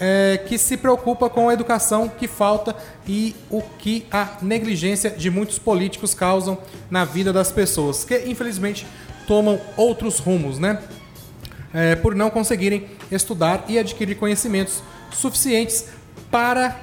eh, 0.00 0.40
que 0.46 0.58
se 0.58 0.76
preocupa 0.76 1.28
com 1.30 1.48
a 1.48 1.52
educação 1.52 2.08
que 2.08 2.26
falta 2.26 2.74
e 3.06 3.36
o 3.50 3.62
que 3.78 4.06
a 4.10 4.36
negligência 4.42 5.10
de 5.10 5.30
muitos 5.30 5.58
políticos 5.58 6.14
causam 6.14 6.58
na 6.90 7.04
vida 7.04 7.32
das 7.32 7.50
pessoas, 7.52 8.04
que 8.04 8.18
infelizmente 8.26 8.86
tomam 9.26 9.60
outros 9.76 10.18
rumos, 10.18 10.58
né? 10.58 10.78
é, 11.74 11.94
por 11.96 12.14
não 12.14 12.28
conseguirem 12.28 12.86
estudar 13.10 13.64
e 13.68 13.78
adquirir 13.78 14.16
conhecimentos 14.16 14.82
suficientes 15.10 15.86
para 16.30 16.76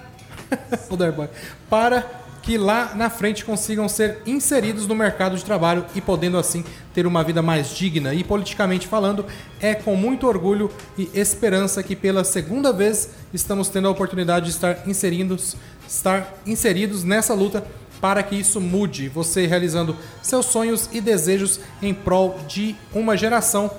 o 0.89 0.97
Darboy, 0.97 1.29
para 1.69 2.05
que 2.41 2.57
lá 2.57 2.93
na 2.95 3.09
frente 3.09 3.45
consigam 3.45 3.87
ser 3.87 4.21
inseridos 4.25 4.87
no 4.87 4.95
mercado 4.95 5.35
de 5.35 5.43
trabalho 5.43 5.85
e 5.95 6.01
podendo 6.01 6.37
assim 6.37 6.63
ter 6.93 7.05
uma 7.05 7.23
vida 7.23 7.41
mais 7.41 7.69
digna. 7.75 8.13
E 8.13 8.23
politicamente 8.23 8.87
falando, 8.87 9.25
é 9.59 9.75
com 9.75 9.95
muito 9.95 10.27
orgulho 10.27 10.71
e 10.97 11.09
esperança 11.13 11.83
que 11.83 11.95
pela 11.95 12.23
segunda 12.23 12.71
vez 12.71 13.09
estamos 13.33 13.69
tendo 13.69 13.87
a 13.87 13.91
oportunidade 13.91 14.45
de 14.45 14.51
estar 14.51 14.87
inseridos, 14.87 15.55
estar 15.87 16.33
inseridos 16.45 17.03
nessa 17.03 17.33
luta 17.33 17.65
para 18.01 18.23
que 18.23 18.35
isso 18.35 18.61
mude, 18.61 19.09
você 19.09 19.45
realizando 19.45 19.95
seus 20.21 20.45
sonhos 20.45 20.89
e 20.91 21.01
desejos 21.01 21.59
em 21.81 21.93
prol 21.93 22.39
de 22.47 22.75
uma 22.93 23.17
geração 23.17 23.69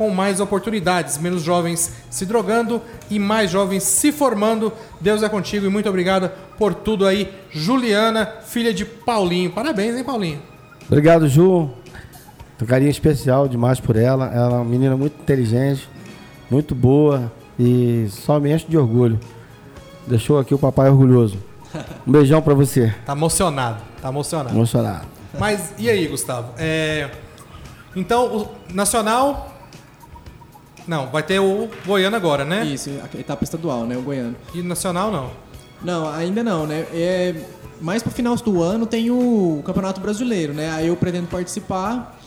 com 0.00 0.08
mais 0.08 0.40
oportunidades, 0.40 1.18
menos 1.18 1.42
jovens 1.42 1.92
se 2.08 2.24
drogando 2.24 2.80
e 3.10 3.18
mais 3.18 3.50
jovens 3.50 3.82
se 3.82 4.10
formando. 4.10 4.72
Deus 4.98 5.22
é 5.22 5.28
contigo 5.28 5.66
e 5.66 5.68
muito 5.68 5.90
obrigado 5.90 6.30
por 6.56 6.72
tudo 6.72 7.06
aí, 7.06 7.30
Juliana, 7.50 8.24
filha 8.46 8.72
de 8.72 8.86
Paulinho. 8.86 9.50
Parabéns, 9.50 9.94
hein, 9.94 10.02
Paulinho? 10.02 10.40
Obrigado, 10.86 11.28
Ju. 11.28 11.68
Um 12.62 12.64
carinho 12.66 12.90
especial 12.90 13.46
demais 13.46 13.78
por 13.78 13.94
ela. 13.94 14.32
Ela 14.32 14.46
é 14.46 14.56
uma 14.60 14.64
menina 14.64 14.96
muito 14.96 15.20
inteligente, 15.20 15.86
muito 16.50 16.74
boa 16.74 17.30
e 17.58 18.06
só 18.08 18.40
me 18.40 18.50
enche 18.54 18.64
de 18.66 18.78
orgulho. 18.78 19.20
Deixou 20.06 20.38
aqui 20.38 20.54
o 20.54 20.58
papai 20.58 20.88
orgulhoso. 20.88 21.36
Um 22.06 22.12
beijão 22.12 22.40
pra 22.40 22.54
você. 22.54 22.94
Tá 23.04 23.12
emocionado, 23.12 23.82
tá 24.00 24.08
emocionado. 24.08 24.56
Emocionado. 24.56 25.06
Mas 25.38 25.74
e 25.76 25.90
aí, 25.90 26.06
Gustavo? 26.06 26.54
É, 26.56 27.10
Então, 27.94 28.34
o 28.34 28.48
Nacional. 28.74 29.49
Não, 30.90 31.06
vai 31.06 31.22
ter 31.22 31.38
o 31.38 31.68
Goiano 31.86 32.16
agora, 32.16 32.44
né? 32.44 32.64
Isso, 32.64 32.90
a 32.90 33.16
etapa 33.16 33.44
estadual, 33.44 33.84
né? 33.84 33.96
O 33.96 34.02
goiano. 34.02 34.34
E 34.52 34.60
Nacional 34.60 35.12
não. 35.12 35.30
Não, 35.84 36.12
ainda 36.12 36.42
não, 36.42 36.66
né? 36.66 36.84
É, 36.92 37.32
mais 37.80 38.02
pro 38.02 38.10
final 38.10 38.34
do 38.34 38.60
ano 38.60 38.84
tem 38.86 39.08
o 39.08 39.62
Campeonato 39.64 40.00
Brasileiro, 40.00 40.52
né? 40.52 40.68
Aí 40.72 40.88
eu 40.88 40.96
pretendo 40.96 41.28
participar 41.28 42.18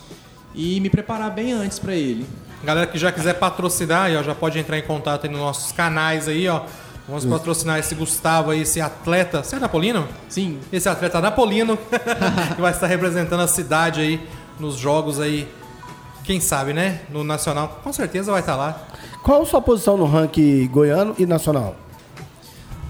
e 0.55 0.80
me 0.80 0.89
preparar 0.89 1.30
bem 1.30 1.51
antes 1.51 1.78
pra 1.78 1.93
ele. 1.93 2.26
Galera 2.64 2.88
que 2.88 2.97
já 2.97 3.11
quiser 3.11 3.34
patrocinar, 3.34 4.03
aí, 4.03 4.16
ó, 4.16 4.24
já 4.24 4.34
pode 4.34 4.57
entrar 4.57 4.78
em 4.78 4.84
contato 4.84 5.26
aí 5.26 5.30
nos 5.30 5.41
nossos 5.41 5.74
canais 5.74 6.30
aí, 6.30 6.47
ó. 6.47 6.61
Vamos 7.05 7.26
patrocinar 7.26 7.80
esse 7.80 7.93
Gustavo 7.93 8.51
aí, 8.51 8.61
esse 8.61 8.80
atleta. 8.80 9.43
Você 9.43 9.57
é 9.57 9.59
napolino? 9.59 10.07
Sim, 10.30 10.57
Esse 10.72 10.88
atleta 10.88 11.20
napolino 11.20 11.78
que 12.55 12.61
vai 12.61 12.72
estar 12.72 12.88
representando 12.88 13.41
a 13.41 13.47
cidade 13.47 13.99
aí 13.99 14.26
nos 14.57 14.78
jogos 14.78 15.20
aí. 15.20 15.49
Quem 16.24 16.40
sabe, 16.40 16.74
né? 16.74 17.02
No 17.10 17.24
Nacional. 17.24 17.80
Com 17.84 17.92
certeza 17.92 18.32
vai 18.32 18.40
estar 18.42 18.56
lá. 18.56 18.88
Qual 19.24 19.42
a 19.42 19.46
sua 19.46 19.62
posição 19.62 19.98
no 19.98 20.06
ranking 20.06 20.68
goiano 20.68 21.14
e 21.18 21.26
nacional? 21.26 21.76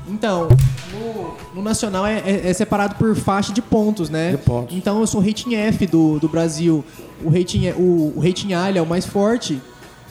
Então, 0.08 0.48
no, 0.92 1.38
no 1.56 1.62
Nacional 1.62 2.06
é, 2.06 2.20
é- 2.26 2.50
é 2.50 2.54
separado 2.54 2.96
por 2.96 3.16
faixa 3.16 3.54
de 3.54 3.62
pontos, 3.62 4.10
né? 4.10 4.32
De 4.32 4.38
pontos. 4.38 4.76
Então 4.76 5.00
eu 5.00 5.08
sou 5.08 5.22
rating 5.22 5.56
F 5.56 5.86
do, 5.88 6.20
do 6.20 6.28
Brasil. 6.28 6.84
O 7.24 7.30
rating, 7.30 7.70
o, 7.72 8.14
o 8.16 8.20
rating 8.22 8.54
A 8.54 8.70
ele 8.70 8.78
é 8.78 8.82
o 8.82 8.86
mais 8.86 9.06
forte, 9.06 9.62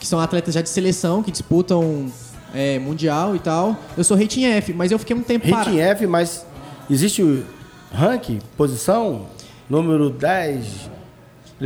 que 0.00 0.06
são 0.06 0.18
atletas 0.18 0.54
já 0.54 0.62
de 0.62 0.68
seleção, 0.70 1.22
que 1.22 1.30
disputam 1.30 2.10
é, 2.54 2.78
Mundial 2.78 3.36
e 3.36 3.38
tal. 3.38 3.76
Eu 3.96 4.02
sou 4.02 4.16
rating 4.16 4.44
F, 4.46 4.72
mas 4.72 4.90
eu 4.90 4.98
fiquei 4.98 5.14
um 5.14 5.22
tempo 5.22 5.44
Rating 5.48 5.76
parado. 5.76 5.78
F, 5.78 6.06
mas 6.06 6.44
existe 6.90 7.22
o 7.22 7.44
ranking, 7.92 8.38
posição, 8.56 9.26
número 9.68 10.08
10. 10.08 10.90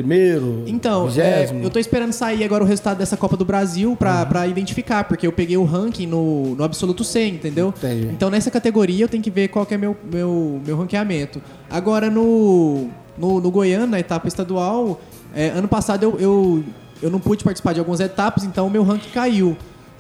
Primeiro? 0.03 0.63
Então, 0.67 1.09
é, 1.17 1.49
eu 1.63 1.71
tô 1.71 1.79
esperando 1.79 2.13
sair 2.13 2.45
agora 2.45 2.63
o 2.63 2.67
resultado 2.67 2.99
dessa 2.99 3.17
Copa 3.17 3.37
do 3.37 3.45
Brasil 3.45 3.97
pra, 3.97 4.21
Uhum. 4.21 4.27
pra 4.27 4.47
identificar, 4.47 5.05
porque 5.05 5.27
eu 5.27 5.33
peguei 5.33 5.57
o 5.57 5.65
ranking 5.65 6.07
no, 6.07 6.55
no 6.55 6.63
absoluto 6.63 7.03
C, 7.03 7.27
entendeu? 7.27 7.73
Entendi. 7.77 8.09
Então 8.13 8.29
nessa 8.29 8.51
categoria 8.51 9.05
eu 9.05 9.09
tenho 9.09 9.23
que 9.23 9.31
ver 9.31 9.49
qual 9.49 9.65
que 9.65 9.73
é 9.73 9.79
meu, 9.79 9.97
meu, 10.13 10.61
meu 10.67 10.77
ranqueamento. 10.77 11.41
Agora 11.71 12.11
no, 12.11 12.89
no, 13.17 13.41
no 13.41 13.51
Goiânia, 13.51 13.87
na 13.87 13.99
etapa 13.99 14.29
estadual, 14.29 15.01
é, 15.35 15.49
ano 15.49 15.67
passado 15.67 16.03
eu, 16.03 16.21
eu, 16.21 16.65
eu 17.03 17.11
não 17.11 17.19
pude 17.19 17.43
participar 17.43 17.73
de 17.73 17.79
algumas 17.79 18.01
etapas, 18.01 18.45
então 18.45 18.67
o 18.67 18.71
meu 18.71 18.83
ranking 18.83 19.11
caiu. 19.11 19.57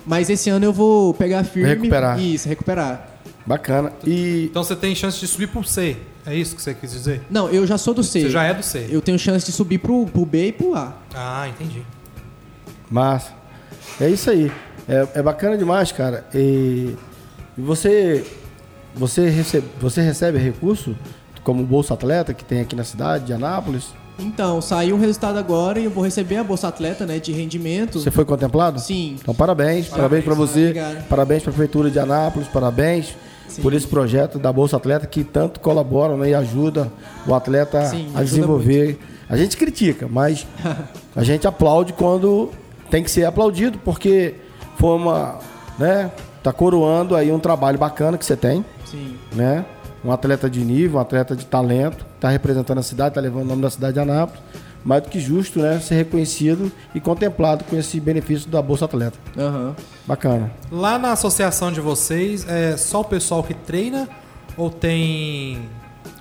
Mas 0.06 0.28
esse 0.28 0.50
ano 0.50 0.64
eu 0.64 0.72
vou 0.72 1.14
pegar 1.14 1.42
firme. 1.42 1.68
Recuperar. 1.70 2.20
Isso, 2.20 2.46
recuperar. 2.48 3.08
Bacana. 3.46 3.92
E 4.06 4.44
Então 4.50 4.62
você 4.62 4.76
tem 4.76 4.94
chance 4.94 5.18
de 5.18 5.26
subir 5.26 5.48
pro 5.48 5.64
C. 5.64 5.96
É 6.26 6.34
isso 6.34 6.56
que 6.56 6.62
você 6.62 6.74
quis 6.74 6.90
dizer? 6.90 7.22
Não, 7.30 7.48
eu 7.48 7.64
já 7.64 7.78
sou 7.78 7.94
do 7.94 8.02
C. 8.02 8.22
Você 8.22 8.30
já 8.30 8.42
é 8.42 8.52
do 8.52 8.62
C. 8.62 8.88
Eu 8.90 9.00
tenho 9.00 9.16
chance 9.16 9.46
de 9.46 9.52
subir 9.52 9.78
pro, 9.78 10.06
pro 10.06 10.26
B 10.26 10.48
e 10.48 10.52
pro 10.52 10.74
A. 10.74 10.92
Ah, 11.14 11.48
entendi. 11.48 11.82
Massa. 12.90 13.32
É 14.00 14.08
isso 14.08 14.28
aí. 14.28 14.50
É, 14.88 15.06
é 15.14 15.22
bacana 15.22 15.56
demais, 15.56 15.92
cara. 15.92 16.26
E, 16.34 16.96
você, 17.56 18.24
você, 18.94 19.28
recebe, 19.28 19.66
você 19.80 20.00
recebe 20.00 20.38
recurso 20.38 20.96
como 21.44 21.64
Bolsa 21.64 21.94
Atleta 21.94 22.34
que 22.34 22.44
tem 22.44 22.60
aqui 22.60 22.74
na 22.74 22.84
cidade 22.84 23.26
de 23.26 23.32
Anápolis? 23.32 23.94
Então, 24.18 24.60
saiu 24.60 24.96
um 24.96 24.98
resultado 24.98 25.38
agora 25.38 25.78
e 25.78 25.84
eu 25.84 25.90
vou 25.90 26.02
receber 26.02 26.38
a 26.38 26.44
Bolsa 26.44 26.68
Atleta, 26.68 27.06
né, 27.06 27.18
de 27.18 27.32
rendimento. 27.32 28.00
Você 28.00 28.10
foi 28.10 28.24
contemplado? 28.24 28.80
Sim. 28.80 29.16
Então, 29.20 29.34
parabéns. 29.34 29.88
Parabéns 29.88 30.24
para 30.24 30.34
você. 30.34 30.60
Obrigado. 30.60 31.08
Parabéns 31.08 31.42
para 31.42 31.50
a 31.50 31.54
Prefeitura 31.54 31.90
de 31.90 31.98
Anápolis. 31.98 32.48
Parabéns 32.48 33.14
Sim. 33.48 33.62
por 33.62 33.72
esse 33.72 33.86
projeto 33.86 34.38
da 34.38 34.52
Bolsa 34.52 34.76
Atleta 34.76 35.06
que 35.06 35.24
tanto 35.24 35.60
colabora 35.60 36.16
né, 36.16 36.30
e 36.30 36.34
ajuda 36.34 36.90
o 37.26 37.34
atleta 37.34 37.84
Sim, 37.86 38.10
a 38.14 38.22
desenvolver. 38.22 38.98
A 39.28 39.36
gente 39.36 39.56
critica, 39.56 40.06
mas 40.10 40.46
a 41.14 41.24
gente 41.24 41.46
aplaude 41.46 41.92
quando 41.92 42.50
tem 42.90 43.02
que 43.02 43.10
ser 43.10 43.24
aplaudido, 43.24 43.78
porque 43.78 44.34
foi 44.78 44.96
uma. 44.96 45.38
né? 45.78 46.10
Tá 46.42 46.52
coroando 46.52 47.16
aí 47.16 47.32
um 47.32 47.40
trabalho 47.40 47.76
bacana 47.76 48.16
que 48.16 48.24
você 48.24 48.36
tem, 48.36 48.64
Sim. 48.84 49.16
né? 49.32 49.64
Um 50.04 50.12
atleta 50.12 50.48
de 50.48 50.60
nível, 50.64 50.98
um 50.98 51.02
atleta 51.02 51.34
de 51.34 51.44
talento, 51.44 52.06
tá 52.20 52.28
representando 52.28 52.78
a 52.78 52.82
cidade, 52.82 53.16
tá 53.16 53.20
levando 53.20 53.42
o 53.42 53.48
nome 53.48 53.62
da 53.62 53.70
cidade 53.70 53.94
de 53.94 54.00
Anápolis. 54.00 54.40
Mais 54.86 55.02
do 55.02 55.08
que 55.08 55.18
justo, 55.18 55.58
né? 55.58 55.80
Ser 55.80 55.96
reconhecido 55.96 56.70
e 56.94 57.00
contemplado 57.00 57.64
com 57.64 57.76
esse 57.76 57.98
benefício 57.98 58.48
da 58.48 58.62
Bolsa 58.62 58.84
Atleta. 58.84 59.18
Aham. 59.36 59.74
Bacana. 60.06 60.52
Lá 60.70 60.96
na 60.96 61.10
associação 61.10 61.72
de 61.72 61.80
vocês, 61.80 62.48
é 62.48 62.76
só 62.76 63.00
o 63.00 63.04
pessoal 63.04 63.42
que 63.42 63.52
treina? 63.52 64.08
Ou 64.56 64.70
tem. 64.70 65.68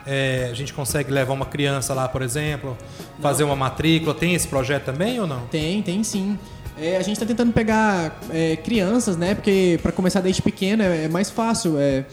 é, 0.04 0.48
a 0.50 0.54
gente 0.56 0.74
consegue 0.74 1.12
levar 1.12 1.34
uma 1.34 1.46
criança 1.46 1.94
lá, 1.94 2.10
por 2.10 2.24
exemplo, 2.24 2.76
fazer 3.22 3.44
uma 3.44 3.56
matrícula? 3.56 4.16
Tem 4.16 4.34
esse 4.34 4.48
projeto 4.48 4.86
também 4.86 5.20
ou 5.20 5.28
não? 5.28 5.42
Tem, 5.46 5.84
tem 5.84 6.04
sim. 6.04 6.36
É, 6.76 6.98
a 6.98 7.04
gente 7.04 7.20
tá 7.20 7.26
tentando 7.26 7.54
pegar 7.54 8.20
é, 8.32 8.56
crianças, 8.56 9.16
né? 9.16 9.36
Porque 9.36 9.80
para 9.84 9.92
começar 9.92 10.22
desde 10.22 10.42
pequeno 10.42 10.82
é, 10.82 11.04
é 11.04 11.08
mais 11.08 11.30
fácil. 11.30 11.78
É. 11.78 12.04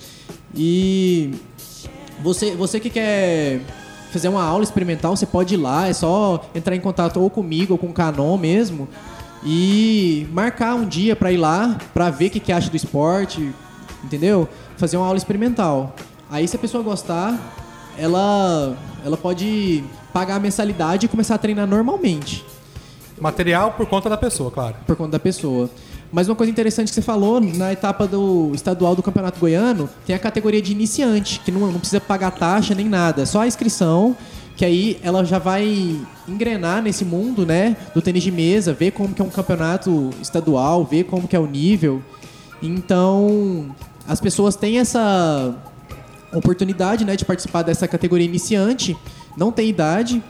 E 0.55 1.33
você, 2.23 2.55
você 2.55 2.79
que 2.79 2.91
quer 2.91 3.63
fazer 4.13 4.29
uma 4.29 4.45
aula 4.45 4.63
experimental, 4.63 5.17
você 5.17 5.27
pode 5.27 5.55
ir 5.55 5.57
lá, 5.57 5.89
é 5.89 5.93
só 5.93 6.45
entrar 6.55 6.77
em 6.77 6.81
contato 6.81 7.21
ou 7.21 7.31
comigo 7.31 7.73
ou 7.73 7.79
com 7.79 7.89
o 7.89 7.93
Canon 7.93 8.37
mesmo 8.37 8.89
e 9.45 10.29
marcar 10.33 10.75
um 10.75 10.87
dia 10.87 11.17
para 11.17 11.33
ir 11.33 11.39
lá, 11.39 11.79
para 11.93 12.11
ver 12.11 12.27
o 12.27 12.31
que, 12.31 12.39
que 12.39 12.53
acha 12.53 12.71
do 12.71 12.77
esporte, 12.77 13.53
entendeu? 14.05 14.49
Fazer 14.77 14.97
uma 14.97 15.07
aula 15.07 15.19
experimental. 15.19 15.97
Aí 16.31 16.47
se 16.47 16.55
a 16.55 16.59
pessoa 16.59 16.83
gostar, 16.85 17.37
ela 17.99 18.77
ela 19.05 19.17
pode 19.17 19.83
pagar 20.13 20.37
a 20.37 20.41
mensalidade 20.41 21.07
e 21.07 21.09
começar 21.09 21.35
a 21.35 21.39
treinar 21.39 21.67
normalmente 21.67 22.45
Material 23.23 23.73
por 23.73 23.87
conta 23.87 24.11
da 24.11 24.17
pessoa, 24.17 24.51
claro. 24.51 24.75
por 24.85 24.97
conta 24.97 25.13
da 25.13 25.19
pessoa. 25.21 25.71
Mas 26.13 26.29
uma 26.29 26.37
coisa 26.37 26.51
interessante 26.51 26.89
que 26.89 26.95
você 26.95 27.01
falou, 27.01 27.41
na 27.41 27.73
etapa 27.73 28.07
do 28.07 28.53
estadual 28.55 28.95
do 28.95 29.03
Campeonato 29.03 29.41
Goiano, 29.41 29.89
tem 30.07 30.15
a 30.15 30.19
categoria 30.19 30.61
de 30.61 30.71
iniciante, 30.71 31.41
que 31.41 31.51
não, 31.51 31.61
não 31.73 31.79
precisa 31.81 32.01
pagar 32.01 32.33
taxa 32.33 32.75
nem 32.75 32.87
nada, 32.87 33.23
é 33.23 33.25
só 33.25 33.41
a 33.41 33.47
inscrição, 33.47 34.15
que 34.55 34.63
aí 34.63 35.01
ela 35.03 35.25
já 35.25 35.39
vai 35.39 35.99
engrenar 36.29 36.83
nesse 36.83 37.03
mundo, 37.03 37.47
né, 37.47 37.75
do 37.95 38.03
tênis 38.03 38.23
de 38.23 38.31
mesa, 38.31 38.75
ver 38.75 38.91
como 38.91 39.15
que 39.15 39.23
é 39.23 39.25
um 39.25 39.31
campeonato 39.31 40.11
estadual, 40.21 40.85
ver 40.85 41.05
como 41.05 41.27
que 41.27 41.35
é 41.35 41.39
o 41.39 41.47
nível. 41.47 42.03
Então, 42.63 43.75
as 44.07 44.21
pessoas 44.21 44.55
têm 44.55 44.79
essa 44.79 45.55
oportunidade, 46.31 47.07
né, 47.07 47.17
de 47.17 47.25
participar 47.25 47.63
dessa 47.63 47.89
categoria 47.89 48.27
iniciante, 48.27 48.95
não 49.35 49.51
tem 49.51 49.71
idade, 49.71 50.23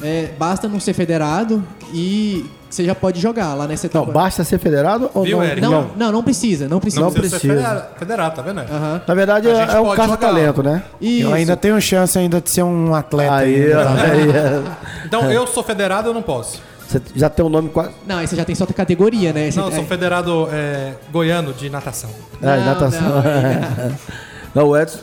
é, 0.00 0.32
basta 0.38 0.66
não 0.66 0.80
ser 0.80 0.94
federado 0.94 1.62
e 1.92 2.46
você 2.74 2.84
já 2.84 2.94
pode 2.94 3.20
jogar 3.20 3.54
lá 3.54 3.66
nessa 3.66 3.86
etapa. 3.86 4.06
Não, 4.06 4.12
basta 4.12 4.44
ser 4.44 4.58
federado 4.58 5.10
ou 5.12 5.24
Viu, 5.24 5.38
não? 5.38 5.44
Eric? 5.44 5.60
Não, 5.60 5.90
não, 5.96 6.12
não 6.12 6.22
precisa, 6.22 6.68
não 6.68 6.78
precisa. 6.80 7.02
Não 7.02 7.12
precisa, 7.12 7.38
ser 7.38 7.48
precisa. 7.48 7.68
federa- 7.68 7.90
federado, 7.98 8.36
tá 8.36 8.42
vendo? 8.42 8.60
Aham. 8.60 9.02
Na 9.06 9.14
verdade, 9.14 9.48
é, 9.48 9.52
é 9.52 9.80
um 9.80 9.84
pode 9.84 9.96
caça-talento, 9.96 10.62
né? 10.62 10.82
Isso. 11.00 11.22
Eu 11.28 11.34
ainda 11.34 11.56
tenho 11.56 11.80
chance 11.80 12.18
ainda 12.18 12.40
de 12.40 12.50
ser 12.50 12.62
um 12.62 12.94
atleta. 12.94 13.34
Aí, 13.34 13.64
ainda, 13.64 13.84
tá? 13.84 13.94
aí, 14.02 14.30
é. 14.30 14.62
Então, 15.06 15.30
eu 15.30 15.46
sou 15.46 15.62
federado, 15.62 16.08
eu 16.08 16.14
não 16.14 16.22
posso. 16.22 16.60
Você 16.88 17.00
já 17.14 17.28
tem 17.30 17.44
um 17.44 17.48
nome 17.48 17.68
quase. 17.68 17.90
Não, 18.06 18.18
aí 18.18 18.26
você 18.26 18.34
já 18.34 18.44
tem 18.44 18.54
só 18.54 18.64
outra 18.64 18.74
categoria, 18.76 19.32
né? 19.32 19.46
Esse- 19.48 19.58
Não, 19.58 19.66
eu 19.66 19.72
sou 19.72 19.82
é- 19.82 19.86
federado 19.86 20.48
é, 20.52 20.94
goiano 21.12 21.52
de 21.52 21.70
natação. 21.70 22.10
Ah, 22.42 22.56
Não, 22.56 22.64
natação. 22.64 23.02
não, 23.08 23.18
aí- 23.18 23.92
Não, 24.54 24.68
o 24.68 24.76
Edson. 24.76 24.98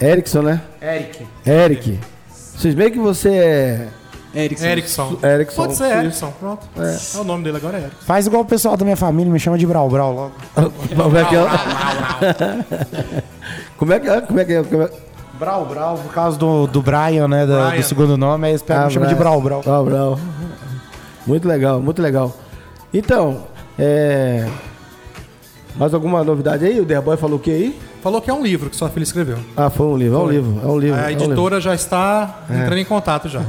Erickson, 0.00 0.40
né? 0.42 0.60
Eric. 0.80 1.26
Eric. 1.46 2.00
Vocês 2.56 2.74
veem 2.74 2.90
que 2.90 2.98
você 2.98 3.28
é. 3.30 3.88
Erickson. 4.34 4.66
Erickson. 4.66 5.18
Erickson. 5.24 5.62
Pode 5.62 5.76
ser. 5.76 5.96
Erickson, 5.98 6.32
pronto. 6.38 6.66
É. 6.76 7.18
o 7.18 7.24
nome 7.24 7.44
dele 7.44 7.56
agora 7.56 7.78
é 7.78 7.80
Erickson. 7.82 8.04
Faz 8.06 8.26
igual 8.26 8.42
o 8.42 8.46
pessoal 8.46 8.76
da 8.76 8.84
minha 8.84 8.96
família, 8.96 9.32
me 9.32 9.40
chama 9.40 9.58
de 9.58 9.66
Brau 9.66 9.88
Brau 9.88 10.12
logo. 10.14 10.32
Como 10.96 11.16
é 11.18 11.24
que 11.24 11.36
é? 11.36 11.46
Como 13.76 13.92
é 13.92 14.00
que 14.00 14.08
é? 14.08 14.20
Como 14.20 14.40
é 14.40 14.44
que 14.44 14.52
é? 14.52 14.62
Como 14.62 14.82
é- 14.82 14.90
Brau 15.38 15.64
Brau, 15.64 15.96
por 15.96 16.12
causa 16.12 16.38
do, 16.38 16.66
do 16.66 16.82
Brian, 16.82 17.26
né? 17.26 17.46
da- 17.46 17.68
Brian. 17.68 17.80
Do 17.80 17.86
segundo 17.86 18.16
nome, 18.18 18.46
aí 18.46 18.52
eles 18.52 18.62
pegam, 18.62 18.82
Ah, 18.82 18.86
me 18.86 18.92
chamam 18.92 19.08
de 19.08 19.14
Brau. 19.14 19.40
Brau 19.40 19.62
Brau. 19.62 19.84
Brau, 19.84 20.16
Brau. 20.16 20.20
Muito 21.26 21.48
legal, 21.48 21.80
muito 21.80 22.02
legal. 22.02 22.34
Então, 22.92 23.44
é. 23.78 24.46
Mais 25.76 25.94
alguma 25.94 26.22
novidade 26.22 26.64
aí? 26.66 26.78
O 26.80 26.84
Derboy 26.84 27.16
falou 27.16 27.36
o 27.36 27.40
que 27.40 27.50
aí? 27.50 27.80
Falou 28.02 28.20
que 28.22 28.30
é 28.30 28.34
um 28.34 28.42
livro 28.42 28.70
que 28.70 28.76
sua 28.76 28.88
filha 28.88 29.02
escreveu. 29.02 29.38
Ah, 29.56 29.68
foi 29.68 29.86
um 29.86 29.96
livro, 29.96 30.16
é 30.16 30.20
um 30.22 30.30
livro, 30.30 30.60
é 30.62 30.66
um 30.66 30.78
livro. 30.78 30.98
A 30.98 31.02
é 31.02 31.06
um 31.06 31.10
editora 31.10 31.60
já 31.60 31.74
está 31.74 32.44
entrando 32.48 32.78
em 32.78 32.84
contato 32.84 33.28
já. 33.28 33.40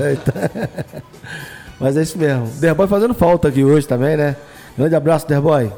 Mas 1.79 1.95
é 1.95 2.01
isso 2.01 2.17
mesmo. 2.17 2.47
Derboy 2.59 2.87
fazendo 2.87 3.13
falta 3.13 3.47
aqui 3.47 3.63
hoje 3.63 3.87
também, 3.87 4.17
né? 4.17 4.35
Grande 4.77 4.95
abraço, 4.95 5.27
Derboy. 5.27 5.71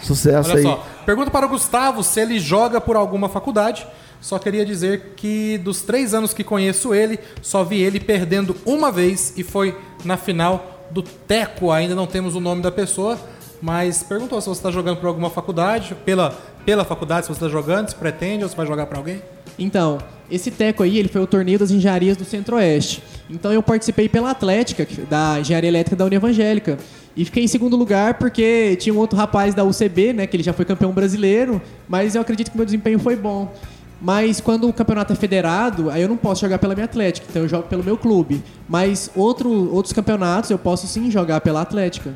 Sucesso 0.00 0.50
Olha 0.50 0.58
aí. 0.58 0.62
só, 0.62 0.84
pergunta 1.06 1.30
para 1.30 1.46
o 1.46 1.48
Gustavo 1.48 2.02
se 2.02 2.20
ele 2.20 2.38
joga 2.38 2.80
por 2.80 2.96
alguma 2.96 3.28
faculdade. 3.28 3.86
Só 4.20 4.38
queria 4.38 4.64
dizer 4.64 5.14
que 5.16 5.58
dos 5.58 5.82
três 5.82 6.14
anos 6.14 6.32
que 6.32 6.44
conheço 6.44 6.94
ele, 6.94 7.18
só 7.40 7.64
vi 7.64 7.80
ele 7.80 7.98
perdendo 7.98 8.54
uma 8.64 8.92
vez 8.92 9.32
e 9.36 9.42
foi 9.42 9.76
na 10.04 10.16
final 10.16 10.86
do 10.90 11.02
Teco. 11.02 11.72
Ainda 11.72 11.94
não 11.94 12.06
temos 12.06 12.36
o 12.36 12.40
nome 12.40 12.62
da 12.62 12.70
pessoa, 12.70 13.18
mas 13.60 14.02
perguntou 14.02 14.40
se 14.40 14.48
você 14.48 14.58
está 14.58 14.70
jogando 14.70 14.98
por 14.98 15.06
alguma 15.06 15.30
faculdade, 15.30 15.96
pela, 16.04 16.36
pela 16.64 16.84
faculdade, 16.84 17.26
se 17.26 17.32
você 17.32 17.44
está 17.44 17.48
jogando, 17.48 17.88
se 17.88 17.94
pretende 17.94 18.42
ou 18.44 18.48
se 18.48 18.56
vai 18.56 18.66
jogar 18.66 18.86
para 18.86 18.98
alguém. 18.98 19.22
Então, 19.58 19.98
esse 20.30 20.50
teco 20.50 20.82
aí, 20.82 20.98
ele 20.98 21.08
foi 21.08 21.20
o 21.20 21.26
torneio 21.26 21.58
das 21.58 21.70
engenharias 21.70 22.16
do 22.16 22.24
Centro-Oeste. 22.24 23.02
Então 23.28 23.52
eu 23.52 23.62
participei 23.62 24.08
pela 24.08 24.30
Atlética, 24.30 24.86
da 25.08 25.38
Engenharia 25.38 25.68
Elétrica 25.68 25.96
da 25.96 26.04
União 26.04 26.18
Evangélica. 26.18 26.78
E 27.14 27.24
fiquei 27.24 27.44
em 27.44 27.48
segundo 27.48 27.76
lugar 27.76 28.14
porque 28.14 28.76
tinha 28.76 28.94
um 28.94 28.98
outro 28.98 29.16
rapaz 29.16 29.54
da 29.54 29.62
UCB, 29.64 30.14
né, 30.14 30.26
que 30.26 30.36
ele 30.36 30.42
já 30.42 30.52
foi 30.52 30.64
campeão 30.64 30.92
brasileiro, 30.92 31.60
mas 31.86 32.14
eu 32.14 32.22
acredito 32.22 32.50
que 32.50 32.56
meu 32.56 32.64
desempenho 32.64 32.98
foi 32.98 33.16
bom. 33.16 33.52
Mas 34.00 34.40
quando 34.40 34.68
o 34.68 34.72
campeonato 34.72 35.12
é 35.12 35.16
federado, 35.16 35.90
aí 35.90 36.02
eu 36.02 36.08
não 36.08 36.16
posso 36.16 36.40
jogar 36.40 36.58
pela 36.58 36.74
minha 36.74 36.86
Atlética, 36.86 37.26
então 37.28 37.42
eu 37.42 37.48
jogo 37.48 37.68
pelo 37.68 37.84
meu 37.84 37.96
clube. 37.96 38.42
Mas 38.68 39.10
outro, 39.14 39.72
outros 39.72 39.92
campeonatos 39.92 40.50
eu 40.50 40.58
posso 40.58 40.86
sim 40.86 41.10
jogar 41.10 41.40
pela 41.40 41.60
Atlética. 41.60 42.14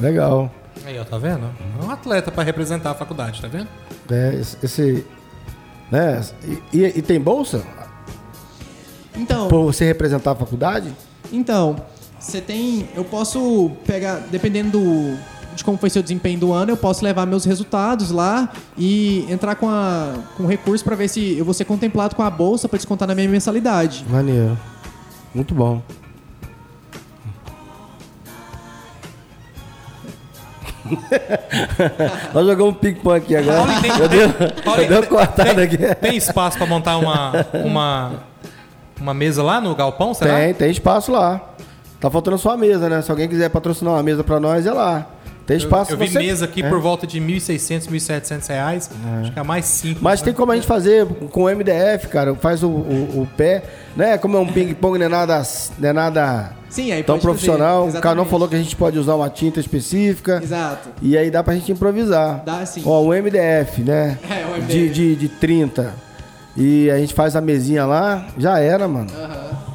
Legal. 0.00 0.50
Aí, 0.84 0.98
ó, 0.98 1.04
tá 1.04 1.16
vendo? 1.18 1.48
É 1.80 1.84
um 1.84 1.90
atleta 1.90 2.30
para 2.30 2.42
representar 2.42 2.90
a 2.90 2.94
faculdade, 2.94 3.40
tá 3.40 3.48
vendo? 3.48 3.68
É, 4.10 4.34
esse. 4.62 5.04
né? 5.90 6.20
E, 6.72 6.78
e- 6.78 6.92
e 6.98 7.02
tem 7.02 7.20
bolsa? 7.20 7.62
Então, 9.16 9.48
Por 9.48 9.62
você 9.64 9.84
representar 9.84 10.32
a 10.32 10.34
faculdade? 10.34 10.92
Então, 11.32 11.76
você 12.18 12.40
tem. 12.40 12.88
Eu 12.94 13.04
posso 13.04 13.70
pegar, 13.86 14.16
dependendo 14.30 14.72
do- 14.78 15.18
de 15.54 15.62
como 15.62 15.76
foi 15.76 15.90
seu 15.90 16.02
desempenho 16.02 16.38
do 16.40 16.52
ano, 16.52 16.72
eu 16.72 16.76
posso 16.78 17.04
levar 17.04 17.26
meus 17.26 17.44
resultados 17.44 18.10
lá 18.10 18.50
e 18.76 19.26
entrar 19.30 19.54
com, 19.54 19.68
a, 19.68 20.14
com 20.36 20.46
recurso 20.46 20.82
para 20.82 20.96
ver 20.96 21.08
se 21.08 21.36
eu 21.36 21.44
vou 21.44 21.52
ser 21.52 21.66
contemplado 21.66 22.16
com 22.16 22.22
a 22.22 22.30
bolsa 22.30 22.68
para 22.68 22.78
descontar 22.78 23.06
na 23.06 23.14
minha 23.14 23.28
mensalidade. 23.28 24.04
Maneiro. 24.08 24.58
Muito 25.34 25.54
bom. 25.54 25.82
Nós 32.34 32.46
jogamos 32.46 32.74
um 32.74 32.76
ping-pong 32.76 33.16
aqui 33.16 33.36
agora. 33.36 33.58
Paulo, 33.66 33.80
tem- 33.80 33.90
Eu 33.98 34.08
dei, 34.08 34.28
Paulo, 34.64 34.82
eu 34.82 34.88
dei 34.88 34.98
uma 34.98 35.06
cortada 35.06 35.54
tem, 35.54 35.64
aqui. 35.64 35.94
Tem 35.96 36.16
espaço 36.16 36.56
para 36.58 36.66
montar 36.66 36.96
uma, 36.98 37.32
uma, 37.64 38.12
uma 39.00 39.14
mesa 39.14 39.42
lá 39.42 39.60
no 39.60 39.74
galpão, 39.74 40.12
será? 40.14 40.34
Tem, 40.36 40.54
tem 40.54 40.70
espaço 40.70 41.12
lá. 41.12 41.40
Tá 42.00 42.10
faltando 42.10 42.36
só 42.38 42.50
a 42.50 42.56
mesa, 42.56 42.88
né? 42.88 43.00
Se 43.00 43.10
alguém 43.10 43.28
quiser 43.28 43.48
patrocinar 43.48 43.94
uma 43.94 44.02
mesa 44.02 44.24
pra 44.24 44.40
nós, 44.40 44.66
é 44.66 44.72
lá. 44.72 45.06
Tem 45.46 45.56
espaço 45.56 45.92
Eu 45.92 45.96
vi 45.98 46.08
você- 46.08 46.18
mesa 46.20 46.44
aqui 46.44 46.62
É. 46.62 46.68
por 46.68 46.80
volta 46.80 47.06
de 47.06 47.20
1.600, 47.20 47.88
1.700 47.88 48.46
reais. 48.48 48.90
Acho 49.20 49.32
que 49.32 49.38
é 49.38 49.42
mais 49.42 49.64
simples. 49.64 50.00
Mas 50.00 50.20
né? 50.20 50.26
tem 50.26 50.34
como 50.34 50.52
a 50.52 50.54
gente 50.54 50.66
fazer 50.66 51.04
com 51.06 51.42
o 51.44 51.48
MDF, 51.48 52.06
cara. 52.08 52.34
Faz 52.36 52.62
o, 52.62 52.68
o, 52.68 53.22
o 53.22 53.28
pé, 53.36 53.62
né? 53.96 54.16
Como 54.18 54.36
é 54.36 54.40
um 54.40 54.46
ping-pong, 54.46 54.98
não 54.98 55.06
é 55.06 55.08
nada, 55.08 55.42
não 55.78 55.88
é 55.88 55.92
nada 55.92 56.52
Sim, 56.70 56.92
aí 56.92 57.02
tão 57.02 57.18
profissional. 57.18 57.84
o 57.84 57.88
exatamente. 57.88 58.28
falou 58.30 58.48
que 58.48 58.54
a 58.54 58.58
gente 58.58 58.76
pode 58.76 58.98
usar 58.98 59.16
uma 59.16 59.28
tinta 59.28 59.58
específica. 59.58 60.40
Exato. 60.42 60.88
E 61.02 61.18
aí 61.18 61.30
dá 61.30 61.42
pra 61.42 61.54
gente 61.54 61.72
improvisar. 61.72 62.42
Dá 62.46 62.64
sim. 62.64 62.82
Ó, 62.86 63.02
o 63.02 63.12
MDF, 63.12 63.82
né? 63.82 64.18
É, 64.30 64.46
o 64.46 64.62
De, 64.62 64.76
MDF. 64.78 64.90
de, 64.94 65.16
de 65.16 65.28
30. 65.28 65.92
E 66.56 66.90
a 66.90 66.98
gente 66.98 67.14
faz 67.14 67.34
a 67.34 67.40
mesinha 67.40 67.84
lá, 67.86 68.26
já 68.38 68.58
era, 68.58 68.86
mano. 68.86 69.06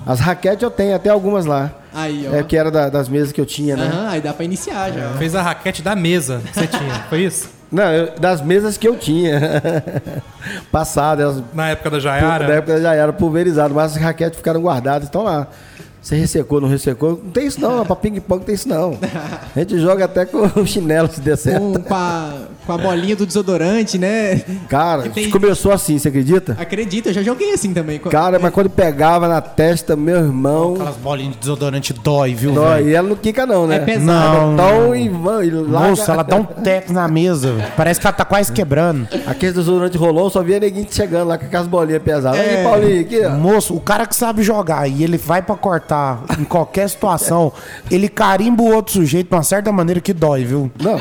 As 0.08 0.20
raquetes 0.20 0.64
eu 0.64 0.72
tenho, 0.72 0.96
até 0.96 1.10
algumas 1.10 1.46
lá. 1.46 1.72
Aí, 1.94 2.28
ó. 2.32 2.36
É 2.36 2.44
que 2.44 2.56
era 2.56 2.72
da- 2.72 2.90
das 2.90 3.10
mesas 3.10 3.32
que 3.32 3.42
eu 3.42 3.46
tinha, 3.46 3.76
né? 3.76 3.86
Aham, 3.92 4.08
aí 4.10 4.22
dá 4.22 4.34
pra 4.34 4.46
iniciar 4.46 4.92
já. 4.92 5.10
Fez 5.18 5.36
a 5.36 5.42
raquete 5.42 5.82
da 5.82 5.96
mesa 5.96 6.42
que 6.46 6.54
você 6.60 6.68
tinha. 6.68 6.94
Foi 7.10 7.22
isso? 7.22 7.50
Não, 7.72 7.84
eu- 7.92 8.12
das 8.20 8.42
mesas 8.42 8.78
que 8.78 8.88
eu 8.88 8.96
tinha. 8.96 9.40
Passadas, 10.72 11.24
elas 11.26 11.44
Na 11.54 11.70
época 11.70 11.90
da 11.90 11.98
Na 11.98 12.02
Jaiara? 12.02 12.54
época 12.54 12.82
já 12.82 12.94
era 12.94 13.12
pulverizado, 13.14 13.74
mas 13.74 13.96
as 13.96 14.02
raquetes 14.02 14.38
ficaram 14.38 14.62
guardadas, 14.62 15.04
estão 15.08 15.24
lá. 15.24 15.48
Você 16.02 16.16
ressecou, 16.16 16.62
não 16.62 16.70
ressecou? 16.70 17.20
Não 17.22 17.32
tem 17.32 17.48
isso 17.48 17.60
não, 17.60 17.86
pra 17.86 17.96
ping-pong 17.96 18.40
não 18.40 18.46
tem 18.46 18.56
isso 18.56 18.70
não. 18.70 18.98
A 19.56 19.60
gente 19.60 19.78
joga 19.80 20.06
até 20.06 20.26
com 20.26 20.38
o 20.60 20.64
chinelo 20.66 21.10
se 21.12 21.20
der 21.20 21.36
certo. 21.38 21.80
Com, 21.82 21.94
a, 21.94 22.34
com 22.68 22.74
a 22.74 22.78
bolinha 22.78 23.16
do 23.16 23.26
desodorante, 23.26 23.98
né? 23.98 24.42
Cara, 24.68 25.04
Que 25.04 25.10
tem- 25.10 25.30
começou 25.32 25.72
assim, 25.72 25.98
você 25.98 26.10
acredita? 26.10 26.56
Acredita, 26.60 27.10
eu 27.10 27.14
já 27.14 27.24
joguei 27.24 27.54
assim 27.54 27.74
também. 27.74 27.98
Cara, 27.98 28.38
mas 28.38 28.52
quando 28.54 28.70
pegava 28.70 29.28
na 29.28 29.40
testa, 29.42 29.96
meu 29.96 30.18
irmão. 30.18 30.74
Aquelas 30.76 30.96
bolinhas 30.98 31.34
de 31.34 31.40
desodorante 31.40 31.94
dói, 31.94 32.34
viu, 32.36 32.52
Dói. 32.52 32.76
velho? 32.84 32.90
E 32.90 32.94
ela 32.96 33.08
não 33.10 33.16
quica 33.16 33.46
não, 33.46 33.66
né? 33.66 33.78
É 33.78 33.80
pesado. 33.80 34.06
Não, 34.06 34.54
Então, 34.54 34.96
e, 34.96 35.06
e 35.06 35.10
larga- 35.52 35.90
Moça, 35.90 36.12
ela 36.12 36.24
dá 36.24 36.36
um 36.36 36.44
teco 36.44 36.92
na 36.94 37.08
mesa. 37.08 37.56
Parece 37.78 38.00
que 38.02 38.06
ela 38.08 38.14
tá 38.14 38.26
quase 38.26 38.52
quebrando. 38.52 39.08
Aquele 39.26 39.54
desodorante 39.54 39.98
rolou, 39.98 40.30
só 40.30 40.44
via 40.44 40.60
neguinho 40.60 40.88
chegando 40.92 41.30
lá 41.30 41.38
com 41.38 41.46
aquelas 41.46 41.68
bolinhas 41.68 42.04
pesadas. 42.04 42.40
É. 42.40 42.58
Aí, 42.58 42.64
Paulinho, 42.64 43.02
aqui, 43.02 43.22
ó. 43.26 43.30
Moço, 43.30 43.74
o 43.76 43.80
cara 43.80 44.06
que 44.06 44.16
sabe 44.16 44.44
jogar 44.44 44.88
e 44.90 45.04
ele 45.04 45.18
vai 45.18 45.42
pra 45.42 45.56
cortar 45.56 46.24
em 46.38 46.44
qualquer 46.44 46.90
situação, 46.90 47.52
ele 47.90 48.10
carimba 48.10 48.62
o 48.64 48.74
outro 48.74 48.94
sujeito 48.94 49.30
de 49.30 49.36
uma 49.36 49.44
certa 49.44 49.72
maneira 49.72 50.02
que 50.02 50.12
dói, 50.14 50.44
viu? 50.44 50.70
Não. 50.82 51.00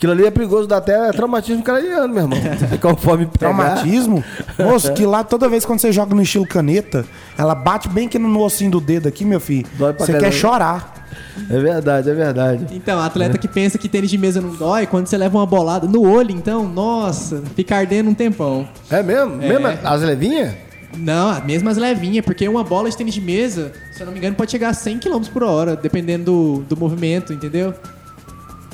Aquilo 0.00 0.12
ali 0.12 0.24
é 0.24 0.30
perigoso, 0.30 0.66
dá 0.66 0.78
até 0.78 1.12
traumatismo 1.12 1.62
craniano, 1.62 2.08
meu 2.14 2.22
irmão. 2.22 2.38
Conforme 2.80 3.26
pegar. 3.26 3.52
Traumatismo? 3.52 4.24
Moço, 4.58 4.94
que 4.94 5.04
lá 5.04 5.22
toda 5.22 5.46
vez 5.46 5.66
quando 5.66 5.78
você 5.78 5.92
joga 5.92 6.14
no 6.14 6.22
estilo 6.22 6.46
caneta, 6.46 7.04
ela 7.36 7.54
bate 7.54 7.86
bem 7.86 8.06
aqui 8.06 8.18
no 8.18 8.40
ossinho 8.40 8.70
do 8.70 8.80
dedo 8.80 9.06
aqui, 9.06 9.26
meu 9.26 9.38
filho. 9.38 9.66
Dói 9.74 9.92
pra 9.92 10.06
Você 10.06 10.16
quer 10.18 10.32
chorar. 10.32 11.06
É 11.50 11.60
verdade, 11.60 12.08
é 12.08 12.14
verdade. 12.14 12.66
Então, 12.74 12.98
atleta 12.98 13.36
que 13.36 13.46
pensa 13.46 13.76
que 13.76 13.90
tênis 13.90 14.08
de 14.08 14.16
mesa 14.16 14.40
não 14.40 14.54
dói, 14.54 14.86
quando 14.86 15.06
você 15.06 15.18
leva 15.18 15.36
uma 15.36 15.44
bolada 15.44 15.86
no 15.86 16.10
olho, 16.10 16.30
então, 16.30 16.66
nossa, 16.66 17.42
fica 17.54 17.76
ardendo 17.76 18.08
um 18.08 18.14
tempão. 18.14 18.66
É 18.90 19.02
mesmo? 19.02 19.34
É. 19.42 19.48
Mesmo 19.48 19.66
as 19.84 20.00
levinhas? 20.00 20.54
Não, 20.96 21.44
mesmo 21.44 21.68
as 21.68 21.76
levinhas, 21.76 22.24
porque 22.24 22.48
uma 22.48 22.64
bola 22.64 22.88
de 22.88 22.96
tênis 22.96 23.12
de 23.12 23.20
mesa, 23.20 23.70
se 23.92 24.00
eu 24.00 24.06
não 24.06 24.14
me 24.14 24.18
engano, 24.18 24.34
pode 24.34 24.50
chegar 24.50 24.70
a 24.70 24.74
100 24.74 24.98
km 24.98 25.20
por 25.30 25.42
hora, 25.42 25.76
dependendo 25.76 26.24
do, 26.24 26.74
do 26.74 26.76
movimento, 26.78 27.34
entendeu? 27.34 27.74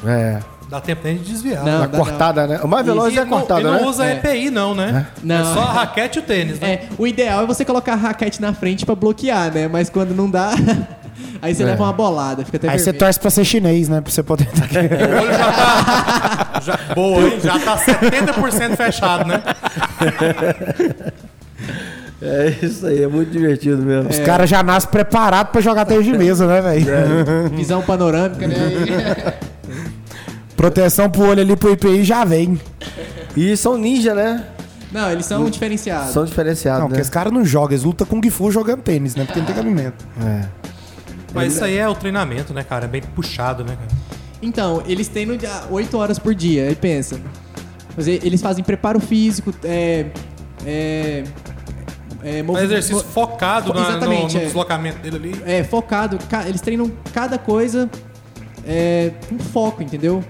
É. 0.06 0.38
Dá 0.68 0.80
tempo 0.80 1.02
nem 1.04 1.16
de 1.16 1.24
desviar. 1.32 1.64
Não, 1.64 1.84
A 1.84 1.86
dá 1.86 1.96
cortada, 1.96 2.46
né? 2.46 2.60
O 2.62 2.66
mais 2.66 2.84
veloz 2.84 3.14
E 3.14 3.18
é 3.18 3.22
a 3.22 3.24
não- 3.24 3.30
cortada, 3.38 3.60
e 3.60 3.64
não 3.64 3.72
né? 3.74 3.82
usa 3.84 4.04
É. 4.04 4.14
EPI, 4.14 4.50
não, 4.50 4.74
né? 4.74 5.06
Não. 5.22 5.36
É 5.40 5.54
só 5.54 5.60
a 5.60 5.72
raquete 5.72 6.18
e 6.18 6.20
o 6.20 6.24
tênis, 6.24 6.58
né? 6.58 6.68
É, 6.72 6.82
o 6.98 7.06
ideal 7.06 7.44
é 7.44 7.46
você 7.46 7.64
colocar 7.64 7.92
a 7.92 7.96
raquete 7.96 8.40
na 8.42 8.52
frente 8.52 8.84
pra 8.84 8.96
bloquear, 8.96 9.52
né? 9.54 9.68
Mas 9.68 9.88
quando 9.88 10.12
não 10.12 10.28
dá, 10.28 10.50
aí 11.40 11.54
você 11.54 11.64
leva 11.64 11.84
uma 11.84 11.92
bolada, 11.92 12.44
fica 12.44 12.56
até 12.56 12.68
Aí 12.68 12.78
você 12.80 12.86
vermelho. 12.86 12.98
torce 13.04 13.20
pra 13.20 13.30
ser 13.30 13.44
chinês, 13.44 13.88
né? 13.88 14.00
Pra 14.00 14.10
você 14.10 14.24
poder. 14.24 14.48
O 14.48 15.18
olho 15.22 15.32
já 15.32 15.52
tá. 15.52 16.60
já- 16.66 16.94
boa, 16.96 17.22
hein? 17.22 17.40
Já 17.40 17.58
tá 17.60 17.76
70% 17.78 18.76
fechado, 18.76 19.28
né? 19.28 19.42
É 22.20 22.54
isso 22.62 22.86
aí, 22.86 23.02
é 23.02 23.06
muito 23.06 23.30
divertido 23.30 23.82
mesmo. 23.82 24.10
Os 24.10 24.18
caras 24.18 24.48
já 24.50 24.62
nascem 24.62 24.90
preparados 24.90 25.52
pra 25.52 25.60
jogar 25.60 25.84
tênis 25.84 26.04
de 26.04 26.12
mesa, 26.16 26.46
né, 26.46 26.60
velho? 26.60 26.86
Visão 27.54 27.82
panorâmica, 27.82 28.48
né? 28.48 28.56
Proteção 30.56 31.10
pro 31.10 31.28
olho 31.28 31.40
ali 31.42 31.54
pro 31.56 31.70
IPI 31.72 32.04
já 32.04 32.24
vem. 32.24 32.58
E 33.36 33.56
são 33.56 33.76
ninja, 33.76 34.14
né? 34.14 34.44
Não, 34.90 35.10
eles 35.10 35.26
são 35.26 35.48
diferenciados. 35.50 36.12
São 36.12 36.24
diferenciados, 36.24 36.80
Não, 36.80 36.86
porque 36.86 36.96
né? 36.96 37.02
esse 37.02 37.10
cara 37.10 37.30
não 37.30 37.44
joga, 37.44 37.74
eles 37.74 37.84
lutam 37.84 38.06
com 38.06 38.20
Gifu 38.22 38.50
jogando 38.50 38.80
tênis, 38.82 39.14
né? 39.14 39.24
Porque 39.24 39.38
não 39.40 39.46
tem 39.46 39.54
cabimento. 39.54 40.04
É. 40.24 40.48
Mas 41.34 41.54
isso 41.54 41.64
aí 41.64 41.76
é 41.76 41.86
o 41.86 41.94
treinamento, 41.94 42.54
né, 42.54 42.62
cara? 42.64 42.86
É 42.86 42.88
bem 42.88 43.02
puxado, 43.02 43.62
né, 43.64 43.76
cara? 43.76 43.88
Então, 44.40 44.82
eles 44.86 45.08
têm 45.08 45.26
8 45.70 45.98
horas 45.98 46.18
por 46.18 46.34
dia, 46.34 46.68
aí 46.68 46.74
pensa. 46.74 47.20
Mas 47.96 48.06
e- 48.06 48.20
eles 48.22 48.40
fazem 48.40 48.64
preparo 48.64 48.98
físico, 49.00 49.52
é. 49.64 50.06
É. 50.64 51.24
É, 52.22 52.42
Um 52.42 52.46
movi- 52.46 52.62
exercício 52.64 52.96
mo- 52.96 53.02
focado 53.04 53.72
na- 53.74 53.80
no, 53.82 53.88
Exatamente, 53.90 54.34
no 54.36 54.40
é. 54.40 54.44
deslocamento 54.46 54.98
dele 54.98 55.16
ali. 55.16 55.42
é, 55.44 55.62
focado, 55.62 56.18
ca- 56.28 56.48
eles 56.48 56.60
treinam 56.60 56.90
cada 57.12 57.38
coisa 57.38 57.88
é, 58.66 59.12
com 59.28 59.38
foco, 59.38 59.82
entendeu? 59.82 60.24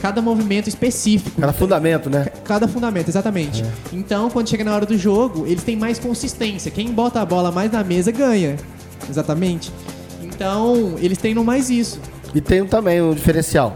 Cada 0.00 0.22
movimento 0.22 0.68
específico. 0.68 1.40
Cada 1.40 1.52
fundamento, 1.52 2.08
né? 2.08 2.26
Cada 2.44 2.68
fundamento, 2.68 3.08
exatamente. 3.08 3.64
Então, 3.92 4.30
quando 4.30 4.48
chega 4.48 4.62
na 4.62 4.74
hora 4.74 4.86
do 4.86 4.96
jogo, 4.96 5.46
eles 5.46 5.64
têm 5.64 5.76
mais 5.76 5.98
consistência. 5.98 6.70
Quem 6.70 6.92
bota 6.92 7.20
a 7.20 7.26
bola 7.26 7.50
mais 7.50 7.72
na 7.72 7.82
mesa 7.82 8.12
ganha. 8.12 8.56
Exatamente. 9.08 9.72
Então, 10.22 10.94
eles 10.98 11.18
treinam 11.18 11.42
mais 11.42 11.68
isso. 11.68 12.00
E 12.34 12.40
tem 12.40 12.64
também 12.64 13.02
um 13.02 13.12
diferencial. 13.12 13.74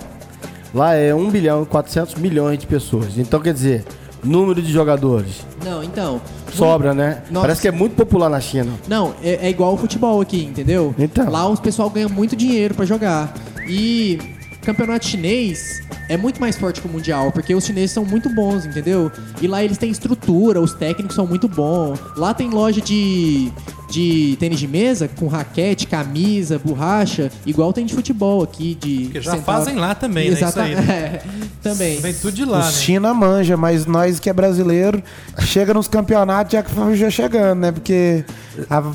Lá 0.75 0.95
é 0.95 1.14
1 1.14 1.31
bilhão 1.31 1.62
e 1.64 1.66
400 1.66 2.14
milhões 2.14 2.59
de 2.59 2.66
pessoas. 2.66 3.18
Então, 3.18 3.41
quer 3.41 3.53
dizer, 3.53 3.85
número 4.23 4.62
de 4.62 4.73
jogadores. 4.73 5.45
Não, 5.64 5.83
então. 5.83 6.20
Sobra, 6.55 6.95
né? 6.95 7.23
Nossa. 7.31 7.47
Parece 7.47 7.62
que 7.62 7.68
é 7.68 7.73
muito 7.73 7.97
popular 7.97 8.29
na 8.29 8.41
China. 8.41 8.73
Não, 8.87 9.14
é, 9.23 9.47
é 9.47 9.51
igual 9.51 9.75
o 9.75 9.77
futebol 9.77 10.20
aqui, 10.20 10.45
entendeu? 10.45 10.95
Então. 10.99 11.29
Lá 11.29 11.49
os 11.49 11.61
pessoal 11.61 11.91
ganha 11.91 12.09
muito 12.09 12.37
dinheiro 12.37 12.75
pra 12.75 12.85
jogar. 12.85 13.35
E 13.66 14.18
campeonato 14.63 15.07
chinês 15.07 15.83
é 16.09 16.17
muito 16.17 16.41
mais 16.41 16.57
forte 16.57 16.81
que 16.81 16.87
o 16.87 16.91
mundial, 16.91 17.33
porque 17.33 17.55
os 17.55 17.65
chineses 17.65 17.91
são 17.91 18.05
muito 18.05 18.29
bons, 18.31 18.65
entendeu? 18.65 19.11
E 19.41 19.47
lá 19.47 19.63
eles 19.63 19.79
têm 19.79 19.91
estrutura, 19.91 20.61
os 20.61 20.75
técnicos 20.75 21.15
são 21.15 21.27
muito 21.27 21.49
bons. 21.49 21.99
Lá 22.17 22.33
tem 22.35 22.51
loja 22.51 22.81
de 22.81 23.53
de 23.93 24.39
tênis 24.41 24.59
de 24.59 24.67
mesa 24.67 25.07
com 25.07 25.29
raquete, 25.29 25.87
camisa, 25.87 26.59
borracha, 26.59 27.31
igual 27.45 27.75
tem 27.75 27.85
de 27.85 27.95
futebol 27.95 28.43
aqui 28.43 28.75
de 28.75 29.05
Porque 29.05 29.21
já 29.21 29.33
central. 29.33 29.59
fazem 29.59 29.77
lá 29.77 29.95
também, 29.95 30.31
né? 30.31 30.41
Isso 30.41 30.61
aí, 30.61 30.75
né? 30.75 30.83
é, 30.91 31.23
também. 31.63 32.01
Vem 32.01 32.15
tudo 32.15 32.33
de 32.33 32.45
lá, 32.47 32.61
Os 32.61 32.67
né? 32.67 32.73
China 32.73 33.13
manja, 33.13 33.55
mas 33.55 33.85
nós 33.85 34.19
que 34.19 34.31
é 34.31 34.33
brasileiro, 34.33 35.03
chega 35.41 35.75
nos 35.75 35.89
campeonatos 35.89 36.53
já, 36.53 36.65
já 36.95 37.11
chegando, 37.11 37.61
né? 37.61 37.71
Porque 37.71 38.25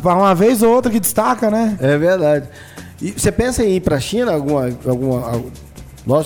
uma 0.04 0.34
vez 0.34 0.64
ou 0.64 0.74
outra 0.74 0.92
que 0.92 1.00
destaca, 1.00 1.52
né? 1.52 1.78
É 1.80 1.96
verdade. 1.96 2.48
E 3.02 3.12
você 3.12 3.32
pensa 3.32 3.64
em 3.64 3.76
ir 3.76 3.82
pra 3.82 4.00
China 4.00 4.34
alguma. 4.34 4.66
alguma 4.86 5.42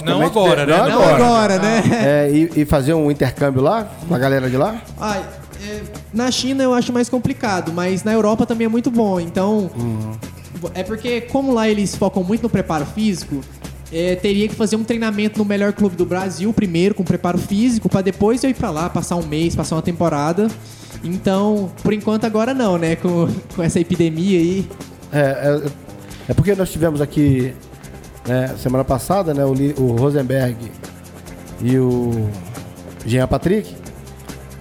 Não 0.03 0.21
agora, 0.21 0.65
né? 0.65 0.77
Não 0.77 0.89
Não 0.89 1.01
agora. 1.03 1.15
agora, 1.15 1.59
né? 1.59 1.83
É, 1.91 2.31
e, 2.31 2.61
e 2.61 2.65
fazer 2.65 2.93
um 2.93 3.09
intercâmbio 3.11 3.61
lá 3.61 3.89
com 4.07 4.13
a 4.13 4.17
galera 4.19 4.49
de 4.49 4.57
lá? 4.57 4.81
Ai, 4.99 5.25
é, 5.67 5.81
na 6.13 6.31
China 6.31 6.63
eu 6.63 6.73
acho 6.73 6.93
mais 6.93 7.09
complicado, 7.09 7.71
mas 7.73 8.03
na 8.03 8.13
Europa 8.13 8.45
também 8.45 8.65
é 8.65 8.69
muito 8.69 8.89
bom. 8.89 9.19
Então, 9.19 9.69
é 10.73 10.83
porque 10.83 11.21
como 11.21 11.53
lá 11.53 11.67
eles 11.67 11.95
focam 11.95 12.23
muito 12.23 12.43
no 12.43 12.49
preparo 12.49 12.85
físico, 12.85 13.41
é, 13.91 14.15
teria 14.15 14.47
que 14.47 14.55
fazer 14.55 14.75
um 14.75 14.83
treinamento 14.83 15.37
no 15.37 15.45
melhor 15.45 15.73
clube 15.73 15.95
do 15.95 16.05
Brasil 16.05 16.53
primeiro 16.53 16.95
com 16.95 17.03
preparo 17.03 17.37
físico 17.37 17.89
para 17.89 18.01
depois 18.01 18.41
eu 18.43 18.49
ir 18.49 18.53
para 18.53 18.69
lá 18.71 18.89
passar 18.89 19.17
um 19.17 19.25
mês, 19.25 19.55
passar 19.55 19.75
uma 19.75 19.81
temporada. 19.81 20.47
Então, 21.03 21.71
por 21.83 21.93
enquanto 21.93 22.25
agora 22.25 22.53
não, 22.53 22.77
né? 22.77 22.95
Com, 22.95 23.27
com 23.55 23.63
essa 23.63 23.79
epidemia 23.79 24.39
aí. 24.39 24.67
É, 25.11 25.61
é, 26.31 26.33
porque 26.33 26.55
nós 26.55 26.71
tivemos 26.71 27.01
aqui 27.01 27.53
né, 28.27 28.55
semana 28.57 28.83
passada, 28.83 29.33
né, 29.33 29.43
o, 29.45 29.51
o 29.81 29.95
Rosenberg 29.97 30.55
e 31.61 31.77
o 31.77 32.29
Jean 33.05 33.27
Patrick. 33.27 33.75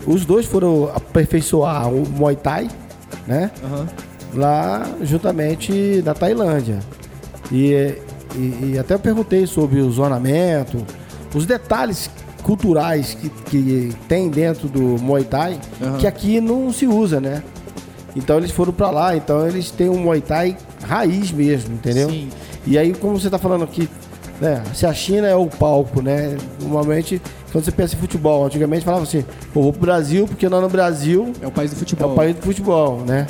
Os 0.07 0.25
dois 0.25 0.47
foram 0.47 0.91
aperfeiçoar 0.95 1.89
o 1.93 2.09
Muay 2.09 2.35
Thai, 2.37 2.69
né? 3.27 3.51
Lá 4.35 4.87
juntamente 5.03 6.03
na 6.05 6.15
Tailândia. 6.15 6.79
E, 7.53 7.95
e- 8.35 8.71
e 8.73 8.79
até 8.79 8.95
eu 8.95 8.99
perguntei 8.99 9.47
sobre 9.47 9.81
o 9.81 9.91
zonamento, 9.91 10.85
os 11.35 11.45
detalhes 11.47 12.09
culturais 12.43 13.13
que, 13.15 13.29
que 13.29 13.93
tem 14.09 14.31
dentro 14.31 14.69
do 14.69 14.81
Muay 14.81 15.25
Thai, 15.25 15.61
que 15.99 16.07
aqui 16.07 16.41
não 16.41 16.73
se 16.73 16.87
usa, 16.87 17.21
né? 17.21 17.43
Então 18.17 18.39
eles 18.39 18.51
foram 18.51 18.73
pra 18.73 18.91
lá, 18.91 19.15
então 19.15 19.47
eles 19.47 19.71
têm 19.71 19.89
um 19.91 19.99
Muay 19.99 20.21
Thai 20.23 20.57
raiz 20.91 21.31
mesmo, 21.31 21.75
entendeu? 21.75 22.11
Sim. 22.11 22.29
E 22.67 22.77
aí, 22.77 22.93
como 22.93 23.19
você 23.19 23.31
tá 23.31 23.39
falando 23.39 23.65
aqui, 23.65 23.89
né? 24.41 24.63
Se 24.75 24.85
a 24.87 24.93
China 24.93 25.27
é 25.29 25.35
o 25.37 25.47
palco, 25.47 26.03
né? 26.03 26.37
Normalmente, 26.61 27.21
quando 27.53 27.65
você 27.65 27.71
pensa 27.71 27.95
em 27.95 27.99
futebol, 27.99 28.45
antigamente 28.45 28.85
falava 28.85 29.05
assim, 29.05 29.25
pô, 29.53 29.63
vou 29.63 29.73
pro 29.73 29.83
Brasil, 29.83 30.27
porque 30.27 30.47
lá 30.49 30.61
no 30.61 30.69
Brasil 30.69 31.33
É 31.41 31.47
o 31.47 31.51
país 31.51 31.71
do 31.71 31.77
é 31.77 31.79
futebol. 31.79 32.13
o 32.13 32.15
país 32.17 32.35
do 32.37 32.43
futebol, 32.43 33.01
né? 33.07 33.27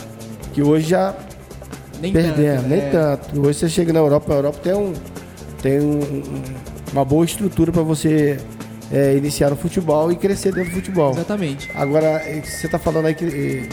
Que 0.53 0.63
hoje 0.63 0.89
já 0.89 1.15
Nem 2.01 2.13
perdendo, 2.13 2.57
tanto, 2.57 2.69
nem 2.69 2.79
é. 2.81 2.91
tanto. 2.91 3.41
Hoje 3.47 3.59
você 3.59 3.69
chega 3.69 3.93
na 3.93 3.99
Europa, 4.01 4.33
a 4.33 4.37
Europa 4.37 4.59
tem, 4.63 4.75
um, 4.75 4.93
tem 5.63 5.81
um- 5.81 6.01
um- 6.01 6.43
uma 6.93 7.05
boa 7.05 7.25
estrutura 7.25 7.71
para 7.71 7.83
você 7.83 8.39
é, 8.93 9.17
iniciar 9.17 9.51
no 9.51 9.57
futebol 9.57 10.11
e 10.11 10.17
crescer 10.17 10.53
dentro 10.53 10.71
do 10.71 10.75
futebol. 10.77 11.13
Exatamente. 11.13 11.71
Agora, 11.77 12.21
eh, 12.27 12.43
você 12.45 12.67
está 12.67 12.77
falando 12.79 13.07
aí 13.07 13.15
que, 13.15 13.69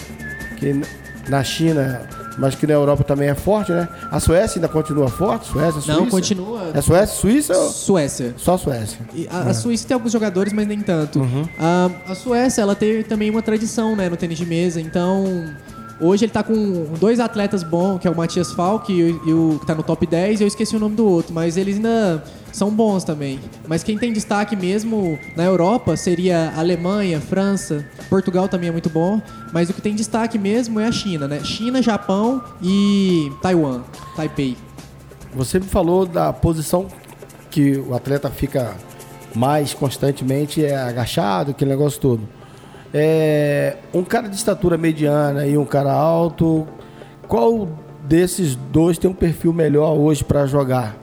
que 0.57 0.79
na 1.27 1.43
China, 1.43 2.07
mas 2.37 2.55
que 2.55 2.67
na 2.67 2.73
Europa 2.73 3.03
também 3.03 3.29
é 3.29 3.35
forte, 3.35 3.71
né? 3.71 3.87
A 4.11 4.19
Suécia 4.19 4.59
ainda 4.59 4.67
continua 4.67 5.07
forte? 5.07 5.47
Suécia, 5.47 5.81
Suíça? 5.81 5.93
Não, 5.93 6.07
continua. 6.07 6.71
É 6.73 6.81
Suécia, 6.81 7.15
Suíça 7.15 7.57
ou 7.57 7.69
Suécia. 7.69 8.33
só 8.37 8.57
Suécia? 8.57 8.99
A, 9.29 9.49
a 9.49 9.53
Suíça 9.53 9.87
tem 9.87 9.95
alguns 9.95 10.11
jogadores, 10.11 10.53
mas 10.53 10.67
nem 10.67 10.79
tanto. 10.81 11.19
Uhum. 11.19 11.47
A, 11.59 11.89
a 12.07 12.15
Suécia, 12.15 12.61
ela 12.61 12.75
tem 12.75 13.03
também 13.03 13.29
uma 13.29 13.41
tradição, 13.41 13.95
né, 13.95 14.09
no 14.09 14.17
tênis 14.17 14.37
de 14.37 14.45
mesa. 14.45 14.79
Então, 14.79 15.45
hoje 15.99 16.25
ele 16.25 16.31
tá 16.31 16.43
com 16.43 16.85
dois 16.99 17.19
atletas 17.19 17.63
bons, 17.63 17.99
que 17.99 18.07
é 18.07 18.11
o 18.11 18.15
Matias 18.15 18.51
Falk 18.51 18.91
e, 18.91 19.03
o- 19.03 19.21
e 19.29 19.33
o 19.33 19.59
que 19.59 19.65
tá 19.65 19.73
no 19.75 19.83
top 19.83 20.05
10, 20.05 20.39
e 20.39 20.43
eu 20.43 20.47
esqueci 20.47 20.75
o 20.75 20.79
nome 20.79 20.95
do 20.95 21.05
outro, 21.07 21.33
mas 21.33 21.57
eles 21.57 21.75
ainda 21.77 22.23
são 22.51 22.69
bons 22.71 23.03
também. 23.03 23.39
Mas 23.67 23.83
quem 23.83 23.97
tem 23.97 24.11
destaque 24.13 24.55
mesmo 24.55 25.17
na 25.35 25.43
Europa 25.43 25.95
seria 25.97 26.53
Alemanha, 26.55 27.19
França, 27.21 27.85
Portugal 28.09 28.47
também 28.47 28.69
é 28.69 28.71
muito 28.71 28.89
bom, 28.89 29.21
mas 29.51 29.69
o 29.69 29.73
que 29.73 29.81
tem 29.81 29.93
destaque 29.95 30.37
mesmo 30.39 30.79
é 30.79 30.85
a 30.87 30.91
China, 30.91 31.27
né? 31.27 31.39
China, 31.43 31.81
Japão 31.81 32.41
e 32.61 33.31
Taiwan, 33.41 33.81
Taipei. 34.15 34.55
Você 35.35 35.59
me 35.59 35.65
falou 35.67 36.05
da 36.05 36.31
posição 36.33 36.87
que 37.51 37.77
o 37.77 37.93
atleta 37.93 38.29
fica 38.29 38.75
mais 39.35 39.73
constantemente 39.73 40.63
é 40.65 40.75
agachado, 40.75 41.51
aquele 41.51 41.69
negócio 41.69 41.99
todo. 41.99 42.21
É, 42.99 43.77
um 43.93 44.03
cara 44.03 44.27
de 44.27 44.35
estatura 44.35 44.77
mediana 44.77 45.45
e 45.45 45.57
um 45.57 45.65
cara 45.65 45.93
alto, 45.93 46.67
qual 47.27 47.67
desses 48.03 48.55
dois 48.55 48.97
tem 48.97 49.09
um 49.09 49.13
perfil 49.13 49.53
melhor 49.53 49.93
hoje 49.97 50.23
para 50.23 50.45
jogar? 50.47 50.95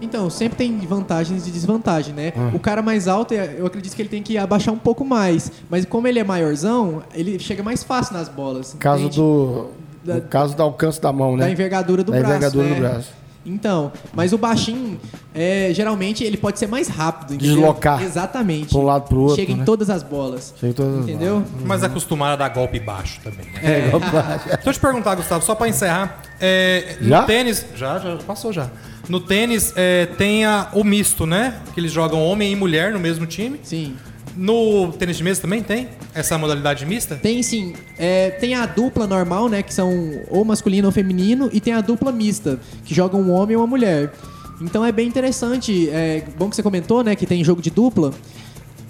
Então, 0.00 0.28
sempre 0.28 0.58
tem 0.58 0.76
vantagens 0.80 1.46
e 1.46 1.50
desvantagens, 1.52 2.14
né? 2.14 2.32
Ah. 2.36 2.50
O 2.52 2.58
cara 2.58 2.82
mais 2.82 3.06
alto, 3.06 3.32
eu 3.34 3.64
acredito 3.64 3.94
que 3.94 4.02
ele 4.02 4.08
tem 4.08 4.20
que 4.22 4.36
abaixar 4.36 4.74
um 4.74 4.78
pouco 4.78 5.04
mais. 5.04 5.50
Mas 5.70 5.84
como 5.84 6.08
ele 6.08 6.18
é 6.18 6.24
maiorzão, 6.24 7.02
ele 7.14 7.38
chega 7.38 7.62
mais 7.62 7.84
fácil 7.84 8.14
nas 8.14 8.28
bolas. 8.28 8.74
No 8.74 8.80
caso 8.80 9.02
entende? 9.04 9.16
do 9.18 9.66
Da- 10.04 10.20
caso 10.20 10.56
do 10.56 10.62
alcance 10.62 11.00
da 11.00 11.12
mão, 11.12 11.36
né? 11.36 11.44
Da 11.44 11.50
envergadura 11.52 12.02
do 12.02 12.10
Da 12.10 12.18
braço. 12.18 12.34
envergadura 12.34 12.68
né? 12.68 12.74
do 12.74 12.80
braço. 12.80 13.12
Então, 13.44 13.90
mas 14.14 14.32
o 14.32 14.38
baixinho, 14.38 15.00
é, 15.34 15.70
geralmente, 15.74 16.22
ele 16.22 16.36
pode 16.36 16.58
ser 16.58 16.68
mais 16.68 16.86
rápido. 16.88 17.34
entendeu? 17.34 17.56
Deslocar. 17.56 18.02
Exatamente. 18.02 18.68
Pra 18.68 18.78
um 18.78 18.84
lado 18.84 19.08
pro 19.08 19.20
outro, 19.20 19.36
Chega 19.36 19.54
né? 19.56 19.62
em 19.62 19.64
todas 19.64 19.90
as 19.90 20.02
bolas. 20.02 20.54
Chega 20.60 20.70
em 20.70 20.74
todas 20.74 20.98
as 20.98 21.02
Entendeu? 21.08 21.44
Mas 21.64 21.82
acostumado 21.82 22.32
a 22.34 22.36
dar 22.36 22.48
golpe 22.50 22.78
baixo 22.78 23.20
também. 23.24 23.46
né? 23.46 23.60
É, 23.62 23.86
igual 23.88 24.00
pra- 24.00 24.22
Deixa 24.46 24.68
eu 24.68 24.72
te 24.72 24.80
perguntar, 24.80 25.14
Gustavo, 25.16 25.44
só 25.44 25.54
pra 25.54 25.68
encerrar. 25.68 26.22
É, 26.40 26.96
Já? 27.00 27.20
No 27.22 27.26
tênis. 27.26 27.66
Já, 27.74 27.98
já 27.98 28.16
passou 28.18 28.52
já. 28.52 28.68
No 29.08 29.18
tênis 29.18 29.72
é, 29.74 30.06
tem 30.06 30.44
a- 30.44 30.68
o 30.72 30.84
misto, 30.84 31.26
né? 31.26 31.60
Que 31.74 31.80
eles 31.80 31.90
jogam 31.90 32.22
homem 32.24 32.52
e 32.52 32.56
mulher 32.56 32.92
no 32.92 33.00
mesmo 33.00 33.26
time. 33.26 33.58
Sim. 33.64 33.96
No 34.36 34.92
tênis 34.92 35.16
de 35.16 35.24
mesa 35.24 35.42
também 35.42 35.62
tem 35.62 35.88
essa 36.14 36.38
modalidade 36.38 36.86
mista? 36.86 37.16
Tem 37.16 37.42
sim. 37.42 37.74
É, 37.98 38.30
tem 38.30 38.54
a 38.54 38.66
dupla 38.66 39.06
normal, 39.06 39.48
né? 39.48 39.62
Que 39.62 39.72
são 39.72 39.90
ou 40.30 40.44
masculino 40.44 40.88
ou 40.88 40.92
feminino. 40.92 41.50
E 41.52 41.60
tem 41.60 41.72
a 41.72 41.80
dupla 41.80 42.10
mista, 42.10 42.58
que 42.84 42.94
joga 42.94 43.16
um 43.16 43.30
homem 43.30 43.54
e 43.54 43.56
uma 43.56 43.66
mulher. 43.66 44.12
Então 44.60 44.84
é 44.84 44.92
bem 44.92 45.06
interessante. 45.06 45.88
É 45.90 46.24
bom 46.38 46.48
que 46.48 46.56
você 46.56 46.62
comentou, 46.62 47.02
né? 47.04 47.14
Que 47.14 47.26
tem 47.26 47.44
jogo 47.44 47.60
de 47.60 47.70
dupla. 47.70 48.12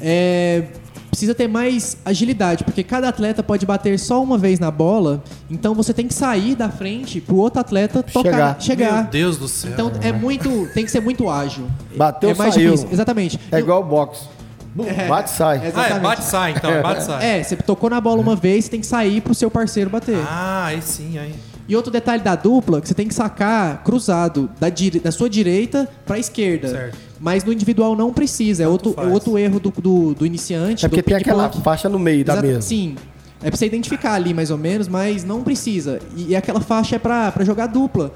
É, 0.01 0.64
precisa 1.12 1.34
ter 1.34 1.47
mais 1.47 1.97
agilidade, 2.05 2.64
porque 2.64 2.82
cada 2.82 3.09
atleta 3.09 3.43
pode 3.43 3.66
bater 3.66 3.99
só 3.99 4.22
uma 4.22 4.38
vez 4.38 4.59
na 4.59 4.70
bola. 4.70 5.22
Então 5.51 5.74
você 5.74 5.93
tem 5.93 6.09
que 6.09 6.14
sair 6.14 6.55
da 6.55 6.70
frente 6.70 7.20
pro 7.20 7.36
outro 7.36 7.61
atleta 7.61 8.03
tocar, 8.03 8.61
chegar. 8.61 9.03
Meu 9.03 9.11
Deus 9.11 9.36
do 9.36 9.47
céu. 9.47 9.70
Então 9.72 9.93
é 10.01 10.11
muito. 10.11 10.68
Tem 10.72 10.84
que 10.84 10.90
ser 10.90 11.01
muito 11.01 11.28
ágil. 11.28 11.66
Bateu, 11.95 12.30
é 12.30 12.34
mais 12.34 12.55
saiu. 12.55 12.70
difícil. 12.72 12.93
Exatamente. 12.93 13.38
É 13.51 13.59
igual 13.59 13.82
o 13.82 13.84
boxe. 13.84 14.26
Bum, 14.75 14.85
Bate 15.09 15.31
e 15.31 15.35
sai. 15.35 15.73
ah, 15.75 15.87
é 15.89 16.01
bate 16.01 16.23
e 16.23 16.25
sai, 16.25 16.53
então. 16.57 16.70
é 16.70 16.81
Bate 16.83 17.03
e 17.03 17.05
sai. 17.05 17.39
É, 17.41 17.43
você 17.43 17.57
tocou 17.57 17.91
na 17.91 18.01
bola 18.01 18.20
uma 18.23 18.35
vez, 18.35 18.64
você 18.64 18.70
tem 18.70 18.81
que 18.81 18.87
sair 18.87 19.20
pro 19.20 19.35
seu 19.35 19.51
parceiro 19.51 19.91
bater. 19.91 20.16
Ah, 20.27 20.66
aí 20.66 20.81
sim, 20.81 21.18
aí. 21.18 21.35
E 21.68 21.77
outro 21.77 21.93
detalhe 21.93 22.23
da 22.23 22.35
dupla, 22.35 22.81
que 22.81 22.89
você 22.89 22.95
tem 22.95 23.07
que 23.07 23.14
sacar 23.14 23.83
cruzado 23.85 24.51
da, 24.59 24.68
dire... 24.68 24.99
da 24.99 25.12
sua 25.12 25.29
direita 25.31 25.89
pra 26.07 26.18
esquerda. 26.18 26.68
Certo. 26.68 26.99
Mas 27.20 27.45
no 27.45 27.53
individual 27.53 27.95
não 27.95 28.12
precisa. 28.12 28.64
É 28.64 28.68
outro, 28.68 28.95
é 28.97 29.05
outro 29.07 29.39
erro 29.39 29.61
do, 29.61 29.70
do, 29.70 30.14
do 30.14 30.27
iniciante. 30.27 30.85
É 30.85 30.89
porque 30.89 31.03
do 31.03 31.05
tem 31.05 31.16
aquela 31.16 31.49
block. 31.49 31.62
faixa 31.62 31.89
no 31.89 31.99
meio 31.99 32.25
da 32.25 32.33
Exata- 32.33 32.47
mesa. 32.49 32.61
Sim. 32.62 32.97
É 33.43 33.49
pra 33.51 33.57
você 33.57 33.66
identificar 33.66 34.14
ali 34.14 34.33
mais 34.35 34.51
ou 34.51 34.59
menos, 34.59 34.89
mas 34.89 35.23
não 35.25 35.43
precisa. 35.43 36.01
E, 36.16 36.31
e 36.31 36.37
aquela 36.37 36.61
faixa 36.61 36.97
é 36.97 36.99
pra, 36.99 37.31
pra 37.31 37.45
jogar 37.45 37.66
dupla. 37.68 38.12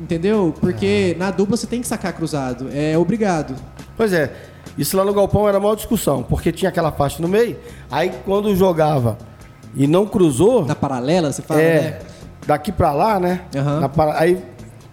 Entendeu? 0.00 0.54
Porque 0.60 1.14
Ah. 1.16 1.18
na 1.26 1.30
dupla 1.30 1.56
você 1.56 1.66
tem 1.66 1.80
que 1.80 1.86
sacar 1.86 2.12
cruzado. 2.12 2.68
É 2.72 2.96
obrigado. 2.98 3.54
Pois 3.96 4.12
é, 4.12 4.32
isso 4.78 4.96
lá 4.96 5.04
no 5.04 5.12
Galpão 5.12 5.48
era 5.48 5.58
a 5.58 5.60
maior 5.60 5.74
discussão, 5.74 6.22
porque 6.22 6.50
tinha 6.52 6.68
aquela 6.68 6.90
faixa 6.92 7.20
no 7.20 7.28
meio, 7.28 7.56
aí 7.90 8.12
quando 8.24 8.54
jogava 8.56 9.18
e 9.74 9.86
não 9.86 10.06
cruzou, 10.06 10.64
Na 10.64 10.74
paralela, 10.74 11.32
você 11.32 11.42
fala, 11.42 11.60
é, 11.60 11.80
né? 11.80 11.98
daqui 12.46 12.70
pra 12.72 12.92
lá, 12.92 13.18
né? 13.20 13.42
Aham. 13.56 13.80
Na 13.80 13.88
para- 13.88 14.18
aí, 14.18 14.42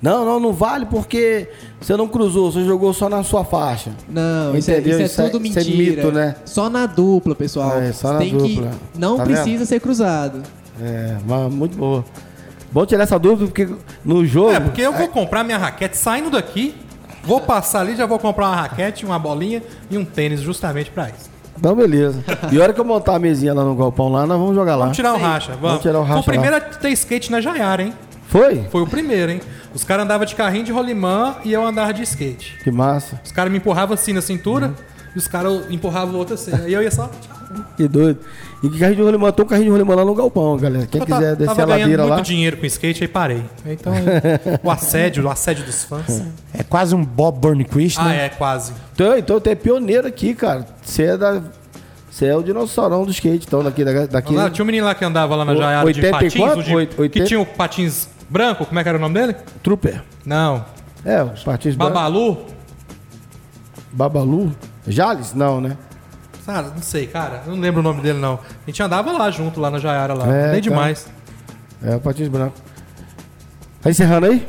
não, 0.01 0.23
não, 0.25 0.39
não 0.39 0.53
vale 0.53 0.85
porque 0.85 1.49
você 1.81 1.97
não 1.97 2.07
cruzou, 2.07 2.51
você 2.51 2.63
jogou 2.63 2.93
só 2.93 3.09
na 3.09 3.21
sua 3.23 3.43
faixa. 3.43 3.91
Não, 4.07 4.55
isso 4.55 4.71
é, 4.71 4.75
Entendeu? 4.79 4.91
isso 4.93 5.01
é 5.01 5.05
Isso 5.05 5.21
é- 5.21 5.29
tudo 5.29 5.45
isso 5.45 5.59
é 5.59 5.63
mentira. 5.63 5.95
mito, 6.03 6.11
né? 6.13 6.35
Só 6.45 6.69
na 6.69 6.85
dupla, 6.85 7.35
pessoal. 7.35 7.79
É, 7.81 7.91
só 7.91 8.13
na 8.13 8.19
tem 8.19 8.31
dupla. 8.31 8.71
Que 8.93 8.99
não 8.99 9.17
Tá 9.17 9.23
precisa 9.23 9.57
vendo? 9.57 9.65
ser 9.65 9.79
cruzado. 9.81 10.41
É, 10.81 11.17
mas 11.27 11.53
muito 11.53 11.77
boa. 11.77 12.05
Bom 12.71 12.85
tirar 12.85 13.03
essa 13.03 13.19
dúvida, 13.19 13.47
porque 13.47 13.67
no 14.05 14.25
jogo. 14.25 14.51
É, 14.51 14.59
porque 14.61 14.81
eu 14.81 14.93
vou 14.93 15.07
comprar 15.09 15.43
minha 15.43 15.57
raquete 15.57 15.97
saindo 15.97 16.29
daqui, 16.29 16.75
vou 17.23 17.41
passar 17.41 17.81
ali, 17.81 17.95
já 17.95 18.05
vou 18.05 18.19
comprar 18.19 18.47
uma 18.47 18.55
raquete, 18.55 19.05
uma 19.05 19.19
bolinha 19.19 19.61
e 19.89 19.97
um 19.97 20.05
tênis 20.05 20.41
justamente 20.41 20.89
pra 20.91 21.09
isso. 21.09 21.29
Então, 21.57 21.75
beleza. 21.75 22.23
E 22.51 22.59
a 22.59 22.63
hora 22.63 22.71
que 22.73 22.79
eu 22.79 22.85
montar 22.85 23.15
a 23.15 23.19
mesinha 23.19 23.53
lá 23.53 23.63
no 23.65 23.75
Galpão 23.75 24.09
lá, 24.09 24.25
nós 24.25 24.39
vamos 24.39 24.55
jogar 24.55 24.75
lá. 24.77 24.85
Vamos 24.85 24.95
tirar 24.95 25.13
o 25.13 25.17
racha, 25.17 25.53
vamos. 25.61 25.81
tirar 25.81 25.99
o 25.99 26.03
racha 26.03 26.13
Foi 26.23 26.33
o 26.33 26.39
primeiro 26.39 26.55
a 26.55 26.59
ter 26.61 26.89
skate 26.91 27.29
na 27.31 27.41
Jaiara, 27.41 27.83
hein? 27.83 27.93
Foi? 28.27 28.63
Foi 28.71 28.81
o 28.81 28.87
primeiro, 28.87 29.31
hein? 29.33 29.41
Os 29.73 29.83
caras 29.83 30.05
andavam 30.05 30.25
de 30.25 30.35
carrinho 30.35 30.63
de 30.63 30.71
rolimã 30.71 31.35
e 31.43 31.51
eu 31.51 31.65
andava 31.65 31.93
de 31.93 32.01
skate. 32.03 32.57
Que 32.63 32.71
massa. 32.71 33.19
Os 33.25 33.31
caras 33.31 33.51
me 33.51 33.57
empurravam 33.57 33.93
assim 33.93 34.13
na 34.13 34.21
cintura 34.21 34.67
Uhum. 34.67 34.73
e 35.15 35.17
os 35.17 35.27
caras 35.27 35.63
empurravam 35.69 36.15
o 36.15 36.17
outro 36.17 36.35
assim. 36.35 36.53
Aí 36.53 36.71
eu 36.73 36.81
ia 36.81 36.91
só. 36.91 37.09
Que 37.75 37.87
doido. 37.87 38.19
E 38.61 38.69
que 38.69 38.77
carrinho 38.77 38.97
de 38.97 39.01
rolimã? 39.03 39.31
Tem 39.31 39.45
um 39.45 39.47
carrinho 39.47 39.65
de 39.67 39.71
rolimã 39.71 39.95
lá 39.95 40.03
no 40.03 40.13
Galpão, 40.13 40.57
galera. 40.57 40.85
Quem 40.85 40.99
eu 40.99 41.05
quiser 41.05 41.29
ta- 41.29 41.35
descer 41.35 41.47
tava 41.55 41.61
a 41.61 41.65
ganhando 41.65 41.79
ladeira 41.81 42.03
muito 42.03 42.15
lá. 42.17 42.21
dinheiro 42.21 42.57
com 42.57 42.65
skate, 42.65 43.03
aí 43.03 43.07
parei. 43.07 43.43
Então, 43.65 43.93
o 44.61 44.69
assédio, 44.69 45.25
o 45.25 45.29
assédio 45.29 45.65
dos 45.65 45.83
fãs. 45.85 46.21
É 46.53 46.61
quase 46.63 46.93
um 46.93 47.03
Bob 47.05 47.39
Burnquist, 47.39 47.97
Ah, 47.99 48.05
né? 48.05 48.25
é, 48.25 48.29
quase. 48.29 48.73
Então, 48.93 49.17
então 49.17 49.39
tu 49.39 49.47
é 49.49 49.55
pioneiro 49.55 50.05
aqui, 50.07 50.33
cara. 50.35 50.65
Você 50.83 51.03
é 51.03 51.17
da. 51.17 51.41
Você 52.11 52.25
é 52.25 52.35
o 52.35 52.43
dinossaurão 52.43 53.05
do 53.05 53.11
skate, 53.11 53.45
então, 53.47 53.63
daqui. 53.63 53.85
da- 53.85 54.05
daqui 54.07 54.33
Lá, 54.35 54.49
tinha 54.49 54.63
um 54.63 54.65
menino 54.65 54.85
lá 54.85 54.93
que 54.93 55.05
andava 55.05 55.35
lá 55.37 55.45
na 55.45 55.55
Jaiara 55.55 55.93
de 55.93 56.01
80 56.01 56.07
e 56.07 56.11
patins, 56.41 56.65
de- 56.65 56.75
Oito- 56.75 56.95
que 56.95 57.01
80? 57.01 57.25
tinha 57.27 57.39
o 57.39 57.45
patins 57.45 58.09
branco, 58.29 58.65
como 58.65 58.77
é 58.77 58.83
que 58.83 58.89
era 58.89 58.97
o 58.97 59.01
nome 59.01 59.13
dele? 59.13 59.35
Trooper. 59.63 60.01
Não. 60.25 60.65
É, 61.05 61.23
os 61.23 61.43
patins 61.43 61.75
brancos. 61.75 61.93
Babalu? 61.93 62.37
Babalu? 63.93 64.51
Jales? 64.87 65.33
Não, 65.33 65.61
né? 65.61 65.77
Cara, 66.49 66.71
não 66.75 66.81
sei, 66.81 67.05
cara. 67.05 67.43
Eu 67.45 67.53
não 67.53 67.61
lembro 67.61 67.79
o 67.79 67.83
nome 67.83 68.01
dele, 68.01 68.17
não. 68.17 68.33
A 68.33 68.65
gente 68.65 68.81
andava 68.81 69.11
lá 69.11 69.29
junto, 69.29 69.59
lá 69.59 69.69
na 69.69 69.77
Jaiara 69.77 70.15
lá. 70.15 70.25
É, 70.35 70.47
Andei 70.47 70.61
tá. 70.61 70.69
demais. 70.69 71.07
É, 71.79 71.95
o 71.95 71.99
patins 71.99 72.27
branco. 72.27 72.55
Tá 73.79 73.91
encerrando 73.91 74.25
aí? 74.25 74.43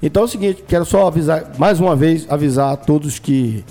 Então 0.00 0.22
é 0.22 0.26
o 0.26 0.28
seguinte, 0.28 0.62
quero 0.68 0.84
só 0.84 1.08
avisar, 1.08 1.50
mais 1.58 1.80
uma 1.80 1.96
vez, 1.96 2.30
avisar 2.30 2.72
a 2.72 2.76
todos 2.76 3.18
que, 3.18 3.64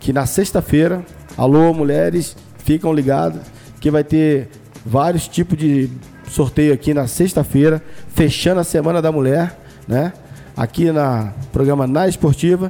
que 0.00 0.12
na 0.12 0.26
sexta-feira, 0.26 1.04
alô, 1.36 1.72
mulheres, 1.72 2.36
ficam 2.58 2.92
ligados, 2.92 3.40
que 3.78 3.88
vai 3.88 4.02
ter 4.02 4.48
vários 4.84 5.28
tipos 5.28 5.56
de 5.56 5.88
sorteio 6.28 6.74
aqui 6.74 6.92
na 6.92 7.06
sexta-feira, 7.06 7.80
fechando 8.08 8.60
a 8.60 8.64
Semana 8.64 9.00
da 9.00 9.12
Mulher, 9.12 9.56
né? 9.86 10.12
Aqui 10.56 10.90
na 10.90 11.32
programa 11.52 11.86
Na 11.86 12.08
Esportiva. 12.08 12.68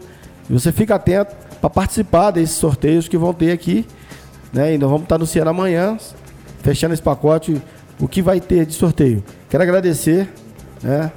E 0.48 0.52
você 0.52 0.70
fica 0.72 0.96
atento 0.96 1.34
para 1.58 1.70
participar 1.70 2.32
desses 2.32 2.56
sorteios 2.56 3.08
que 3.08 3.16
vão 3.16 3.32
ter 3.32 3.52
aqui, 3.52 3.86
né? 4.52 4.74
E 4.74 4.78
nós 4.78 4.88
vamos 4.90 5.04
estar 5.04 5.16
anunciando 5.16 5.50
amanhã, 5.50 5.96
fechando 6.62 6.94
esse 6.94 7.02
pacote, 7.02 7.60
o 7.98 8.08
que 8.08 8.22
vai 8.22 8.40
ter 8.40 8.66
de 8.66 8.74
sorteio. 8.74 9.22
Quero 9.48 9.62
agradecer, 9.62 10.28
né? 10.82 11.12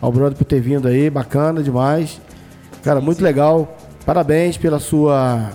Ao 0.00 0.12
brother 0.12 0.36
por 0.36 0.44
ter 0.44 0.60
vindo 0.60 0.86
aí, 0.88 1.08
bacana 1.08 1.62
demais. 1.62 2.20
Cara, 2.82 3.00
muito 3.00 3.22
legal. 3.22 3.76
Parabéns 4.04 4.56
pela 4.56 4.78
sua 4.78 5.50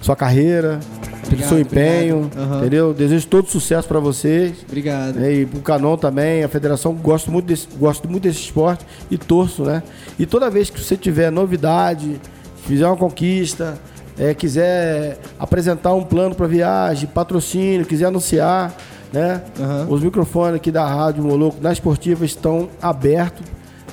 sua 0.00 0.14
carreira, 0.14 0.80
pelo 1.22 1.26
Obrigado, 1.28 1.48
seu 1.48 1.58
empenho. 1.58 2.30
Aham. 2.36 2.58
entendeu? 2.58 2.92
Desejo 2.92 3.26
todo 3.26 3.48
sucesso 3.48 3.88
para 3.88 3.98
vocês. 3.98 4.56
Obrigado. 4.68 5.14
né? 5.14 5.32
E 5.32 5.44
o 5.44 5.60
Canon 5.62 5.96
também, 5.96 6.44
a 6.44 6.48
federação, 6.48 6.92
gosto 6.94 7.30
muito, 7.32 7.46
desse, 7.46 7.66
gosto 7.78 8.06
muito 8.06 8.24
desse 8.24 8.40
esporte 8.40 8.84
e 9.10 9.16
torço, 9.16 9.62
né? 9.64 9.82
E 10.18 10.26
toda 10.26 10.50
vez 10.50 10.68
que 10.68 10.78
você 10.78 10.94
tiver 10.94 11.30
novidade, 11.32 12.20
fizer 12.66 12.86
uma 12.86 12.98
conquista, 12.98 13.78
é, 14.18 14.32
quiser 14.34 15.18
apresentar 15.38 15.92
um 15.94 16.04
plano 16.04 16.34
para 16.34 16.46
viagem, 16.46 17.08
patrocínio, 17.08 17.84
quiser 17.86 18.06
anunciar, 18.06 18.74
né? 19.12 19.42
Aham. 19.60 19.86
Os 19.90 20.02
microfones 20.02 20.56
aqui 20.56 20.70
da 20.70 20.86
Rádio 20.86 21.22
Moloco, 21.24 21.58
na 21.60 21.72
esportiva, 21.72 22.24
estão 22.24 22.68
abertos 22.80 23.42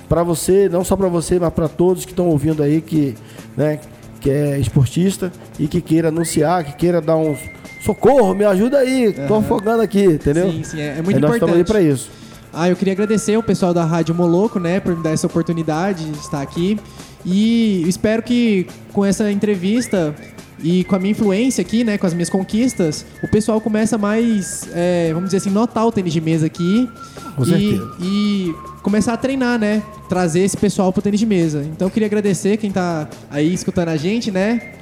para 0.09 0.23
você, 0.23 0.67
não 0.69 0.83
só 0.83 0.95
para 0.95 1.07
você, 1.07 1.39
mas 1.39 1.53
para 1.53 1.67
todos 1.67 2.03
que 2.05 2.11
estão 2.11 2.27
ouvindo 2.27 2.61
aí 2.61 2.81
que, 2.81 3.15
né, 3.55 3.79
que 4.19 4.29
é 4.29 4.59
esportista 4.59 5.31
e 5.57 5.67
que 5.67 5.79
queira 5.81 6.09
anunciar, 6.09 6.63
que 6.65 6.73
queira 6.75 6.99
dar 7.01 7.15
um 7.15 7.35
socorro, 7.83 8.33
me 8.35 8.43
ajuda 8.45 8.77
aí, 8.79 9.13
tô 9.27 9.35
afogando 9.35 9.81
aqui, 9.81 10.03
entendeu? 10.03 10.51
Sim, 10.51 10.63
sim, 10.63 10.79
é- 10.81 10.97
é 10.97 11.01
muito 11.01 11.15
Aí 11.15 11.21
nós 11.21 11.33
estamos 11.35 11.55
aí 11.55 11.61
importante. 11.61 11.65
para 11.65 11.81
isso. 11.81 12.09
Ah, 12.53 12.67
eu 12.69 12.75
queria 12.75 12.91
agradecer 12.93 13.37
o 13.37 13.41
pessoal 13.41 13.73
da 13.73 13.85
Rádio 13.85 14.13
Moloco, 14.13 14.59
né, 14.59 14.79
por 14.81 14.95
me 14.95 15.01
dar 15.01 15.11
essa 15.11 15.25
oportunidade 15.25 16.03
de 16.03 16.17
estar 16.19 16.41
aqui. 16.41 16.77
E 17.25 17.83
espero 17.87 18.23
que 18.23 18.67
com 18.91 19.05
essa 19.05 19.31
entrevista 19.31 20.15
e 20.63 20.83
com 20.83 20.95
a 20.95 20.99
minha 20.99 21.11
influência 21.11 21.61
aqui, 21.61 21.83
né, 21.83 21.97
com 21.97 22.05
as 22.05 22.13
minhas 22.13 22.29
conquistas, 22.29 23.05
o 23.23 23.27
pessoal 23.27 23.59
começa 23.59 23.97
mais, 23.97 24.67
é, 24.73 25.09
vamos 25.13 25.29
dizer 25.29 25.37
assim, 25.37 25.49
notar 25.49 25.85
o 25.85 25.91
tênis 25.91 26.13
de 26.13 26.21
mesa 26.21 26.45
aqui. 26.45 26.89
Com 27.35 27.43
e, 27.43 27.45
certeza. 27.45 27.91
e 28.01 28.55
começar 28.81 29.13
a 29.13 29.17
treinar, 29.17 29.57
né? 29.57 29.81
Trazer 30.09 30.41
esse 30.41 30.57
pessoal 30.57 30.91
pro 30.91 31.01
tênis 31.01 31.19
de 31.19 31.25
mesa. 31.25 31.63
Então 31.71 31.87
eu 31.87 31.91
queria 31.91 32.07
agradecer 32.07 32.57
quem 32.57 32.71
tá 32.71 33.07
aí 33.29 33.53
escutando 33.53 33.89
a 33.89 33.97
gente, 33.97 34.31
né? 34.31 34.73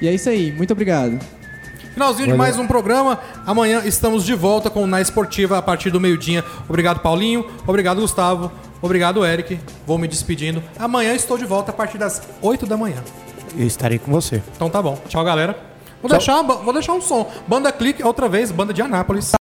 E 0.00 0.08
é 0.08 0.14
isso 0.14 0.28
aí. 0.28 0.52
Muito 0.52 0.72
obrigado. 0.72 1.18
Finalzinho 1.92 2.28
de 2.28 2.34
mais 2.34 2.58
um 2.58 2.66
programa. 2.66 3.18
Amanhã 3.44 3.82
estamos 3.84 4.24
de 4.24 4.34
volta 4.34 4.70
com 4.70 4.84
o 4.84 4.86
Na 4.86 5.00
Esportiva 5.00 5.58
a 5.58 5.62
partir 5.62 5.90
do 5.90 6.00
meio-dia. 6.00 6.44
Obrigado, 6.68 7.00
Paulinho. 7.00 7.44
Obrigado, 7.66 8.00
Gustavo. 8.00 8.50
Obrigado, 8.82 9.24
Eric. 9.24 9.60
Vou 9.86 9.98
me 9.98 10.08
despedindo. 10.08 10.62
Amanhã 10.78 11.14
estou 11.14 11.36
de 11.36 11.44
volta 11.44 11.70
a 11.70 11.74
partir 11.74 11.98
das 11.98 12.22
8 12.40 12.66
da 12.66 12.76
manhã. 12.76 13.02
Eu 13.56 13.66
estarei 13.66 13.98
com 13.98 14.10
você. 14.10 14.42
Então 14.54 14.70
tá 14.70 14.80
bom. 14.80 14.98
Tchau, 15.08 15.24
galera. 15.24 15.56
Vou, 16.00 16.10
deixar, 16.10 16.42
vou 16.42 16.72
deixar 16.72 16.94
um 16.94 17.00
som. 17.00 17.30
Banda 17.46 17.70
Clique, 17.70 18.02
outra 18.02 18.28
vez, 18.28 18.50
banda 18.50 18.72
de 18.72 18.80
Anápolis. 18.80 19.32